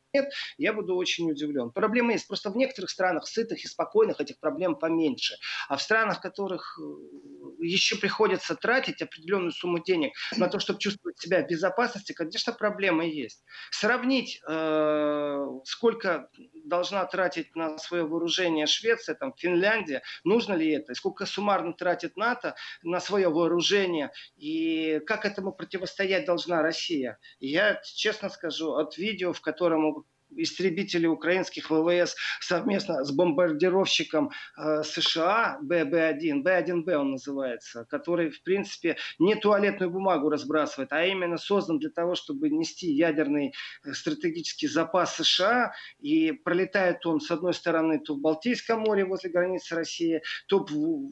я 0.58 0.72
буду 0.72 0.96
очень 0.96 1.30
удивлен. 1.30 1.70
Проблемы 1.70 2.12
есть. 2.12 2.26
Просто 2.26 2.50
в 2.50 2.56
некоторых 2.56 2.90
странах, 2.90 3.28
сытых 3.28 3.64
и 3.64 3.68
спокойных, 3.68 4.20
этих 4.20 4.38
проблем 4.40 4.76
поменьше. 4.76 5.36
А 5.68 5.76
в 5.76 5.82
странах, 5.82 6.18
в 6.18 6.20
которых 6.20 6.78
э, 6.80 7.62
еще 7.64 7.96
приходится 7.96 8.54
тратить 8.56 9.02
определенную 9.02 9.52
сумму 9.52 9.82
денег 9.82 10.12
на 10.36 10.48
то, 10.48 10.58
чтобы 10.58 10.80
чувствовать 10.80 11.18
себя 11.18 11.42
в 11.44 11.48
безопасности, 11.48 12.12
конечно, 12.12 12.52
проблемы 12.52 13.04
есть. 13.04 13.44
Сравнить, 13.70 14.40
э, 14.48 15.46
сколько 15.64 16.28
должна 16.64 17.04
тратить 17.06 17.54
на 17.54 17.78
свое 17.78 18.04
вооружение 18.04 18.66
Швеция, 18.66 19.14
там, 19.14 19.32
Финляндия, 19.36 20.02
нужно 20.24 20.54
ли 20.54 20.70
это, 20.72 20.94
сколько 20.94 21.26
суммарно 21.26 21.72
тратит 21.72 22.16
НАТО 22.16 22.56
на 22.82 23.00
свое 23.00 23.28
вооружение, 23.28 24.10
и 24.36 25.00
как 25.06 25.24
этому 25.24 25.52
противостоять 25.52 26.26
должна 26.26 26.62
Россия 26.62 27.09
меня. 27.10 27.18
я 27.40 27.80
честно 27.82 28.28
скажу, 28.28 28.74
от 28.74 28.96
видео, 28.98 29.32
в 29.32 29.40
котором 29.40 30.04
истребители 30.36 31.06
украинских 31.06 31.70
ВВС 31.70 32.16
совместно 32.40 33.04
с 33.04 33.10
бомбардировщиком 33.10 34.30
э, 34.56 34.82
США 34.82 35.58
ББ-1, 35.62 36.42
Б-1Б 36.42 36.96
он 36.96 37.12
называется, 37.12 37.84
который, 37.88 38.30
в 38.30 38.42
принципе, 38.42 38.96
не 39.18 39.34
туалетную 39.34 39.90
бумагу 39.90 40.28
разбрасывает, 40.28 40.92
а 40.92 41.04
именно 41.04 41.36
создан 41.36 41.78
для 41.78 41.90
того, 41.90 42.14
чтобы 42.14 42.50
нести 42.50 42.92
ядерный 42.92 43.54
э, 43.84 43.92
стратегический 43.92 44.68
запас 44.68 45.16
США. 45.16 45.72
И 45.98 46.32
пролетает 46.32 47.04
он, 47.06 47.20
с 47.20 47.30
одной 47.30 47.54
стороны, 47.54 47.98
то 47.98 48.14
в 48.14 48.20
Балтийском 48.20 48.80
море 48.80 49.04
возле 49.04 49.30
границы 49.30 49.74
России, 49.74 50.22
то 50.46 50.64
в 50.64 51.10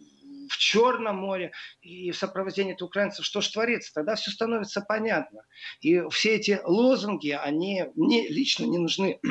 в 0.49 0.57
Черном 0.59 1.17
море 1.17 1.53
и 1.81 2.11
в 2.11 2.17
сопровождении 2.17 2.77
украинцев, 2.81 3.25
что 3.25 3.41
же 3.41 3.53
творится, 3.53 3.93
тогда 3.95 4.15
все 4.15 4.31
становится 4.31 4.81
понятно. 4.81 5.43
И 5.81 6.03
все 6.11 6.37
эти 6.37 6.61
лозунги, 6.65 7.31
они 7.31 7.85
мне 7.95 8.29
лично 8.29 8.65
не 8.65 8.79
нужны. 8.79 9.21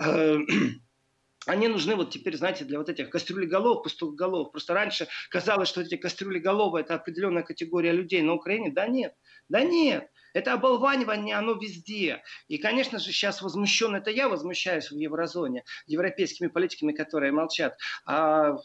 Э, 0.00 0.38
они 1.46 1.68
нужны 1.68 1.96
вот 1.96 2.10
теперь, 2.10 2.36
знаете, 2.36 2.64
для 2.64 2.78
вот 2.78 2.88
этих 2.88 3.10
кастрюлеголов, 3.10 3.82
пустоголов. 3.82 4.52
Просто 4.52 4.74
раньше 4.74 5.08
казалось, 5.30 5.68
что 5.68 5.82
эти 5.82 5.96
кастрюлеголовы– 5.96 6.80
это 6.80 6.94
определенная 6.94 7.42
категория 7.42 7.92
людей 7.92 8.22
на 8.22 8.34
Украине. 8.34 8.70
Да 8.72 8.86
нет, 8.86 9.14
да 9.48 9.62
нет. 9.62 10.08
Это 10.34 10.54
оболванивание, 10.54 11.36
оно 11.36 11.52
везде. 11.52 12.22
И, 12.48 12.58
конечно 12.58 12.98
же, 12.98 13.06
сейчас 13.06 13.42
возмущен, 13.42 13.94
это 13.94 14.10
я 14.10 14.28
возмущаюсь 14.28 14.90
в 14.90 14.96
еврозоне, 14.96 15.64
европейскими 15.86 16.48
политиками, 16.48 16.92
которые 16.92 17.32
молчат. 17.32 17.76
А 18.06 18.56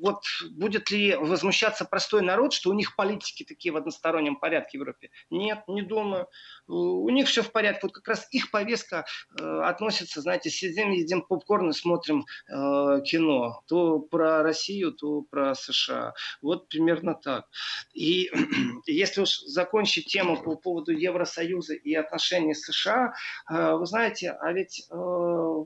вот 0.00 0.22
будет 0.50 0.90
ли 0.90 1.14
возмущаться 1.14 1.84
простой 1.84 2.22
народ, 2.22 2.52
что 2.52 2.70
у 2.70 2.72
них 2.72 2.96
политики 2.96 3.44
такие 3.44 3.72
в 3.72 3.76
одностороннем 3.76 4.36
порядке 4.36 4.78
в 4.78 4.80
Европе? 4.80 5.10
Нет, 5.30 5.62
не 5.68 5.82
думаю. 5.82 6.28
У 6.66 7.08
них 7.10 7.28
все 7.28 7.42
в 7.42 7.52
порядке. 7.52 7.80
Вот 7.84 7.92
как 7.92 8.08
раз 8.08 8.26
их 8.30 8.50
повестка 8.50 9.06
э, 9.38 9.44
относится, 9.44 10.20
знаете, 10.20 10.50
сидим, 10.50 10.90
едим 10.92 11.22
попкорн 11.22 11.70
и 11.70 11.72
смотрим 11.72 12.24
э, 12.48 13.00
кино. 13.04 13.62
То 13.66 14.00
про 14.00 14.42
Россию, 14.42 14.92
то 14.92 15.22
про 15.22 15.54
США. 15.54 16.14
Вот 16.42 16.68
примерно 16.68 17.14
так. 17.14 17.46
И 17.94 18.30
если 18.86 19.22
уж 19.22 19.40
закончить 19.40 20.06
тему 20.06 20.42
по 20.42 20.56
поводу 20.56 20.92
Евросоюза 20.92 21.74
и 21.74 21.94
отношений 21.94 22.54
с 22.54 22.64
США, 22.64 23.14
э, 23.50 23.72
вы 23.72 23.86
знаете, 23.86 24.32
а 24.32 24.52
ведь 24.52 24.86
э, 24.90 25.64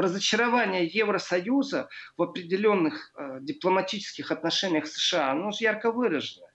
разочарование 0.00 0.86
Евросоюза 0.86 1.88
в 2.16 2.22
определенных 2.22 3.12
э, 3.16 3.38
дипломатических 3.40 4.30
отношениях 4.30 4.86
США, 4.86 5.30
оно 5.32 5.50
же 5.50 5.64
ярко 5.64 5.92
выражено. 5.92 6.46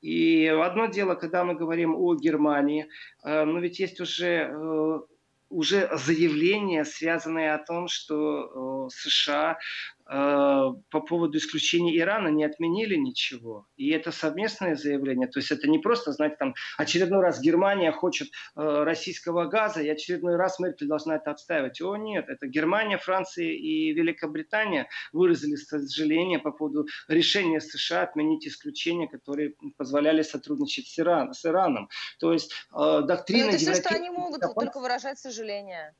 И 0.00 0.46
одно 0.46 0.86
дело, 0.86 1.14
когда 1.14 1.44
мы 1.44 1.54
говорим 1.54 1.94
о 1.94 2.14
Германии, 2.14 2.88
э, 3.24 3.44
но 3.44 3.60
ведь 3.60 3.78
есть 3.80 4.00
уже, 4.00 4.50
э, 4.50 4.98
уже 5.50 5.90
заявления, 5.96 6.84
связанные 6.84 7.52
о 7.54 7.64
том, 7.64 7.88
что 7.88 8.86
э, 8.86 8.88
США 8.92 9.58
по 10.10 11.00
поводу 11.08 11.38
исключения 11.38 11.96
Ирана 11.96 12.28
не 12.28 12.42
отменили 12.42 12.96
ничего. 12.96 13.68
И 13.76 13.90
это 13.90 14.10
совместное 14.10 14.74
заявление. 14.74 15.28
То 15.28 15.38
есть 15.38 15.52
это 15.52 15.68
не 15.68 15.78
просто, 15.78 16.12
знаете, 16.12 16.36
там 16.36 16.54
очередной 16.78 17.20
раз 17.20 17.40
Германия 17.40 17.92
хочет 17.92 18.28
э, 18.56 18.60
российского 18.82 19.44
газа, 19.44 19.80
и 19.80 19.88
очередной 19.88 20.34
раз 20.34 20.58
Меркель 20.58 20.88
должна 20.88 21.14
это 21.16 21.30
отстаивать. 21.30 21.80
О 21.80 21.96
нет, 21.96 22.28
это 22.28 22.48
Германия, 22.48 22.98
Франция 22.98 23.52
и 23.52 23.92
Великобритания 23.92 24.88
выразили 25.12 25.54
сожаление 25.54 26.40
по 26.40 26.50
поводу 26.50 26.88
решения 27.06 27.60
США 27.60 28.02
отменить 28.02 28.48
исключения, 28.48 29.06
которые 29.06 29.54
позволяли 29.76 30.22
сотрудничать 30.22 30.88
с, 30.88 30.98
Иран, 30.98 31.34
с 31.34 31.46
Ираном. 31.46 31.88
То 32.18 32.32
есть 32.32 32.52
э, 32.72 33.02
доктрина... 33.06 33.44
Но 33.44 33.50
это 33.50 33.58
все, 33.58 33.74
что 33.74 33.94
они 33.94 34.10
могут, 34.10 34.40
только 34.40 34.80
выражать 34.80 35.20
сожаление. 35.20 35.94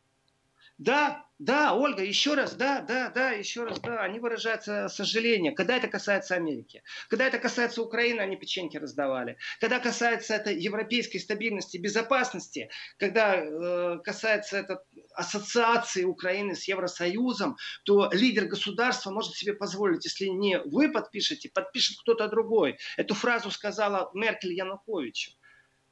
Да, 0.81 1.27
да, 1.39 1.75
Ольга, 1.75 2.03
еще 2.03 2.33
раз, 2.33 2.55
да, 2.55 2.81
да, 2.81 3.11
да, 3.11 3.33
еще 3.33 3.65
раз, 3.65 3.79
да, 3.81 4.01
они 4.01 4.19
выражают 4.19 4.63
сожаление. 4.91 5.53
Когда 5.53 5.77
это 5.77 5.89
касается 5.89 6.37
Америки, 6.37 6.83
когда 7.11 7.27
это 7.27 7.39
касается 7.39 7.83
Украины, 7.83 8.21
они 8.21 8.37
печеньки 8.37 8.79
раздавали. 8.79 9.37
Когда 9.61 9.79
касается 9.79 10.35
это 10.35 10.51
европейской 10.51 11.19
стабильности, 11.19 11.77
безопасности, 11.77 12.71
когда 12.97 13.37
э, 13.37 13.99
касается 14.03 14.57
это 14.57 14.83
ассоциации 15.13 16.05
Украины 16.05 16.55
с 16.55 16.67
Евросоюзом, 16.67 17.59
то 17.85 18.09
лидер 18.11 18.47
государства 18.47 19.11
может 19.11 19.35
себе 19.35 19.53
позволить, 19.53 20.07
если 20.07 20.29
не 20.29 20.61
вы 20.61 20.91
подпишете, 20.91 21.51
подпишет 21.51 21.99
кто-то 22.01 22.27
другой. 22.29 22.79
Эту 22.97 23.15
фразу 23.15 23.51
сказала 23.51 24.11
Меркель 24.15 24.55
Януковичу. 24.55 25.33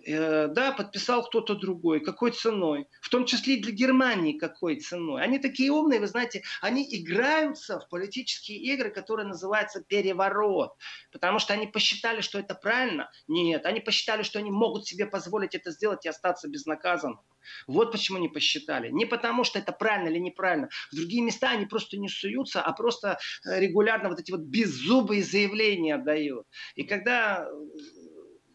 Э, 0.07 0.47
да, 0.47 0.73
подписал 0.73 1.25
кто-то 1.25 1.57
другой, 1.57 2.01
какой 2.01 2.31
ценой, 2.31 2.87
в 3.01 3.09
том 3.09 3.27
числе 3.27 3.57
и 3.57 3.63
для 3.63 3.73
Германии 3.73 4.39
какой 4.39 4.77
ценой. 4.77 5.23
Они 5.23 5.41
такие 5.41 5.73
умные, 5.73 5.99
вы 5.99 6.07
знаете, 6.07 6.43
они 6.61 6.87
играются 6.89 7.81
в 7.81 7.89
политические 7.89 8.59
игры, 8.59 8.91
которые 8.91 9.27
называются 9.27 9.83
переворот, 9.83 10.77
потому 11.11 11.41
что 11.41 11.53
они 11.53 11.67
посчитали, 11.67 12.21
что 12.21 12.39
это 12.39 12.55
правильно. 12.55 13.11
Нет, 13.27 13.67
они 13.67 13.81
посчитали, 13.81 14.23
что 14.23 14.39
они 14.39 14.53
могут 14.53 14.87
себе 14.87 15.05
позволить 15.05 15.57
это 15.57 15.73
сделать 15.73 16.07
и 16.07 16.09
остаться 16.09 16.49
безнаказанным. 16.49 17.21
Вот 17.67 17.93
почему 17.93 18.19
не 18.19 18.29
посчитали. 18.29 18.91
Не 18.91 19.07
потому, 19.07 19.45
что 19.45 19.59
это 19.59 19.73
правильно 19.73 20.09
или 20.09 20.19
неправильно. 20.19 20.69
В 20.93 20.97
другие 20.97 21.23
места 21.23 21.51
они 21.51 21.67
просто 21.67 21.97
не 21.97 22.09
суются, 22.09 22.63
а 22.63 22.73
просто 22.73 23.19
э, 23.45 23.61
регулярно 23.61 24.11
вот 24.11 24.21
эти 24.21 24.31
вот 24.31 24.41
беззубые 24.41 25.23
заявления 25.23 25.97
отдают. 25.97 26.47
И 26.75 26.85
когда 26.85 27.49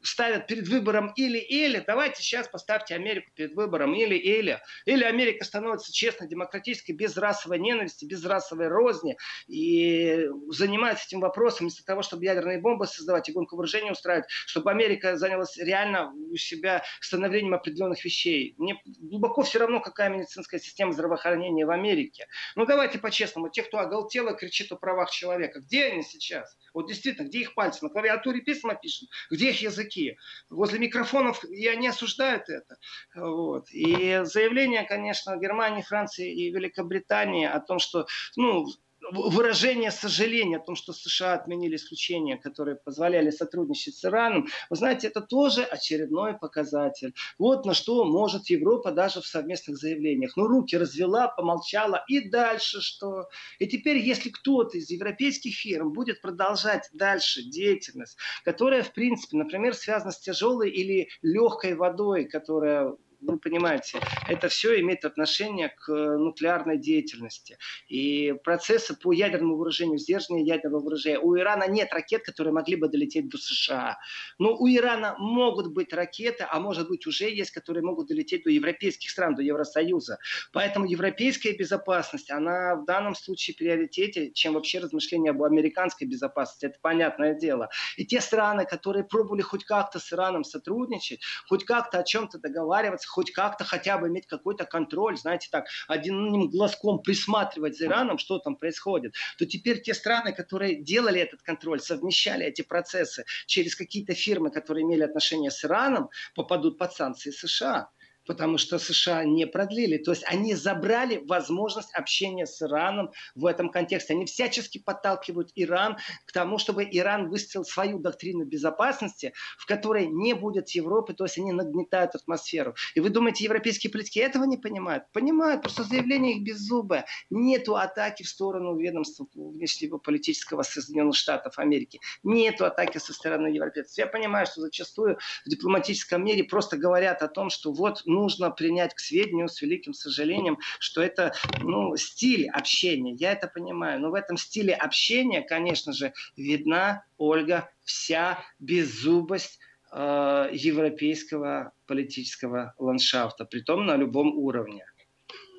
ставят 0.04 0.48
перед 0.48 0.68
выбором 0.68 1.12
или-или, 1.16 1.84
давайте 1.86 2.22
сейчас 2.22 2.48
поставьте 2.48 2.96
Америку 2.96 3.32
перед 3.34 3.54
выбором 3.56 3.94
или-или. 3.94 4.60
Или 4.86 5.04
Америка 5.04 5.46
становится 5.46 5.92
честно 5.94 6.28
демократической, 6.28 6.92
без 6.92 7.18
расовой 7.18 7.60
ненависти, 7.60 8.06
без 8.06 8.24
расовой 8.26 8.68
розни 8.68 9.18
и 9.48 10.28
занимается 10.50 11.06
этим 11.08 11.22
вопросом 11.22 11.68
вместо 11.68 11.86
того, 11.86 12.02
чтобы 12.02 12.26
ядерные 12.26 12.60
бомбы 12.60 12.86
создавать 12.86 13.30
и 13.30 13.32
гонку 13.32 13.56
вооружения 13.56 13.92
устраивать, 13.92 14.26
чтобы 14.30 14.72
Америка 14.72 15.16
занялась 15.18 15.58
реально 15.58 16.12
у 16.14 16.36
себя 16.36 16.84
становлением 17.00 17.54
определенных 17.54 18.04
вещей. 18.04 18.56
Мне 18.58 18.82
глубоко 18.86 19.44
все 19.44 19.60
равно, 19.60 19.80
какая 19.80 20.10
медицинская 20.10 20.60
система 20.60 20.92
здравоохранения 20.92 21.66
в 21.66 21.72
Америке. 21.72 22.28
Ну 22.56 22.66
давайте 22.66 23.00
по-честному, 23.00 23.50
те, 23.50 23.64
кто 23.64 23.80
оголтело 23.80 24.34
кричит 24.34 24.72
о 24.72 24.76
правах 24.76 25.12
человека, 25.12 25.62
где 25.62 25.86
они 25.86 26.04
сейчас? 26.04 26.58
Вот 26.74 26.88
действительно, 26.88 27.28
где 27.28 27.40
их 27.40 27.54
пальцы? 27.54 27.84
На 27.84 27.90
клавиатуре 27.90 28.42
письма 28.42 28.76
пишут, 28.76 29.10
где 29.32 29.52
их 29.52 29.62
языки? 29.62 29.93
Языки. 29.94 30.18
Возле 30.50 30.80
микрофонов 30.80 31.44
я 31.50 31.76
не 31.76 31.88
осуждают 31.88 32.50
это. 32.50 32.78
Вот. 33.16 33.70
И 33.72 34.22
заявление, 34.24 34.84
конечно, 34.84 35.38
Германии, 35.38 35.82
Франции 35.82 36.32
и 36.32 36.52
Великобритании 36.52 37.46
о 37.46 37.60
том, 37.60 37.80
что 37.80 38.08
ну, 38.36 38.68
выражение 39.14 39.92
сожаления 39.92 40.58
о 40.58 40.60
том, 40.60 40.76
что 40.76 40.94
США 40.94 41.34
отменили 41.34 41.76
исключения, 41.76 42.38
которые 42.38 42.76
позволяли 42.76 43.30
сотрудничать 43.30 43.96
с 43.96 44.06
Ираном, 44.06 44.48
вы 44.70 44.76
знаете, 44.76 45.08
это 45.08 45.22
тоже 45.22 45.64
очередной 45.64 46.34
показатель. 46.38 47.14
Вот 47.38 47.66
на 47.66 47.74
что 47.74 48.04
может 48.06 48.50
Европа 48.50 48.92
даже 48.92 49.22
в 49.22 49.26
совместных 49.26 49.78
заявлениях. 49.78 50.36
Ну, 50.36 50.48
руки 50.48 50.78
развела, 50.78 51.28
помолчала, 51.28 52.04
и 52.08 52.30
дальше 52.30 52.82
что? 52.82 53.28
И 53.60 53.68
теперь, 53.68 53.98
если 53.98 54.30
кто-то 54.30 54.78
из 54.78 54.90
европейских 54.90 55.56
фирм 55.56 55.94
будет 55.94 56.22
продолжать 56.22 56.90
дальше 56.94 57.44
деятельность, 57.44 58.18
которая, 58.44 58.84
в 58.84 58.94
принципе, 58.94 59.38
например, 59.38 59.76
связана 59.76 60.12
с 60.12 60.20
тяжелой 60.20 60.70
или 60.70 61.10
легкой 61.22 61.76
водой, 61.76 62.26
которая 62.26 62.96
вы 63.26 63.40
понимаете, 63.40 64.00
это 64.28 64.48
все 64.48 64.80
имеет 64.82 65.06
отношение 65.06 65.70
к 65.70 65.90
э, 65.90 66.18
нуклеарной 66.18 66.78
деятельности. 66.78 67.58
И 67.88 68.34
процессы 68.44 68.96
по 68.96 69.12
ядерному 69.12 69.56
вооружению, 69.56 69.98
сдерживание 69.98 70.46
ядерного 70.46 70.82
вооружения. 70.82 71.20
У 71.20 71.38
Ирана 71.38 71.68
нет 71.68 71.94
ракет, 71.94 72.24
которые 72.24 72.54
могли 72.54 72.76
бы 72.76 72.88
долететь 72.90 73.30
до 73.30 73.38
США. 73.38 73.98
Но 74.40 74.56
у 74.56 74.68
Ирана 74.68 75.16
могут 75.18 75.74
быть 75.74 75.94
ракеты, 75.94 76.46
а 76.50 76.60
может 76.60 76.88
быть 76.88 77.08
уже 77.08 77.30
есть, 77.30 77.52
которые 77.52 77.84
могут 77.84 78.08
долететь 78.08 78.44
до 78.44 78.50
европейских 78.50 79.10
стран, 79.10 79.36
до 79.36 79.42
Евросоюза. 79.42 80.20
Поэтому 80.52 80.86
европейская 80.86 81.54
безопасность, 81.54 82.32
она 82.32 82.76
в 82.76 82.86
данном 82.86 83.16
случае 83.16 83.56
приоритете, 83.56 84.32
чем 84.32 84.54
вообще 84.54 84.80
размышления 84.80 85.32
об 85.32 85.44
американской 85.44 86.08
безопасности. 86.08 86.66
Это 86.66 86.80
понятное 86.82 87.34
дело. 87.34 87.70
И 87.98 88.06
те 88.06 88.22
страны, 88.22 88.66
которые 88.66 89.04
пробовали 89.04 89.42
хоть 89.42 89.64
как-то 89.64 90.00
с 90.00 90.12
Ираном 90.14 90.44
сотрудничать, 90.44 91.22
хоть 91.48 91.66
как-то 91.66 92.00
о 92.00 92.04
чем-то 92.04 92.40
договариваться, 92.40 93.08
хоть 93.14 93.32
как-то 93.32 93.64
хотя 93.64 93.98
бы 93.98 94.08
иметь 94.08 94.26
какой-то 94.28 94.66
контроль, 94.66 95.18
знаете, 95.18 95.48
так, 95.52 95.66
одним 95.88 96.50
глазком 96.50 97.00
присматривать 97.00 97.78
за 97.78 97.86
Ираном, 97.86 98.18
что 98.18 98.40
там 98.40 98.56
происходит, 98.56 99.14
то 99.38 99.46
теперь 99.46 99.82
те 99.82 99.94
страны, 99.94 100.34
которые 100.34 100.82
делали 100.82 101.22
этот 101.22 101.44
контроль, 101.44 101.80
совмещали 101.80 102.46
эти 102.46 102.64
процессы 102.64 103.26
через 103.46 103.76
какие-то 103.76 104.16
фирмы, 104.16 104.50
которые 104.50 104.84
имели 104.84 105.04
отношение 105.04 105.52
с 105.52 105.64
Ираном, 105.64 106.10
попадут 106.34 106.78
под 106.78 106.94
санкции 106.94 107.32
США 107.32 107.90
потому 108.26 108.58
что 108.58 108.80
США 108.80 109.24
не 109.26 109.46
продлили. 109.46 109.98
То 109.98 110.12
есть 110.12 110.24
они 110.28 110.56
забрали 110.56 111.18
возможность 111.26 111.94
общения 111.94 112.46
с 112.46 112.62
Ираном 112.62 113.12
в 113.36 113.46
этом 113.46 113.70
контексте. 113.70 114.14
Они 114.14 114.26
всячески 114.26 114.78
подталкивают 114.78 115.52
Иран 115.56 115.98
к 116.26 116.32
тому, 116.32 116.58
чтобы 116.58 116.88
Иран 116.90 117.30
выстроил 117.30 117.66
свою 117.66 118.00
доктрину 118.00 118.46
безопасности, 118.46 119.34
в 119.58 119.66
которой 119.66 120.08
не 120.08 120.34
будет 120.34 120.70
Европы, 120.72 121.14
то 121.14 121.26
есть 121.26 121.38
они 121.38 121.52
нагнетают 121.52 122.16
атмосферу. 122.16 122.76
И 122.96 123.00
вы 123.00 123.10
думаете, 123.10 123.44
европейские 123.44 123.92
политики 123.92 124.20
этого 124.20 124.46
не 124.46 124.58
понимают? 124.58 125.12
Понимают, 125.12 125.62
просто 125.62 125.84
заявление 125.84 126.38
их 126.38 126.44
беззубое. 126.44 127.06
Нету 127.30 127.76
атаки 127.76 128.24
в 128.24 128.30
сторону 128.30 128.78
ведомства 128.78 129.28
внешнего 129.34 129.98
политического 129.98 130.64
Соединенных 130.64 131.16
Штатов 131.16 131.60
Америки. 131.60 132.00
Нету 132.24 132.66
атаки 132.66 132.98
со 132.98 133.14
стороны 133.14 133.48
европейцев. 133.48 133.98
Я 133.98 134.08
понимаю, 134.08 134.46
что 134.46 134.62
зачастую 134.62 135.18
в 135.46 135.50
дипломатическом 135.50 136.24
мире 136.24 136.44
просто 136.44 136.78
говорят 136.78 137.22
о 137.22 137.28
том, 137.28 137.50
что 137.50 137.72
вот 137.72 138.02
нужно 138.14 138.52
принять 138.52 138.94
к 138.94 139.00
сведению 139.00 139.50
с 139.50 139.62
великим 139.62 139.94
сожалением, 139.94 140.58
что 140.80 141.02
это 141.02 141.34
ну, 141.62 141.96
стиль 141.98 142.50
общения. 142.50 143.14
Я 143.14 143.34
это 143.34 143.48
понимаю. 143.48 144.00
Но 144.00 144.12
в 144.12 144.14
этом 144.14 144.38
стиле 144.38 144.74
общения, 144.74 145.42
конечно 145.42 145.94
же, 145.94 146.14
видна, 146.38 147.06
Ольга, 147.18 147.70
вся 147.84 148.40
беззубость 148.60 149.60
э, 149.92 150.50
европейского 150.54 151.74
политического 151.86 152.74
ландшафта, 152.78 153.46
притом 153.46 153.86
на 153.86 153.96
любом 153.96 154.38
уровне. 154.38 154.86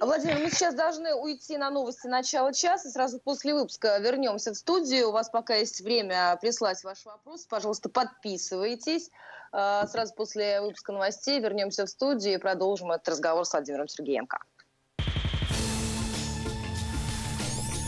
Владимир, 0.00 0.38
мы 0.38 0.50
сейчас 0.50 0.74
должны 0.74 1.14
уйти 1.14 1.57
на 1.57 1.70
новости 1.70 2.09
начала 2.09 2.52
часа. 2.52 2.90
Сразу 2.90 3.20
после 3.20 3.55
выпуска 3.55 3.98
вернемся 3.98 4.52
в 4.52 4.57
студию. 4.57 5.09
У 5.09 5.12
вас 5.12 5.30
пока 5.30 5.55
есть 5.55 5.80
время 5.80 6.36
прислать 6.40 6.82
ваши 6.84 7.09
вопросы. 7.09 7.46
Пожалуйста, 7.48 7.88
подписывайтесь. 7.88 9.11
А, 9.57 9.86
сразу 9.86 10.12
после 10.14 10.61
выпуска 10.61 10.92
новостей 10.92 11.38
вернемся 11.38 11.86
в 11.86 11.88
студию 11.88 12.34
и 12.34 12.38
продолжим 12.38 12.90
этот 12.90 13.09
разговор 13.11 13.44
с 13.44 13.52
Владимиром 13.52 13.86
Сергеенко. 13.86 14.38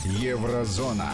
Еврозона. 0.05 1.11